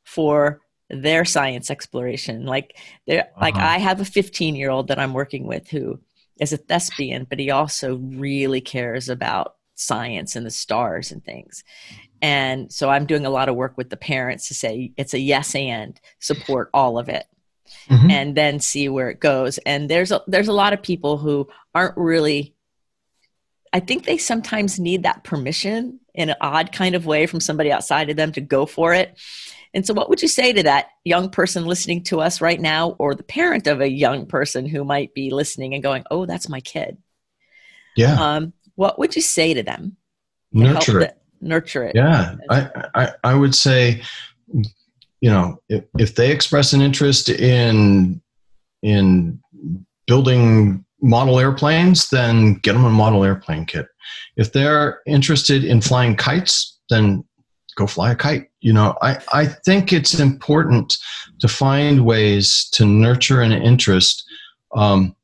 for 0.05 0.61
their 0.91 1.25
science 1.25 1.71
exploration. 1.71 2.47
Like, 2.47 2.77
uh-huh. 3.09 3.23
like 3.41 3.57
I 3.57 3.79
have 3.79 4.01
a 4.01 4.05
15 4.05 4.55
year 4.55 4.71
old 4.71 4.89
that 4.89 4.99
I'm 4.99 5.15
working 5.15 5.47
with 5.47 5.69
who 5.69 6.01
is 6.41 6.53
a 6.53 6.57
thespian, 6.57 7.27
but 7.29 7.39
he 7.39 7.51
also 7.51 7.97
really 7.97 8.61
cares 8.61 9.09
about 9.09 9.57
science 9.75 10.37
and 10.37 10.45
the 10.45 10.51
stars 10.51 11.13
and 11.13 11.25
things. 11.25 11.65
And 12.23 12.71
so 12.73 12.91
I'm 12.91 13.07
doing 13.07 13.25
a 13.25 13.31
lot 13.31 13.49
of 13.49 13.57
work 13.57 13.77
with 13.77 13.91
the 13.91 13.97
parents 13.97 14.49
to 14.49 14.55
say 14.55 14.93
it's 14.97 15.15
a 15.15 15.19
yes 15.19 15.55
and 15.55 15.99
support 16.19 16.71
all 16.75 16.99
of 16.99 17.09
it. 17.09 17.27
Mm-hmm. 17.89 18.11
And 18.11 18.37
then 18.37 18.59
see 18.59 18.89
where 18.89 19.11
it 19.11 19.21
goes. 19.21 19.59
And 19.59 19.89
there's 19.89 20.11
a 20.11 20.23
there's 20.27 20.49
a 20.49 20.53
lot 20.53 20.73
of 20.73 20.83
people 20.83 21.19
who 21.19 21.49
aren't 21.73 21.97
really 21.97 22.57
I 23.73 23.81
think 23.81 24.05
they 24.05 24.19
sometimes 24.19 24.81
need 24.81 25.05
that 25.05 25.23
permission 25.23 26.01
in 26.15 26.31
an 26.31 26.37
odd 26.41 26.73
kind 26.73 26.95
of 26.95 27.07
way 27.07 27.27
from 27.27 27.41
somebody 27.41 27.71
outside 27.71 28.11
of 28.11 28.17
them 28.17 28.33
to 28.33 28.41
go 28.41 28.67
for 28.67 28.93
it. 28.93 29.17
And 29.73 29.87
so, 29.87 29.95
what 29.95 30.09
would 30.09 30.23
you 30.23 30.29
say 30.29 30.53
to 30.53 30.63
that 30.65 30.89
young 31.05 31.31
person 31.31 31.65
listening 31.65 32.03
to 32.05 32.21
us 32.21 32.41
right 32.41 32.61
now, 32.61 32.97
or 32.99 33.15
the 33.15 33.23
parent 33.23 33.67
of 33.67 33.81
a 33.81 33.89
young 33.89 34.27
person 34.27 34.67
who 34.67 34.85
might 34.85 35.15
be 35.15 35.31
listening 35.31 35.75
and 35.75 35.83
going, 35.83 36.05
"Oh, 36.11 36.27
that's 36.27 36.49
my 36.49 36.61
kid"? 36.61 36.99
Yeah. 37.97 38.15
Um, 38.15 38.53
what 38.75 38.99
would 38.99 39.15
you 39.15 39.23
say 39.23 39.55
to 39.55 39.63
them? 39.63 39.97
Nurture 40.53 41.01
it. 41.01 41.19
Nurture 41.41 41.85
it. 41.85 41.93
Yeah, 41.95 42.37
I, 42.51 42.69
I, 42.95 43.13
I 43.25 43.35
would 43.35 43.55
say, 43.55 44.03
you 45.21 45.31
know, 45.31 45.61
if, 45.69 45.85
if 45.99 46.15
they 46.17 46.33
express 46.33 46.73
an 46.73 46.81
interest 46.81 47.29
in 47.29 48.21
in 48.83 49.41
building 50.07 50.85
model 51.03 51.39
airplanes, 51.39 52.11
then 52.11 52.55
get 52.55 52.73
them 52.73 52.85
a 52.85 52.91
model 52.91 53.25
airplane 53.25 53.65
kit. 53.65 53.87
If 54.37 54.53
they're 54.53 55.01
interested 55.07 55.65
in 55.65 55.81
flying 55.81 56.17
kites, 56.17 56.79
then 56.89 57.25
go 57.77 57.87
fly 57.87 58.13
a 58.13 58.17
kite. 58.17 58.51
You 58.61 58.73
know, 58.73 58.97
I, 59.03 59.19
I 59.33 59.47
think 59.47 59.93
it's 59.93 60.19
important 60.19 60.97
to 61.41 61.49
find 61.49 62.05
ways 62.05 62.69
to 62.73 62.85
nurture 62.85 63.41
an 63.41 63.53
interest 63.53 64.25
um, 64.75 65.17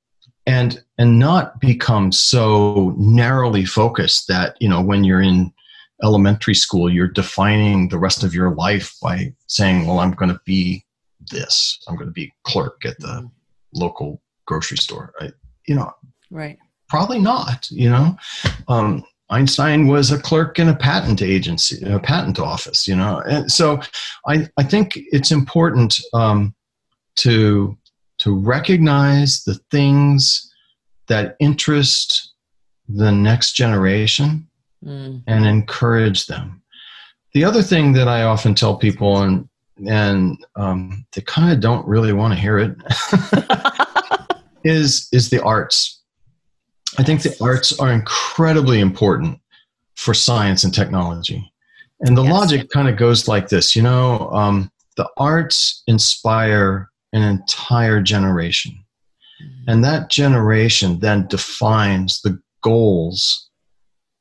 and 0.47 0.83
and 0.99 1.19
not 1.19 1.61
become 1.61 2.13
so 2.13 2.95
narrowly 2.97 3.65
focused 3.65 4.29
that 4.29 4.57
you 4.61 4.69
know 4.69 4.81
when 4.81 5.05
you're 5.05 5.21
in 5.21 5.53
elementary 6.03 6.55
school 6.55 6.93
you're 6.93 7.09
defining 7.09 7.89
the 7.89 7.99
rest 7.99 8.23
of 8.23 8.35
your 8.35 8.55
life 8.55 8.95
by 9.01 9.33
saying 9.47 9.87
well 9.87 9.99
i'm 9.99 10.13
going 10.13 10.31
to 10.31 10.39
be 10.45 10.85
this. 11.31 11.79
I'm 11.89 11.97
going 11.97 12.09
to 12.09 12.13
be 12.13 12.33
clerk 12.45 12.85
at 12.85 12.99
the 12.99 13.29
local 13.75 14.23
grocery 14.47 14.79
store. 14.79 15.13
I, 15.21 15.31
you 15.67 15.75
know 15.75 15.93
right. 16.31 16.59
probably 16.89 17.19
not 17.19 17.69
you 17.71 17.91
know? 17.91 18.17
Um, 18.69 19.05
einstein 19.31 19.87
was 19.87 20.11
a 20.11 20.21
clerk 20.21 20.59
in 20.59 20.69
a 20.69 20.77
patent 20.77 21.23
agency 21.23 21.85
a 21.85 21.99
patent 21.99 22.39
office 22.39 22.87
you 22.87 22.95
know 22.95 23.23
and 23.29 23.51
so 23.51 23.81
i, 24.27 24.47
I 24.57 24.63
think 24.63 24.93
it's 24.97 25.31
important 25.31 25.99
um, 26.13 26.55
to 27.17 27.77
to 28.19 28.35
recognize 28.35 29.45
the 29.45 29.55
things 29.71 30.51
that 31.09 31.37
interest 31.41 32.35
the 32.89 33.11
next 33.11 33.53
generation 33.53 34.47
mm. 34.85 35.23
and 35.27 35.47
encourage 35.47 36.27
them. 36.27 36.63
The 37.35 37.45
other 37.45 37.63
thing 37.63 37.93
that 37.95 38.09
I 38.09 38.23
often 38.23 38.55
tell 38.55 38.77
people, 38.77 39.23
and 39.23 39.49
and 39.87 40.39
um, 40.57 41.05
they 41.13 41.21
kind 41.23 41.53
of 41.53 41.61
don't 41.61 41.87
really 41.87 42.13
want 42.13 42.33
to 42.33 42.41
hear 42.41 42.59
it, 42.59 42.77
is 44.65 45.09
is 45.13 45.29
the 45.29 45.43
arts. 45.43 45.96
I 46.99 47.03
think 47.03 47.23
the 47.23 47.37
arts 47.43 47.79
are 47.79 47.93
incredibly 47.93 48.81
important 48.81 49.41
for 49.97 50.15
science 50.15 50.65
and 50.65 50.73
technology. 50.73 51.53
And 52.01 52.17
the 52.17 52.23
yes. 52.23 52.33
logic 52.33 52.71
kind 52.71 52.89
of 52.89 52.97
goes 52.97 53.29
like 53.29 53.49
this 53.49 53.75
you 53.75 53.83
know, 53.83 54.31
um, 54.31 54.71
the 54.97 55.09
arts 55.17 55.83
inspire 55.87 56.91
an 57.13 57.23
entire 57.23 58.03
generation. 58.03 58.73
Mm-hmm. 59.43 59.71
And 59.71 59.85
that 59.85 60.11
generation 60.11 61.01
then 61.01 61.27
defines 61.29 62.21
the 62.21 62.41
goals 62.63 63.51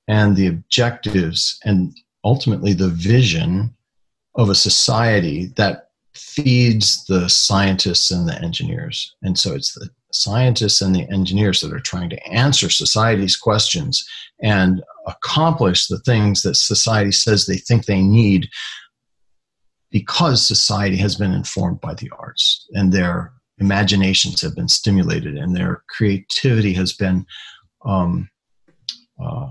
and 0.07 0.35
the 0.35 0.47
objectives 0.47 1.57
and 1.63 1.95
ultimately 2.23 2.73
the 2.73 2.89
vision 2.89 3.75
of 4.35 4.49
a 4.49 4.55
society 4.55 5.47
that 5.55 5.89
feeds 6.13 7.05
the 7.05 7.29
scientists 7.29 8.11
and 8.11 8.27
the 8.27 8.39
engineers. 8.41 9.15
And 9.21 9.37
so 9.37 9.53
it's 9.53 9.73
the 9.73 9.89
scientists 10.15 10.81
and 10.81 10.95
the 10.95 11.07
engineers 11.11 11.61
that 11.61 11.73
are 11.73 11.79
trying 11.79 12.09
to 12.09 12.27
answer 12.27 12.69
society's 12.69 13.35
questions 13.35 14.07
and 14.41 14.83
accomplish 15.07 15.87
the 15.87 15.99
things 15.99 16.41
that 16.41 16.55
society 16.55 17.11
says 17.11 17.45
they 17.45 17.57
think 17.57 17.85
they 17.85 18.01
need 18.01 18.47
because 19.91 20.45
society 20.45 20.97
has 20.97 21.15
been 21.15 21.33
informed 21.33 21.79
by 21.81 21.93
the 21.93 22.09
arts 22.17 22.67
and 22.73 22.91
their 22.91 23.31
imaginations 23.59 24.41
have 24.41 24.55
been 24.55 24.67
stimulated 24.67 25.37
and 25.37 25.55
their 25.55 25.83
creativity 25.89 26.73
has 26.73 26.91
been 26.91 27.25
um, 27.85 28.29
uh, 29.23 29.49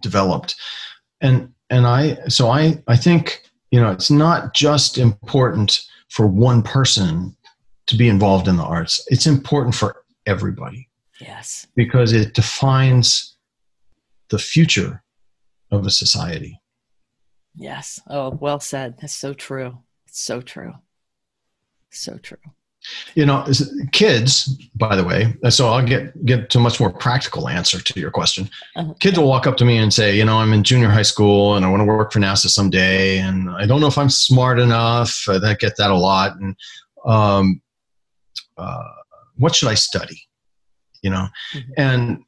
developed. 0.00 0.54
And 1.20 1.52
and 1.70 1.86
i 1.86 2.16
so 2.28 2.50
i 2.50 2.80
i 2.86 2.96
think 2.96 3.42
you 3.70 3.80
know 3.80 3.90
it's 3.90 4.10
not 4.10 4.54
just 4.54 4.98
important 4.98 5.84
for 6.08 6.26
one 6.26 6.62
person 6.62 7.36
to 7.88 7.96
be 7.96 8.08
involved 8.08 8.48
in 8.48 8.56
the 8.56 8.62
arts. 8.62 9.04
It's 9.08 9.26
important 9.26 9.74
for 9.74 10.04
everybody. 10.26 10.88
Yes. 11.20 11.66
Because 11.74 12.12
it 12.12 12.34
defines 12.34 13.36
the 14.28 14.38
future 14.38 15.02
of 15.70 15.86
a 15.86 15.90
society. 15.90 16.60
Yes. 17.54 18.00
Oh 18.08 18.30
well 18.40 18.60
said. 18.60 18.96
That's 19.00 19.14
so 19.14 19.34
true. 19.34 19.78
It's 20.06 20.20
so 20.20 20.40
true. 20.40 20.74
So 21.90 22.18
true. 22.18 22.38
You 23.14 23.26
know 23.26 23.44
kids 23.90 24.56
by 24.76 24.94
the 24.94 25.02
way 25.02 25.34
so 25.50 25.66
i'll 25.68 25.84
get 25.84 26.24
get 26.24 26.48
to 26.50 26.58
a 26.58 26.60
much 26.60 26.78
more 26.78 26.90
practical 26.90 27.48
answer 27.48 27.80
to 27.80 28.00
your 28.00 28.12
question. 28.12 28.48
Uh-huh. 28.76 28.94
kids 29.00 29.18
will 29.18 29.26
walk 29.26 29.48
up 29.48 29.56
to 29.56 29.64
me 29.64 29.78
and 29.78 29.92
say 29.92 30.16
you 30.16 30.24
know 30.24 30.38
i'm 30.38 30.52
in 30.52 30.62
junior 30.62 30.88
high 30.88 31.02
school 31.02 31.56
and 31.56 31.66
i 31.66 31.68
want 31.68 31.80
to 31.80 31.84
work 31.84 32.12
for 32.12 32.20
nasa 32.20 32.46
someday 32.46 33.18
and 33.18 33.50
i 33.50 33.66
don't 33.66 33.80
know 33.80 33.88
if 33.88 33.98
i'm 33.98 34.08
smart 34.08 34.60
enough 34.60 35.26
i 35.28 35.54
get 35.54 35.76
that 35.76 35.90
a 35.90 35.96
lot. 35.96 36.36
And 36.36 36.56
um, 37.04 37.60
uh, 38.58 38.82
what 39.36 39.54
should 39.54 39.68
i 39.68 39.74
study 39.74 40.20
you 41.02 41.10
know 41.10 41.28
mm-hmm. 41.54 41.70
and 41.76 42.22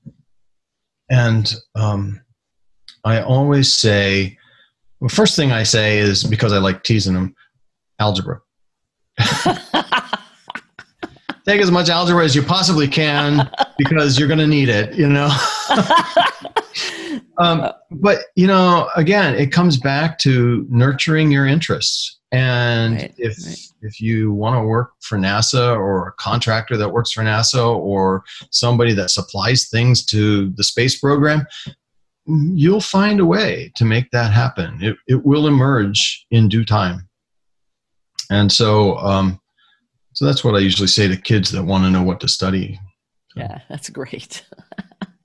and 1.10 1.54
um, 1.74 2.20
i 3.04 3.20
always 3.20 3.72
say 3.72 4.36
the 5.00 5.08
first 5.08 5.36
thing 5.36 5.52
i 5.52 5.62
say 5.62 5.98
is 5.98 6.24
because 6.24 6.52
i 6.52 6.58
like 6.58 6.82
teasing 6.84 7.14
them 7.14 7.34
algebra 7.98 8.40
take 11.50 11.60
as 11.60 11.70
much 11.70 11.88
algebra 11.88 12.24
as 12.24 12.34
you 12.34 12.42
possibly 12.42 12.86
can 12.86 13.50
because 13.78 14.18
you're 14.18 14.28
going 14.28 14.38
to 14.38 14.46
need 14.46 14.68
it, 14.68 14.94
you 14.94 15.08
know? 15.08 15.28
um, 17.38 17.72
but, 17.90 18.20
you 18.36 18.46
know, 18.46 18.88
again, 18.94 19.34
it 19.34 19.50
comes 19.50 19.76
back 19.76 20.18
to 20.18 20.66
nurturing 20.70 21.30
your 21.30 21.46
interests. 21.46 22.19
And 22.32 22.94
right, 22.94 23.14
if, 23.18 23.36
right. 23.44 23.58
if 23.82 24.00
you 24.00 24.32
want 24.32 24.56
to 24.56 24.62
work 24.62 24.92
for 25.00 25.18
NASA 25.18 25.76
or 25.76 26.08
a 26.08 26.12
contractor 26.12 26.76
that 26.76 26.92
works 26.92 27.12
for 27.12 27.22
NASA 27.22 27.76
or 27.76 28.22
somebody 28.50 28.92
that 28.94 29.10
supplies 29.10 29.68
things 29.68 30.04
to 30.06 30.50
the 30.50 30.62
space 30.62 31.00
program, 31.00 31.44
you'll 32.26 32.80
find 32.80 33.18
a 33.18 33.26
way 33.26 33.72
to 33.74 33.84
make 33.84 34.10
that 34.12 34.32
happen. 34.32 34.78
It, 34.80 34.96
it 35.08 35.24
will 35.24 35.48
emerge 35.48 36.26
in 36.30 36.48
due 36.48 36.64
time. 36.64 37.08
And 38.30 38.50
so, 38.50 38.96
um, 38.98 39.40
so 40.12 40.24
that's 40.24 40.44
what 40.44 40.54
I 40.54 40.60
usually 40.60 40.88
say 40.88 41.08
to 41.08 41.16
kids 41.16 41.50
that 41.50 41.64
want 41.64 41.84
to 41.84 41.90
know 41.90 42.02
what 42.02 42.20
to 42.20 42.28
study. 42.28 42.78
Yeah, 43.34 43.60
that's 43.68 43.90
great. 43.90 44.44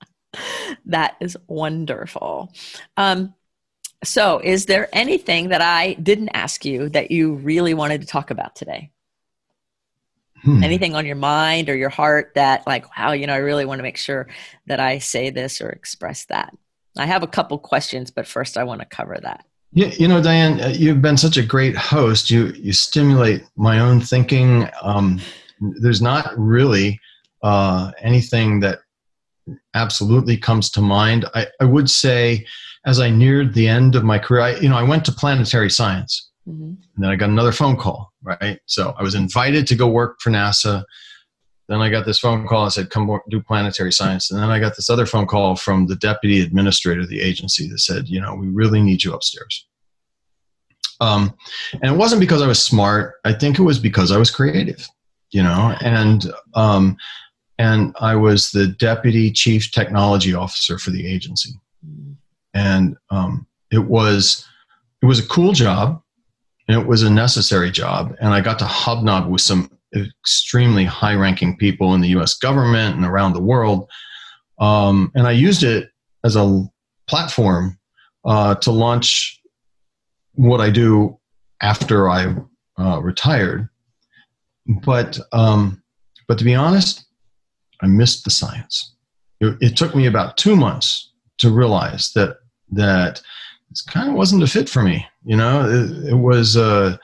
that 0.86 1.16
is 1.20 1.36
wonderful. 1.46 2.52
Um, 2.96 3.34
so, 4.04 4.38
is 4.38 4.66
there 4.66 4.88
anything 4.92 5.48
that 5.48 5.62
I 5.62 5.94
didn't 5.94 6.30
ask 6.30 6.64
you 6.64 6.88
that 6.90 7.10
you 7.10 7.34
really 7.34 7.74
wanted 7.74 8.00
to 8.02 8.06
talk 8.06 8.30
about 8.30 8.54
today? 8.54 8.90
Hmm. 10.42 10.62
Anything 10.62 10.94
on 10.94 11.06
your 11.06 11.16
mind 11.16 11.68
or 11.68 11.76
your 11.76 11.88
heart 11.88 12.32
that, 12.34 12.66
like, 12.66 12.96
wow, 12.96 13.12
you 13.12 13.26
know, 13.26 13.34
I 13.34 13.38
really 13.38 13.64
want 13.64 13.78
to 13.78 13.82
make 13.82 13.96
sure 13.96 14.28
that 14.66 14.80
I 14.80 14.98
say 14.98 15.30
this 15.30 15.60
or 15.60 15.70
express 15.70 16.26
that? 16.26 16.56
I 16.98 17.06
have 17.06 17.22
a 17.22 17.26
couple 17.26 17.58
questions, 17.58 18.10
but 18.10 18.26
first 18.26 18.56
I 18.56 18.64
want 18.64 18.80
to 18.80 18.86
cover 18.86 19.18
that. 19.22 19.44
Yeah, 19.72 19.88
you 19.98 20.08
know, 20.08 20.22
Diane, 20.22 20.60
uh, 20.60 20.68
you've 20.68 21.02
been 21.02 21.16
such 21.16 21.36
a 21.36 21.42
great 21.42 21.76
host. 21.76 22.30
You 22.30 22.46
you 22.56 22.72
stimulate 22.72 23.44
my 23.56 23.80
own 23.80 24.00
thinking. 24.00 24.68
Um, 24.80 25.20
there's 25.60 26.00
not 26.00 26.32
really 26.38 27.00
uh, 27.42 27.92
anything 28.00 28.60
that 28.60 28.78
absolutely 29.74 30.36
comes 30.36 30.70
to 30.70 30.80
mind. 30.80 31.26
I, 31.34 31.46
I 31.60 31.64
would 31.64 31.90
say, 31.90 32.46
as 32.86 33.00
I 33.00 33.10
neared 33.10 33.52
the 33.52 33.68
end 33.68 33.96
of 33.96 34.04
my 34.04 34.18
career, 34.18 34.42
I, 34.42 34.56
you 34.56 34.68
know, 34.68 34.76
I 34.76 34.82
went 34.84 35.04
to 35.06 35.12
planetary 35.12 35.70
science, 35.70 36.30
mm-hmm. 36.48 36.62
and 36.62 36.78
then 36.96 37.10
I 37.10 37.16
got 37.16 37.28
another 37.28 37.52
phone 37.52 37.76
call. 37.76 38.12
Right, 38.22 38.58
so 38.66 38.94
I 38.98 39.02
was 39.02 39.14
invited 39.14 39.66
to 39.68 39.76
go 39.76 39.88
work 39.88 40.20
for 40.20 40.30
NASA. 40.30 40.84
Then 41.68 41.80
I 41.80 41.90
got 41.90 42.06
this 42.06 42.18
phone 42.18 42.46
call 42.46 42.66
I 42.66 42.68
said, 42.68 42.90
come 42.90 43.20
do 43.28 43.40
planetary 43.40 43.92
science. 43.92 44.30
And 44.30 44.40
then 44.40 44.50
I 44.50 44.60
got 44.60 44.76
this 44.76 44.88
other 44.88 45.06
phone 45.06 45.26
call 45.26 45.56
from 45.56 45.86
the 45.86 45.96
deputy 45.96 46.40
administrator 46.40 47.00
of 47.00 47.08
the 47.08 47.20
agency 47.20 47.68
that 47.68 47.80
said, 47.80 48.08
you 48.08 48.20
know, 48.20 48.34
we 48.34 48.48
really 48.48 48.80
need 48.80 49.02
you 49.02 49.12
upstairs. 49.12 49.66
Um, 51.00 51.34
and 51.82 51.92
it 51.92 51.96
wasn't 51.96 52.20
because 52.20 52.40
I 52.40 52.46
was 52.46 52.62
smart. 52.62 53.14
I 53.24 53.32
think 53.32 53.58
it 53.58 53.62
was 53.62 53.78
because 53.78 54.12
I 54.12 54.16
was 54.16 54.30
creative, 54.30 54.88
you 55.30 55.42
know, 55.42 55.74
and, 55.80 56.32
um, 56.54 56.96
and 57.58 57.94
I 58.00 58.14
was 58.14 58.50
the 58.50 58.68
deputy 58.68 59.30
chief 59.32 59.72
technology 59.72 60.34
officer 60.34 60.78
for 60.78 60.90
the 60.90 61.06
agency. 61.06 61.50
And, 62.56 62.96
um, 63.10 63.46
it 63.70 63.84
was, 63.84 64.46
it 65.02 65.06
was 65.06 65.18
a 65.18 65.28
cool 65.28 65.52
job 65.52 66.02
and 66.68 66.80
it 66.80 66.86
was 66.86 67.02
a 67.02 67.10
necessary 67.10 67.70
job. 67.70 68.16
And 68.18 68.32
I 68.32 68.40
got 68.40 68.58
to 68.60 68.64
hobnob 68.64 69.28
with 69.28 69.42
some 69.42 69.70
extremely 69.94 70.84
high 70.84 71.14
ranking 71.14 71.56
people 71.56 71.94
in 71.94 72.00
the 72.00 72.08
US 72.08 72.34
government 72.34 72.96
and 72.96 73.04
around 73.04 73.34
the 73.34 73.42
world. 73.42 73.88
Um, 74.58 75.12
and 75.14 75.26
I 75.26 75.32
used 75.32 75.62
it 75.62 75.90
as 76.24 76.36
a 76.36 76.64
platform 77.06 77.78
uh, 78.24 78.54
to 78.56 78.70
launch 78.70 79.40
what 80.32 80.60
I 80.60 80.70
do 80.70 81.18
after 81.60 82.08
I 82.08 82.34
uh, 82.78 83.00
retired. 83.02 83.68
But, 84.66 85.18
um, 85.32 85.82
but 86.26 86.38
to 86.38 86.44
be 86.44 86.54
honest, 86.54 87.04
I 87.82 87.86
missed 87.86 88.24
the 88.24 88.30
science. 88.30 88.94
It, 89.40 89.56
it 89.60 89.76
took 89.76 89.94
me 89.94 90.06
about 90.06 90.36
two 90.38 90.56
months 90.56 91.12
to 91.38 91.50
realize 91.50 92.12
that, 92.14 92.38
that 92.72 93.20
this 93.70 93.82
kind 93.82 94.08
of 94.08 94.14
wasn't 94.14 94.42
a 94.42 94.46
fit 94.46 94.68
for 94.68 94.82
me. 94.82 95.06
You 95.24 95.36
know, 95.36 95.68
it, 95.68 96.10
it 96.10 96.16
was, 96.16 96.56
uh, 96.56 96.96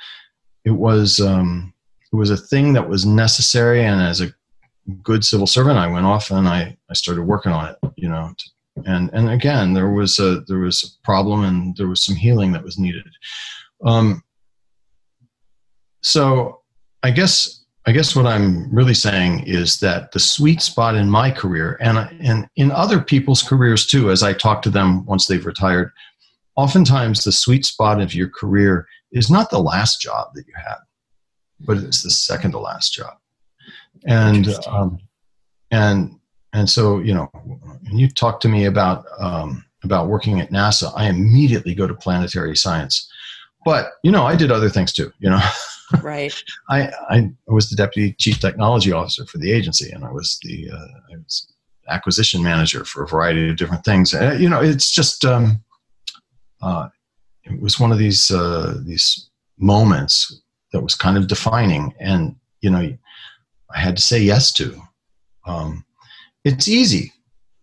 it 0.64 0.70
was, 0.70 1.20
um, 1.20 1.72
it 2.12 2.16
was 2.16 2.30
a 2.30 2.36
thing 2.36 2.72
that 2.74 2.88
was 2.88 3.06
necessary 3.06 3.84
and 3.84 4.00
as 4.00 4.20
a 4.20 4.32
good 5.02 5.24
civil 5.24 5.46
servant 5.46 5.78
i 5.78 5.86
went 5.86 6.06
off 6.06 6.30
and 6.30 6.48
i, 6.48 6.76
I 6.90 6.94
started 6.94 7.22
working 7.22 7.52
on 7.52 7.70
it 7.70 7.76
you 7.96 8.08
know 8.08 8.34
and 8.84 9.10
and 9.12 9.30
again 9.30 9.72
there 9.72 9.90
was 9.90 10.18
a 10.18 10.40
there 10.48 10.58
was 10.58 10.82
a 10.82 11.04
problem 11.04 11.44
and 11.44 11.76
there 11.76 11.88
was 11.88 12.04
some 12.04 12.16
healing 12.16 12.52
that 12.52 12.64
was 12.64 12.78
needed 12.78 13.06
um, 13.84 14.22
so 16.02 16.60
i 17.02 17.10
guess 17.10 17.61
i 17.87 17.93
guess 17.93 18.14
what 18.14 18.26
i'm 18.26 18.68
really 18.74 18.95
saying 18.95 19.45
is 19.47 19.80
that 19.80 20.12
the 20.12 20.20
sweet 20.20 20.61
spot 20.62 20.95
in 20.95 21.09
my 21.09 21.30
career 21.30 21.78
and 21.80 21.99
and 22.20 22.49
in 22.57 22.70
other 22.70 23.01
people's 23.01 23.43
careers 23.43 23.87
too 23.87 24.11
as 24.11 24.22
i 24.22 24.33
talk 24.33 24.62
to 24.62 24.70
them 24.70 25.05
once 25.07 25.26
they've 25.26 25.47
retired 25.47 25.91
oftentimes 26.57 27.24
the 27.24 27.33
sweet 27.33 27.64
spot 27.64 28.01
of 28.01 28.14
your 28.14 28.28
career 28.28 28.87
is 29.12 29.30
not 29.30 29.51
the 29.51 29.59
last 29.59 30.01
job 30.01 30.28
that 30.35 30.47
you 30.47 30.55
had 30.57 30.76
but 31.64 31.78
it's 31.78 32.03
the 32.03 32.11
second 32.11 32.53
to 32.53 32.59
last 32.59 32.93
job. 32.93 33.16
And 34.05 34.49
um, 34.66 34.99
and 35.70 36.18
and 36.53 36.68
so 36.68 36.99
you 36.99 37.14
know, 37.14 37.30
when 37.35 37.99
you 37.99 38.09
talk 38.09 38.41
to 38.41 38.49
me 38.49 38.64
about 38.64 39.05
um, 39.18 39.64
about 39.85 40.09
working 40.09 40.41
at 40.41 40.51
NASA, 40.51 40.93
I 40.97 41.09
immediately 41.09 41.74
go 41.74 41.87
to 41.87 41.95
planetary 41.95 42.57
science. 42.57 43.11
But 43.64 43.92
you 44.02 44.10
know, 44.10 44.24
I 44.24 44.36
did 44.36 44.50
other 44.50 44.68
things 44.68 44.92
too. 44.92 45.12
You 45.18 45.30
know, 45.30 45.40
right? 46.02 46.34
I, 46.70 46.90
I 47.10 47.30
was 47.46 47.70
the 47.70 47.76
deputy 47.76 48.14
chief 48.18 48.40
technology 48.40 48.92
officer 48.92 49.26
for 49.26 49.38
the 49.38 49.52
agency, 49.52 49.90
and 49.90 50.04
I 50.04 50.10
was 50.10 50.38
the 50.42 50.70
uh, 50.70 51.14
I 51.14 51.16
was 51.16 51.48
acquisition 51.88 52.42
manager 52.42 52.84
for 52.84 53.02
a 53.02 53.08
variety 53.08 53.50
of 53.50 53.56
different 53.56 53.84
things. 53.84 54.14
Uh, 54.14 54.36
you 54.38 54.48
know, 54.48 54.60
it's 54.60 54.90
just 54.90 55.24
um, 55.24 55.62
uh, 56.62 56.88
it 57.44 57.60
was 57.60 57.80
one 57.80 57.92
of 57.92 57.98
these 57.98 58.30
uh, 58.30 58.78
these 58.84 59.28
moments 59.58 60.42
that 60.72 60.82
was 60.82 60.94
kind 60.94 61.16
of 61.16 61.28
defining 61.28 61.94
and 62.00 62.34
you 62.60 62.70
know 62.70 62.96
i 63.74 63.78
had 63.78 63.96
to 63.96 64.02
say 64.02 64.18
yes 64.18 64.52
to 64.52 64.80
um, 65.46 65.84
it's 66.44 66.68
easy 66.68 67.12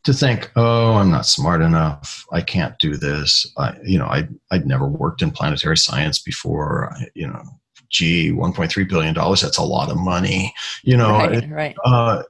to 0.04 0.14
think 0.14 0.52
oh 0.56 0.94
i'm 0.94 1.12
not 1.12 1.26
smart 1.26 1.62
enough 1.62 2.26
i 2.32 2.42
can't 2.42 2.78
do 2.80 2.96
this 2.96 3.52
I, 3.58 3.76
you 3.84 3.98
know 3.98 4.06
I, 4.06 4.28
i'd 4.52 4.66
never 4.66 4.88
worked 4.88 5.22
in 5.22 5.32
planetary 5.32 5.78
science 5.78 6.20
before 6.20 6.94
I, 6.94 7.08
you 7.16 7.28
know 7.28 7.44
gee 7.90 8.32
1.3 8.32 8.90
billion 8.90 9.14
dollars 9.14 9.42
that's 9.42 9.58
a 9.58 9.64
lot 9.64 9.90
of 9.90 9.98
money 9.98 10.54
you 10.84 10.96
know 10.96 11.12
right, 11.12 11.44
it, 11.44 11.50
right. 11.50 11.76
Uh, 11.84 12.24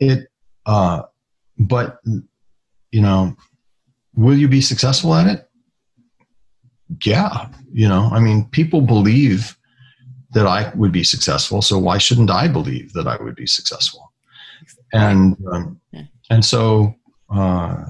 it 0.00 0.28
uh, 0.66 1.02
but 1.58 1.98
you 2.92 3.02
know 3.02 3.36
will 4.14 4.36
you 4.36 4.48
be 4.48 4.60
successful 4.60 5.14
at 5.14 5.26
it 5.26 5.48
yeah 7.04 7.48
you 7.72 7.88
know 7.88 8.08
i 8.12 8.20
mean 8.20 8.46
people 8.50 8.80
believe 8.80 9.56
that 10.36 10.46
I 10.46 10.70
would 10.74 10.92
be 10.92 11.02
successful. 11.02 11.62
So 11.62 11.78
why 11.78 11.96
shouldn't 11.96 12.30
I 12.30 12.46
believe 12.46 12.92
that 12.92 13.06
I 13.06 13.16
would 13.22 13.34
be 13.34 13.46
successful? 13.46 14.05
And 14.96 15.36
um, 15.52 15.80
and 16.30 16.44
so 16.44 16.94
uh, 17.30 17.84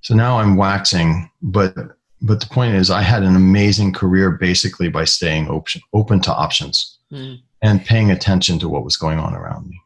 so 0.00 0.14
now 0.14 0.38
I'm 0.38 0.56
waxing, 0.56 1.30
but 1.40 1.74
but 2.20 2.40
the 2.40 2.46
point 2.46 2.74
is, 2.74 2.90
I 2.90 3.02
had 3.02 3.22
an 3.22 3.36
amazing 3.36 3.92
career 3.92 4.30
basically 4.30 4.88
by 4.88 5.04
staying 5.04 5.48
open 5.48 5.82
open 5.92 6.20
to 6.22 6.34
options 6.34 6.98
mm. 7.12 7.38
and 7.62 7.84
paying 7.84 8.10
attention 8.10 8.58
to 8.60 8.68
what 8.68 8.84
was 8.84 8.96
going 8.96 9.18
on 9.18 9.34
around 9.34 9.68
me. 9.68 9.80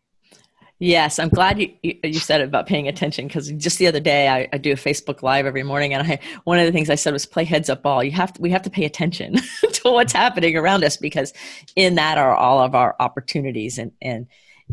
Yes, 0.78 1.18
I'm 1.18 1.30
glad 1.30 1.58
you, 1.58 1.72
you 1.82 2.18
said 2.18 2.42
it 2.42 2.48
about 2.48 2.66
paying 2.66 2.86
attention 2.86 3.26
because 3.26 3.50
just 3.52 3.78
the 3.78 3.86
other 3.86 4.00
day 4.00 4.28
I, 4.28 4.46
I, 4.52 4.58
do 4.58 4.72
a 4.72 4.76
Facebook 4.76 5.22
Live 5.22 5.46
every 5.46 5.62
morning, 5.62 5.94
and 5.94 6.06
I 6.06 6.18
one 6.44 6.58
of 6.58 6.66
the 6.66 6.72
things 6.72 6.90
I 6.90 6.96
said 6.96 7.14
was 7.14 7.24
play 7.24 7.44
heads 7.44 7.70
up 7.70 7.82
ball. 7.82 8.04
You 8.04 8.10
have 8.10 8.34
to 8.34 8.42
we 8.42 8.50
have 8.50 8.62
to 8.62 8.70
pay 8.70 8.84
attention 8.84 9.36
to 9.72 9.90
what's 9.90 10.12
happening 10.12 10.54
around 10.54 10.84
us 10.84 10.98
because 10.98 11.32
in 11.76 11.94
that 11.94 12.18
are 12.18 12.34
all 12.34 12.60
of 12.60 12.74
our 12.74 12.94
opportunities 13.00 13.78
and 13.78 13.92
and 14.02 14.26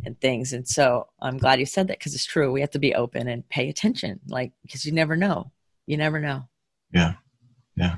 and 0.05 0.19
things. 0.19 0.53
And 0.53 0.67
so 0.67 1.07
I'm 1.19 1.37
glad 1.37 1.59
you 1.59 1.65
said 1.65 1.87
that 1.87 1.99
because 1.99 2.13
it's 2.13 2.25
true. 2.25 2.51
We 2.51 2.61
have 2.61 2.71
to 2.71 2.79
be 2.79 2.95
open 2.95 3.27
and 3.27 3.47
pay 3.49 3.69
attention, 3.69 4.19
like 4.27 4.51
because 4.61 4.85
you 4.85 4.91
never 4.91 5.15
know. 5.15 5.51
You 5.85 5.97
never 5.97 6.19
know. 6.19 6.47
Yeah, 6.91 7.13
yeah. 7.75 7.97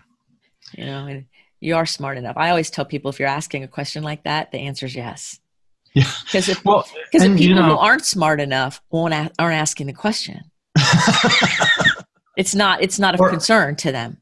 You 0.74 0.86
know, 0.86 1.06
and 1.06 1.26
you 1.60 1.76
are 1.76 1.86
smart 1.86 2.18
enough. 2.18 2.38
I 2.38 2.50
always 2.50 2.70
tell 2.70 2.86
people 2.86 3.10
if 3.10 3.20
you're 3.20 3.30
asking 3.30 3.64
a 3.64 3.68
question 3.68 4.04
like 4.04 4.24
that, 4.24 4.52
the 4.52 4.60
answer 4.60 4.86
is 4.86 4.96
yes. 4.96 5.39
Yeah. 5.93 6.12
Because 6.26 6.50
if, 6.50 6.64
well, 6.66 6.86
if 7.14 7.22
people 7.22 7.39
you 7.39 7.56
know, 7.56 7.64
who 7.64 7.78
aren't 7.78 8.06
smart 8.06 8.41
enough 8.41 8.82
won't 8.91 9.14
aren't 9.14 9.32
asking 9.39 9.88
the 9.88 9.93
question, 9.93 10.41
it's 12.38 12.54
not 12.54 12.82
it's 12.82 13.00
not 13.00 13.16
a 13.16 13.20
or, 13.20 13.30
concern 13.30 13.76
to 13.78 13.91
them. 13.91 14.18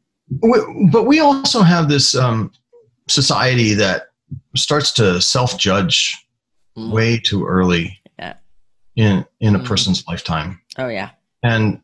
But 0.91 1.03
we 1.03 1.19
also 1.19 1.61
have 1.61 1.89
this 1.89 2.15
um, 2.15 2.51
society 3.09 3.73
that 3.73 4.03
starts 4.55 4.91
to 4.93 5.19
self 5.19 5.57
judge. 5.57 6.15
Way 6.75 7.17
too 7.17 7.45
early 7.45 7.99
yeah. 8.17 8.35
in 8.95 9.25
in 9.39 9.55
a 9.55 9.59
mm. 9.59 9.65
person's 9.65 10.05
lifetime. 10.07 10.61
Oh 10.77 10.87
yeah. 10.87 11.11
And 11.43 11.81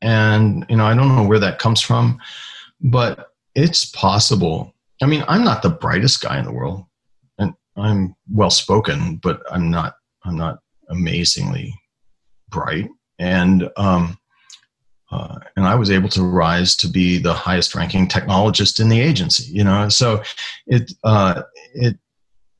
and 0.00 0.66
you 0.68 0.76
know 0.76 0.86
I 0.86 0.94
don't 0.94 1.14
know 1.14 1.26
where 1.26 1.40
that 1.40 1.58
comes 1.58 1.80
from, 1.80 2.20
but 2.80 3.32
it's 3.54 3.84
possible. 3.84 4.74
I 5.02 5.06
mean, 5.06 5.24
I'm 5.28 5.44
not 5.44 5.62
the 5.62 5.70
brightest 5.70 6.20
guy 6.20 6.38
in 6.38 6.44
the 6.44 6.52
world. 6.52 6.84
And 7.38 7.54
I'm 7.76 8.14
well 8.30 8.50
spoken, 8.50 9.16
but 9.16 9.42
I'm 9.50 9.70
not 9.70 9.94
I'm 10.24 10.36
not 10.36 10.60
amazingly 10.88 11.74
bright. 12.50 12.88
And 13.18 13.68
um, 13.76 14.18
uh, 15.10 15.38
and 15.56 15.66
I 15.66 15.74
was 15.74 15.90
able 15.90 16.08
to 16.10 16.22
rise 16.22 16.76
to 16.76 16.88
be 16.88 17.18
the 17.18 17.32
highest 17.32 17.74
ranking 17.74 18.06
technologist 18.06 18.78
in 18.78 18.88
the 18.88 19.00
agency. 19.00 19.52
You 19.52 19.64
know, 19.64 19.88
so 19.88 20.22
it 20.66 20.92
uh, 21.02 21.42
it 21.74 21.98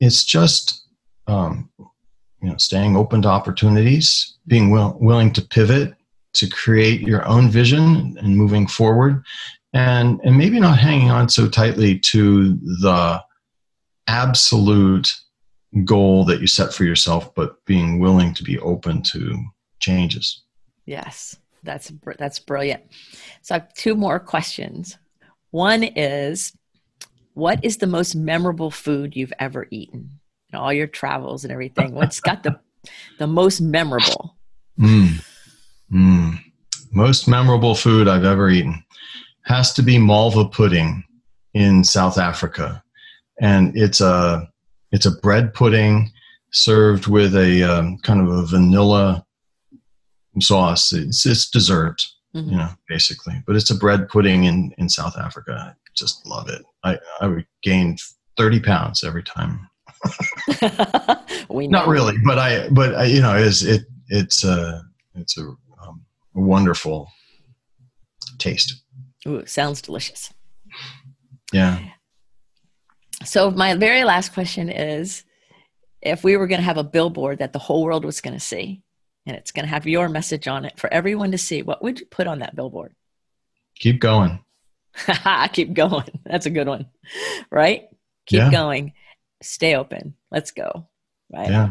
it's 0.01 0.25
just 0.25 0.88
um, 1.29 1.71
you 1.79 2.51
know 2.51 2.57
staying 2.57 2.97
open 2.97 3.23
to 3.23 3.29
opportunities, 3.29 4.39
being 4.47 4.71
will, 4.71 4.97
willing 5.01 5.33
to 5.35 5.43
pivot 5.43 5.95
to 6.35 6.49
create 6.49 7.01
your 7.01 7.27
own 7.27 7.49
vision 7.51 8.17
and 8.21 8.37
moving 8.37 8.67
forward, 8.67 9.23
and 9.73 10.21
and 10.25 10.37
maybe 10.37 10.59
not 10.59 10.79
hanging 10.79 11.11
on 11.11 11.29
so 11.29 11.49
tightly 11.49 11.99
to 11.99 12.55
the 12.81 13.23
absolute 14.07 15.13
goal 15.85 16.25
that 16.25 16.41
you 16.41 16.47
set 16.47 16.73
for 16.73 16.85
yourself, 16.85 17.35
but 17.35 17.63
being 17.67 17.99
willing 17.99 18.33
to 18.35 18.43
be 18.43 18.59
open 18.61 19.03
to 19.03 19.37
changes. 19.81 20.45
Yes, 20.87 21.37
that's 21.63 21.93
that's 22.19 22.39
brilliant. 22.39 22.83
So 23.43 23.55
I 23.55 23.59
have 23.59 23.75
two 23.75 23.95
more 23.95 24.19
questions. 24.19 24.99
One 25.51 25.83
is, 25.83 26.53
what 27.35 27.65
is 27.65 27.79
the 27.79 27.87
most 27.87 28.15
memorable 28.15 28.71
food 28.71 29.17
you've 29.17 29.33
ever 29.39 29.67
eaten 29.71 30.19
all 30.55 30.73
your 30.73 30.87
travels 30.87 31.45
and 31.45 31.53
everything? 31.53 31.95
What's 31.95 32.21
got 32.21 32.43
the 32.43 32.59
the 33.19 33.27
most 33.27 33.61
memorable? 33.61 34.37
Mm. 34.79 35.25
Mm. 35.93 36.39
Most 36.93 37.29
memorable 37.29 37.75
food 37.75 38.09
I've 38.09 38.25
ever 38.25 38.49
eaten 38.49 38.83
has 39.45 39.73
to 39.75 39.83
be 39.83 39.99
malva 39.99 40.47
pudding 40.47 41.05
in 41.55 41.83
South 41.83 42.19
Africa 42.19 42.83
and 43.41 43.77
it's 43.77 44.01
a 44.01 44.49
it's 44.93 45.07
a 45.07 45.17
bread 45.21 45.55
pudding 45.55 46.11
served 46.51 47.07
with 47.07 47.37
a 47.37 47.63
um, 47.63 47.99
kind 47.99 48.21
of 48.21 48.29
a 48.29 48.47
vanilla 48.47 49.25
sauce. 50.41 50.93
It's, 50.93 51.27
it's 51.27 51.51
dessert, 51.51 52.07
mm-hmm. 52.35 52.51
you 52.51 52.57
know, 52.57 52.71
basically. 52.89 53.43
But 53.47 53.57
it's 53.57 53.71
a 53.71 53.77
bread 53.77 54.09
pudding 54.09 54.45
in 54.45 54.73
in 54.79 54.89
South 54.89 55.17
Africa. 55.17 55.75
I 55.77 55.91
just 55.95 56.27
love 56.27 56.49
it. 56.49 56.63
I 56.85 56.99
I 57.21 57.27
would 57.27 57.47
gain 57.63 57.97
thirty 58.37 58.61
pounds 58.61 59.05
every 59.05 59.23
time. 59.23 59.69
we 61.49 61.67
know. 61.67 61.81
not 61.81 61.89
really, 61.89 62.15
but 62.25 62.39
I 62.39 62.69
but 62.71 62.95
I, 62.95 63.05
you 63.05 63.21
know 63.21 63.37
is 63.37 63.63
it 63.63 63.83
it's 64.09 64.45
a 64.45 64.83
it's 65.15 65.39
a, 65.39 65.43
um, 65.83 66.05
wonderful 66.35 67.11
taste. 68.39 68.83
Ooh, 69.27 69.45
sounds 69.47 69.83
delicious. 69.83 70.33
Yeah. 71.53 71.81
So, 73.25 73.51
my 73.51 73.75
very 73.75 74.05
last 74.05 74.33
question 74.33 74.71
is 74.71 75.25
if 76.01 76.23
we 76.23 76.37
were 76.37 76.47
going 76.47 76.61
to 76.61 76.65
have 76.65 76.79
a 76.79 76.85
billboard 76.85 77.39
that 77.39 77.53
the 77.53 77.59
whole 77.59 77.85
world 77.85 78.05
was 78.05 78.21
going 78.21 78.35
to 78.35 78.41
see, 78.41 78.83
and 79.27 79.37
it's 79.37 79.51
going 79.51 79.65
to 79.65 79.71
have 79.71 79.87
your 79.87 80.09
message 80.09 80.47
on 80.47 80.65
it 80.65 80.79
for 80.79 80.93
everyone 80.93 81.33
to 81.33 81.39
see, 81.39 81.63
what 81.63 81.83
would 81.83 82.01
you 82.01 82.07
put 82.07 82.27
on 82.27 82.39
that 82.39 82.55
billboard? 82.55 82.95
Keep 83.77 84.01
going. 84.01 84.41
Keep 85.53 85.75
going. 85.75 86.21
That's 86.25 86.47
a 86.47 86.51
good 86.51 86.69
one. 86.69 86.87
Right? 87.51 87.89
Keep 88.27 88.39
yeah. 88.39 88.51
going. 88.51 88.93
Stay 89.43 89.75
open. 89.75 90.15
Let's 90.31 90.51
go. 90.51 90.89
Right? 91.33 91.51
Yeah. 91.51 91.71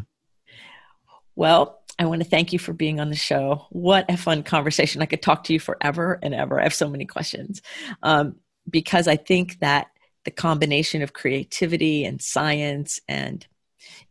Well, 1.36 1.82
I 2.00 2.06
want 2.06 2.22
to 2.22 2.30
thank 2.30 2.54
you 2.54 2.60
for 2.60 2.74
being 2.74 3.00
on 3.00 3.10
the 3.10 3.16
show. 3.16 3.66
What 3.70 4.10
a 4.10 4.18
fun 4.18 4.44
conversation. 4.44 5.02
I 5.02 5.06
could 5.06 5.22
talk 5.22 5.44
to 5.46 5.54
you 5.54 5.60
forever 5.60 6.20
and 6.22 6.34
ever. 6.34 6.60
I 6.60 6.64
have 6.64 6.74
so 6.74 6.90
many 6.90 7.06
questions 7.06 7.62
um, 8.04 8.36
because 8.70 9.08
I 9.08 9.16
think 9.16 9.60
that 9.60 9.88
the 10.26 10.32
combination 10.32 11.02
of 11.02 11.14
creativity 11.14 12.06
and 12.06 12.22
science 12.22 13.00
and 13.08 13.46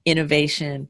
innovation 0.05 0.89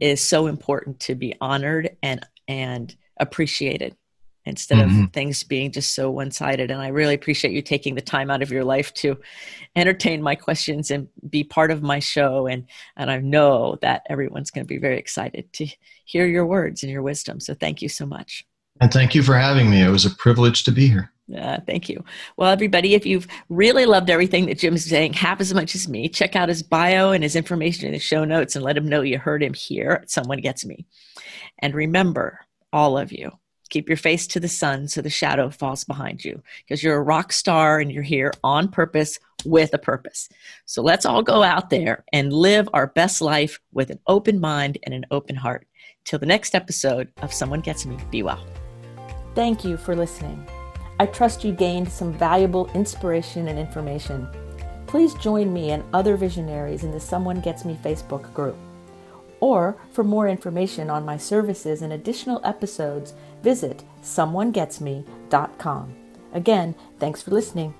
is 0.00 0.20
so 0.20 0.46
important 0.46 1.00
to 1.00 1.14
be 1.14 1.34
honored 1.40 1.96
and 2.02 2.26
and 2.48 2.94
appreciated 3.18 3.96
instead 4.44 4.78
mm-hmm. 4.78 5.04
of 5.04 5.12
things 5.12 5.42
being 5.42 5.70
just 5.70 5.94
so 5.94 6.10
one-sided 6.10 6.70
and 6.70 6.80
i 6.80 6.88
really 6.88 7.14
appreciate 7.14 7.52
you 7.52 7.62
taking 7.62 7.94
the 7.94 8.00
time 8.00 8.30
out 8.30 8.42
of 8.42 8.50
your 8.50 8.64
life 8.64 8.92
to 8.94 9.18
entertain 9.76 10.22
my 10.22 10.34
questions 10.34 10.90
and 10.90 11.08
be 11.28 11.44
part 11.44 11.70
of 11.70 11.82
my 11.82 11.98
show 11.98 12.46
and 12.46 12.66
and 12.96 13.10
i 13.10 13.18
know 13.18 13.76
that 13.82 14.02
everyone's 14.08 14.50
going 14.50 14.64
to 14.64 14.74
be 14.74 14.78
very 14.78 14.98
excited 14.98 15.52
to 15.52 15.66
hear 16.04 16.26
your 16.26 16.46
words 16.46 16.82
and 16.82 16.92
your 16.92 17.02
wisdom 17.02 17.40
so 17.40 17.54
thank 17.54 17.82
you 17.82 17.88
so 17.88 18.06
much 18.06 18.44
and 18.80 18.92
thank 18.92 19.14
you 19.14 19.22
for 19.22 19.36
having 19.36 19.70
me 19.70 19.82
it 19.82 19.90
was 19.90 20.04
a 20.04 20.10
privilege 20.16 20.64
to 20.64 20.72
be 20.72 20.88
here 20.88 21.12
uh, 21.36 21.58
thank 21.66 21.88
you. 21.88 22.04
Well, 22.36 22.50
everybody, 22.50 22.94
if 22.94 23.06
you've 23.06 23.26
really 23.48 23.86
loved 23.86 24.10
everything 24.10 24.46
that 24.46 24.58
Jim's 24.58 24.84
saying 24.84 25.14
half 25.14 25.40
as 25.40 25.54
much 25.54 25.74
as 25.74 25.88
me, 25.88 26.08
check 26.08 26.36
out 26.36 26.48
his 26.48 26.62
bio 26.62 27.12
and 27.12 27.22
his 27.22 27.36
information 27.36 27.86
in 27.86 27.92
the 27.92 27.98
show 27.98 28.24
notes 28.24 28.56
and 28.56 28.64
let 28.64 28.76
him 28.76 28.88
know 28.88 29.02
you 29.02 29.18
heard 29.18 29.42
him 29.42 29.54
here. 29.54 30.04
Someone 30.08 30.40
gets 30.40 30.64
me. 30.64 30.84
And 31.60 31.74
remember, 31.74 32.40
all 32.72 32.98
of 32.98 33.12
you, 33.12 33.30
keep 33.72 33.88
your 33.88 33.96
face 33.96 34.26
to 34.28 34.38
the 34.38 34.48
sun 34.48 34.86
so 34.86 35.00
the 35.00 35.10
shadow 35.10 35.48
falls 35.48 35.82
behind 35.82 36.24
you 36.24 36.40
because 36.62 36.82
you're 36.82 36.98
a 36.98 37.02
rock 37.02 37.32
star 37.32 37.80
and 37.80 37.90
you're 37.90 38.02
here 38.02 38.30
on 38.44 38.68
purpose 38.68 39.18
with 39.44 39.72
a 39.72 39.78
purpose. 39.78 40.28
So 40.66 40.82
let's 40.82 41.06
all 41.06 41.22
go 41.22 41.42
out 41.42 41.70
there 41.70 42.04
and 42.12 42.32
live 42.32 42.68
our 42.74 42.88
best 42.88 43.20
life 43.20 43.58
with 43.72 43.90
an 43.90 43.98
open 44.06 44.40
mind 44.40 44.78
and 44.84 44.94
an 44.94 45.06
open 45.10 45.34
heart. 45.34 45.66
Till 46.04 46.18
the 46.18 46.26
next 46.26 46.54
episode 46.54 47.08
of 47.22 47.32
Someone 47.32 47.60
Gets 47.60 47.86
Me, 47.86 47.96
be 48.10 48.22
well. 48.22 48.44
Thank 49.34 49.64
you 49.64 49.76
for 49.76 49.96
listening. 49.96 50.46
I 51.00 51.06
trust 51.06 51.42
you 51.42 51.52
gained 51.52 51.90
some 51.90 52.12
valuable 52.12 52.70
inspiration 52.74 53.48
and 53.48 53.58
information. 53.58 54.28
Please 54.86 55.14
join 55.14 55.52
me 55.52 55.70
and 55.70 55.82
other 55.94 56.16
visionaries 56.16 56.84
in 56.84 56.90
the 56.90 57.00
Someone 57.00 57.40
Gets 57.40 57.64
Me 57.64 57.78
Facebook 57.82 58.32
group. 58.34 58.56
Or 59.40 59.76
for 59.90 60.04
more 60.04 60.28
information 60.28 60.90
on 60.90 61.04
my 61.04 61.16
services 61.16 61.82
and 61.82 61.92
additional 61.94 62.40
episodes, 62.44 63.14
visit 63.42 63.84
someonegetsme.com. 64.02 65.94
Again, 66.32 66.74
thanks 66.98 67.22
for 67.22 67.30
listening. 67.30 67.74